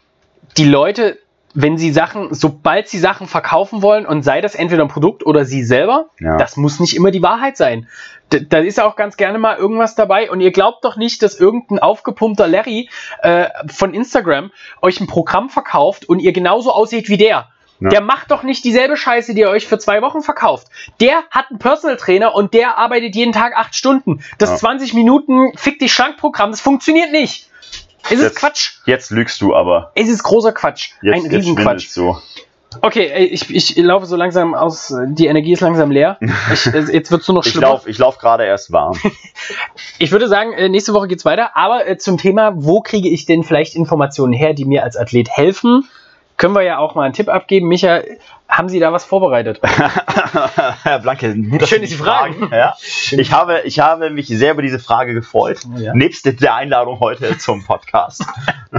die 0.57 0.65
Leute, 0.65 1.17
wenn 1.53 1.77
sie 1.77 1.91
Sachen, 1.91 2.33
sobald 2.33 2.89
sie 2.89 2.99
Sachen 2.99 3.27
verkaufen 3.27 3.81
wollen 3.81 4.05
und 4.05 4.23
sei 4.23 4.41
das 4.41 4.55
entweder 4.55 4.83
ein 4.83 4.89
Produkt 4.89 5.25
oder 5.25 5.45
sie 5.45 5.63
selber, 5.63 6.07
Ja. 6.19 6.37
das 6.37 6.57
muss 6.57 6.79
nicht 6.79 6.95
immer 6.95 7.11
die 7.11 7.21
Wahrheit 7.23 7.55
sein. 7.57 7.87
D 8.33 8.45
da 8.49 8.57
ist 8.57 8.79
auch 8.81 8.95
ganz 8.95 9.15
gerne 9.17 9.37
mal 9.37 9.55
irgendwas 9.55 9.95
dabei 9.95 10.29
und 10.31 10.41
ihr 10.41 10.51
glaubt 10.51 10.83
doch 10.83 10.97
nicht, 10.97 11.21
dass 11.23 11.39
irgendein 11.39 11.79
aufgepumpter 11.79 12.47
Larry 12.47 12.89
äh, 13.21 13.47
von 13.67 13.93
Instagram 13.93 14.51
euch 14.81 14.99
ein 14.99 15.07
Programm 15.07 15.49
verkauft 15.49 16.09
und 16.09 16.19
ihr 16.19 16.33
genauso 16.33 16.71
aussieht 16.73 17.07
wie 17.07 17.17
der. 17.17 17.47
Ja. 17.79 17.89
Der 17.89 18.01
macht 18.01 18.31
doch 18.31 18.43
nicht 18.43 18.63
dieselbe 18.63 18.95
Scheiße, 18.95 19.33
die 19.33 19.41
er 19.41 19.49
euch 19.49 19.67
für 19.67 19.77
zwei 19.77 20.01
Wochen 20.01 20.21
verkauft. 20.21 20.67
Der 21.01 21.23
hat 21.31 21.47
einen 21.49 21.59
Personal 21.59 21.97
Trainer 21.97 22.33
und 22.33 22.53
der 22.53 22.77
arbeitet 22.77 23.15
jeden 23.15 23.33
Tag 23.33 23.53
acht 23.57 23.75
Stunden. 23.75 24.21
Das 24.37 24.49
Ja. 24.51 24.55
20 24.57 24.93
Minuten 24.93 25.51
Fick 25.57 25.79
dich 25.79 25.91
schlank 25.91 26.17
Programm, 26.17 26.51
das 26.51 26.61
funktioniert 26.61 27.11
nicht. 27.11 27.49
Es 28.05 28.11
ist 28.13 28.21
Jetzt- 28.21 28.35
Quatsch. 28.37 28.71
Jetzt 28.85 29.11
lügst 29.11 29.41
du 29.41 29.55
aber. 29.55 29.91
Es 29.95 30.07
ist 30.07 30.23
großer 30.23 30.51
Quatsch. 30.53 30.91
Jetzt, 31.01 31.25
Ein 31.25 31.31
Riesenquatsch. 31.31 31.89
du. 31.97 32.15
Okay, 32.81 33.25
ich, 33.31 33.49
ich 33.55 33.77
laufe 33.77 34.05
so 34.05 34.15
langsam 34.17 34.53
aus. 34.53 34.93
Die 35.07 35.27
Energie 35.27 35.53
ist 35.53 35.61
langsam 35.61 35.91
leer. 35.91 36.17
Ich, 36.53 36.65
jetzt 36.91 37.09
wird 37.09 37.21
es 37.21 37.27
nur 37.27 37.35
noch 37.35 37.45
Ich 37.45 37.51
schlimmer. 37.53 37.67
laufe 37.67 37.89
ich 37.89 37.97
lauf 37.97 38.17
gerade 38.17 38.45
erst 38.45 38.71
warm. 38.71 38.97
Ich 39.97 40.11
würde 40.11 40.27
sagen, 40.27 40.51
äh, 40.53 40.67
nächste 40.69 40.93
Woche 40.93 41.07
geht's 41.07 41.23
weiter. 41.25 41.55
Aber 41.55 41.87
äh, 41.87 41.97
zum 41.97 42.17
Thema, 42.17 42.51
wo 42.55 42.81
kriege 42.81 43.07
ich 43.09 43.25
denn 43.25 43.43
vielleicht 43.43 43.75
Informationen 43.75 44.33
her, 44.33 44.53
die 44.53 44.65
mir 44.65 44.83
als 44.83 44.97
Athlet 44.97 45.29
helfen, 45.29 45.87
können 46.37 46.53
wir 46.53 46.63
ja 46.63 46.77
auch 46.77 46.95
mal 46.95 47.03
einen 47.03 47.13
Tipp 47.13 47.29
abgeben. 47.29 47.67
Micha, 47.67 48.01
haben 48.47 48.69
Sie 48.69 48.79
da 48.79 48.91
was 48.91 49.05
vorbereitet? 49.05 49.61
Herr 50.83 50.99
Blanke, 50.99 51.33
gut, 51.35 51.67
Schön, 51.67 51.81
dass 51.81 51.89
Sie 51.89 51.95
fragen. 51.95 52.49
Ja. 52.51 52.75
Ich, 53.11 53.31
habe, 53.31 53.61
ich 53.65 53.79
habe 53.79 54.09
mich 54.09 54.27
sehr 54.27 54.51
über 54.51 54.61
diese 54.61 54.79
Frage 54.79 55.13
gefreut. 55.13 55.59
Ja. 55.77 55.93
Nebst 55.93 56.25
der 56.41 56.55
Einladung 56.55 56.99
heute 56.99 57.37
zum 57.37 57.63
Podcast. 57.63 58.25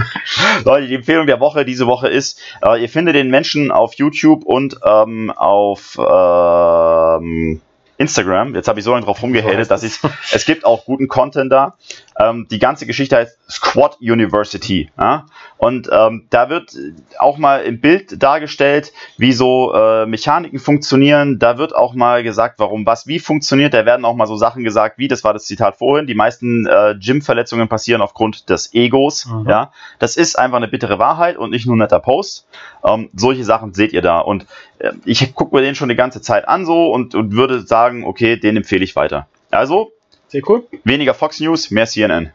Leute, 0.65 0.87
die 0.87 0.95
Empfehlung 0.95 1.27
der 1.27 1.39
Woche 1.39 1.65
diese 1.65 1.87
Woche 1.87 2.07
ist, 2.07 2.39
äh, 2.63 2.81
ihr 2.81 2.89
findet 2.89 3.15
den 3.15 3.29
Menschen 3.29 3.71
auf 3.71 3.95
YouTube 3.95 4.45
und 4.45 4.79
ähm, 4.85 5.31
auf 5.35 5.97
ähm, 5.99 7.61
Instagram. 7.97 8.55
Jetzt 8.55 8.67
habe 8.67 8.79
ich 8.79 8.85
so 8.85 8.91
lange 8.91 9.05
drauf 9.05 9.21
rumgehatet, 9.21 9.69
dass 9.71 9.83
ich 9.83 9.99
es 10.31 10.45
gibt 10.45 10.65
auch 10.65 10.85
guten 10.85 11.07
Content 11.07 11.51
da. 11.51 11.75
Ähm, 12.19 12.47
die 12.49 12.59
ganze 12.59 12.85
Geschichte 12.85 13.17
heißt 13.17 13.37
Squad 13.49 13.97
University. 14.01 14.89
Ja? 14.97 15.25
Und 15.57 15.89
ähm, 15.91 16.25
da 16.29 16.49
wird 16.49 16.75
auch 17.19 17.37
mal 17.37 17.61
im 17.61 17.79
Bild 17.79 18.21
dargestellt, 18.21 18.91
wie 19.17 19.33
so 19.33 19.73
äh, 19.73 20.05
Mechaniken 20.05 20.59
funktionieren. 20.59 21.39
Da 21.39 21.57
wird 21.57 21.75
auch 21.75 21.93
mal 21.93 22.23
gesagt, 22.23 22.59
warum 22.59 22.85
was 22.85 23.07
wie 23.07 23.19
funktioniert. 23.19 23.73
Da 23.73 23.85
werden 23.85 24.05
auch 24.05 24.15
mal 24.15 24.27
so 24.27 24.35
Sachen 24.35 24.63
gesagt, 24.63 24.97
wie, 24.97 25.07
das 25.07 25.23
war 25.23 25.33
das 25.33 25.45
Zitat 25.45 25.77
vorhin, 25.77 26.07
die 26.07 26.15
meisten 26.15 26.65
äh, 26.65 26.95
Gym-Verletzungen 26.99 27.67
passieren 27.67 28.01
aufgrund 28.01 28.49
des 28.49 28.73
Egos. 28.73 29.25
Mhm. 29.25 29.47
Ja? 29.47 29.71
Das 29.99 30.17
ist 30.17 30.39
einfach 30.39 30.57
eine 30.57 30.67
bittere 30.67 30.99
Wahrheit 30.99 31.37
und 31.37 31.51
nicht 31.51 31.65
nur 31.65 31.75
ein 31.75 31.79
netter 31.79 31.99
Post. 31.99 32.47
Ähm, 32.83 33.09
solche 33.13 33.43
Sachen 33.43 33.73
seht 33.73 33.93
ihr 33.93 34.01
da. 34.01 34.19
Und 34.19 34.47
äh, 34.79 34.91
ich 35.05 35.35
gucke 35.35 35.55
mir 35.55 35.61
den 35.61 35.75
schon 35.75 35.89
die 35.89 35.95
ganze 35.95 36.21
Zeit 36.21 36.47
an 36.47 36.65
so 36.65 36.91
und, 36.91 37.15
und 37.15 37.33
würde 37.33 37.61
sagen, 37.61 38.05
okay, 38.05 38.37
den 38.37 38.57
empfehle 38.57 38.83
ich 38.83 38.95
weiter. 38.95 39.27
Also, 39.51 39.91
Sehr 40.29 40.41
cool. 40.47 40.63
weniger 40.83 41.13
Fox 41.13 41.39
News, 41.39 41.71
mehr 41.71 41.87
CNN. 41.87 42.31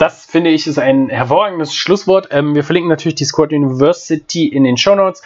Das 0.00 0.24
finde 0.24 0.48
ich 0.48 0.66
ist 0.66 0.78
ein 0.78 1.10
hervorragendes 1.10 1.74
Schlusswort. 1.74 2.28
Ähm, 2.30 2.54
wir 2.54 2.64
verlinken 2.64 2.88
natürlich 2.88 3.16
die 3.16 3.26
Squad 3.26 3.52
University 3.52 4.48
in 4.48 4.64
den 4.64 4.78
Show 4.78 4.94
Notes. 4.94 5.20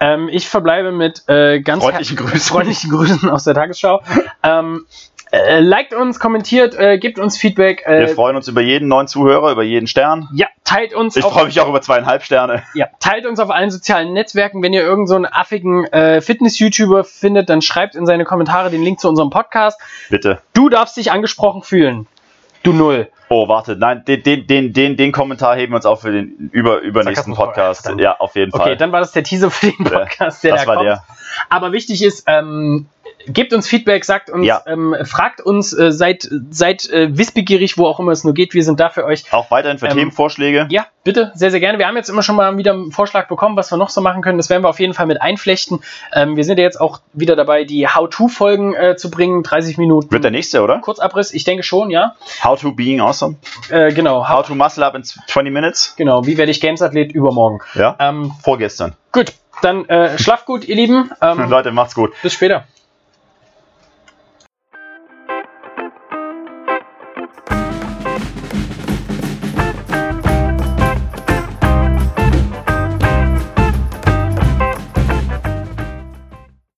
Ähm, 0.00 0.28
ich 0.28 0.48
verbleibe 0.48 0.90
mit 0.90 1.22
äh, 1.28 1.60
ganz 1.60 1.84
Freundlichen 1.84 2.16
Grüßen. 2.16 2.40
freundlichen 2.40 2.90
Grüßen 2.90 3.30
aus 3.30 3.44
der 3.44 3.54
Tagesschau. 3.54 4.02
ähm, 4.42 4.86
äh, 5.32 5.60
liked 5.60 5.94
uns, 5.94 6.18
kommentiert, 6.20 6.74
äh, 6.74 6.98
gebt 6.98 7.18
uns 7.18 7.36
Feedback. 7.36 7.82
Wir 7.86 7.94
Äh, 7.96 8.08
freuen 8.08 8.36
uns 8.36 8.48
über 8.48 8.60
jeden 8.60 8.88
neuen 8.88 9.06
Zuhörer, 9.08 9.52
über 9.52 9.62
jeden 9.62 9.86
Stern. 9.86 10.28
ja, 10.32 10.46
teilt 10.64 10.94
uns. 10.94 11.16
Ich 11.16 11.24
freue 11.24 11.46
mich 11.46 11.60
auch 11.60 11.68
über 11.68 11.80
zweieinhalb 11.80 12.22
Sterne. 12.22 12.62
Ja, 12.74 12.86
teilt 13.00 13.26
uns 13.26 13.40
auf 13.40 13.50
allen 13.50 13.70
sozialen 13.70 14.12
Netzwerken. 14.12 14.62
Wenn 14.62 14.72
ihr 14.72 14.82
irgendeinen 14.82 15.06
so 15.06 15.14
einen 15.16 15.26
affigen 15.26 15.84
äh, 15.86 16.20
Fitness-YouTuber 16.20 17.04
findet, 17.04 17.48
dann 17.48 17.62
schreibt 17.62 17.94
in 17.94 18.06
seine 18.06 18.24
Kommentare 18.24 18.70
den 18.70 18.82
Link 18.82 19.00
zu 19.00 19.08
unserem 19.08 19.30
Podcast. 19.30 19.80
Bitte. 20.10 20.40
Du 20.54 20.68
darfst 20.68 20.96
dich 20.96 21.10
angesprochen 21.12 21.62
fühlen. 21.62 22.06
Du 22.62 22.72
Null. 22.72 23.08
Oh, 23.30 23.46
warte, 23.46 23.76
nein, 23.76 24.04
den, 24.06 24.22
den, 24.22 24.46
den, 24.46 24.72
den, 24.72 24.96
den 24.96 25.12
Kommentar 25.12 25.54
heben 25.56 25.72
wir 25.72 25.76
uns 25.76 25.84
auf 25.86 26.00
für 26.00 26.10
den 26.12 26.48
über, 26.52 26.80
übernächsten 26.80 27.34
Podcast. 27.34 27.90
Ja, 27.98 28.16
auf 28.18 28.34
jeden 28.36 28.50
Fall. 28.52 28.62
Okay, 28.62 28.76
dann 28.76 28.90
war 28.90 29.00
das 29.00 29.12
der 29.12 29.22
Teaser 29.22 29.50
für 29.50 29.66
den 29.66 29.84
Podcast, 29.84 30.42
der 30.42 30.52
das 30.54 30.62
da 30.62 30.66
war 30.66 30.76
kommt. 30.76 30.86
der. 30.88 31.04
Aber 31.50 31.72
wichtig 31.72 32.02
ist, 32.02 32.24
ähm, 32.26 32.86
gebt 33.28 33.52
uns 33.52 33.68
Feedback, 33.68 34.04
sagt 34.04 34.30
uns, 34.30 34.46
Ja. 34.46 34.62
ähm, 34.66 34.94
fragt 35.04 35.40
uns, 35.40 35.72
äh, 35.72 35.92
seid, 35.92 36.28
seid 36.50 36.88
äh, 36.90 37.16
wissbegierig, 37.16 37.78
wo 37.78 37.86
auch 37.86 38.00
immer 38.00 38.12
es 38.12 38.24
nur 38.24 38.34
geht. 38.34 38.54
Wir 38.54 38.64
sind 38.64 38.80
da 38.80 38.88
für 38.90 39.04
euch. 39.04 39.24
Auch 39.32 39.50
weiterhin 39.50 39.78
für 39.78 39.86
Ähm, 39.86 39.94
Themenvorschläge. 39.96 40.66
Ja, 40.70 40.86
bitte, 41.04 41.32
sehr, 41.34 41.50
sehr 41.50 41.60
gerne. 41.60 41.78
Wir 41.78 41.86
haben 41.88 41.96
jetzt 41.96 42.08
immer 42.08 42.22
schon 42.22 42.36
mal 42.36 42.56
wieder 42.58 42.72
einen 42.72 42.92
Vorschlag 42.92 43.28
bekommen, 43.28 43.56
was 43.56 43.70
wir 43.72 43.76
noch 43.78 43.88
so 43.90 44.00
machen 44.00 44.22
können. 44.22 44.38
Das 44.38 44.50
werden 44.50 44.62
wir 44.64 44.68
auf 44.68 44.80
jeden 44.80 44.94
Fall 44.94 45.06
mit 45.06 45.20
einflechten. 45.22 45.80
Ähm, 46.12 46.36
wir 46.36 46.44
sind 46.44 46.58
ja 46.58 46.64
jetzt 46.64 46.80
auch 46.80 47.00
wieder 47.12 47.36
dabei, 47.36 47.64
die 47.64 47.86
How-To-Folgen 47.88 48.74
äh, 48.74 48.96
zu 48.96 49.10
bringen. 49.10 49.42
30 49.42 49.78
Minuten. 49.78 50.10
Wird 50.10 50.24
der 50.24 50.30
nächste, 50.30 50.62
oder? 50.62 50.78
Kurzabriss, 50.80 51.32
ich 51.32 51.44
denke 51.44 51.62
schon, 51.62 51.90
ja. 51.90 52.14
How 52.42 52.58
to 52.60 52.72
being 52.72 53.00
awesome. 53.00 53.36
Äh, 53.70 53.92
genau, 53.92 54.28
How 54.28 54.46
to 54.46 54.54
muscle 54.54 54.82
up 54.84 54.94
in 54.94 55.04
20 55.04 55.52
minutes. 55.52 55.94
genau. 55.96 56.26
Wie 56.26 56.36
werde 56.38 56.50
ich 56.50 56.60
Games-Athlet 56.60 57.12
übermorgen? 57.12 57.60
Ja. 57.74 57.96
Ähm, 57.98 58.32
Vorgestern. 58.42 58.94
gut, 59.12 59.32
dann 59.62 59.84
äh, 59.88 60.18
schlaft 60.18 60.46
gut, 60.46 60.64
ihr 60.66 60.76
Lieben. 60.76 61.10
Ähm, 61.20 61.38
Leute, 61.50 61.72
macht's 61.72 61.94
gut. 61.94 62.12
bis 62.22 62.32
später. 62.32 62.64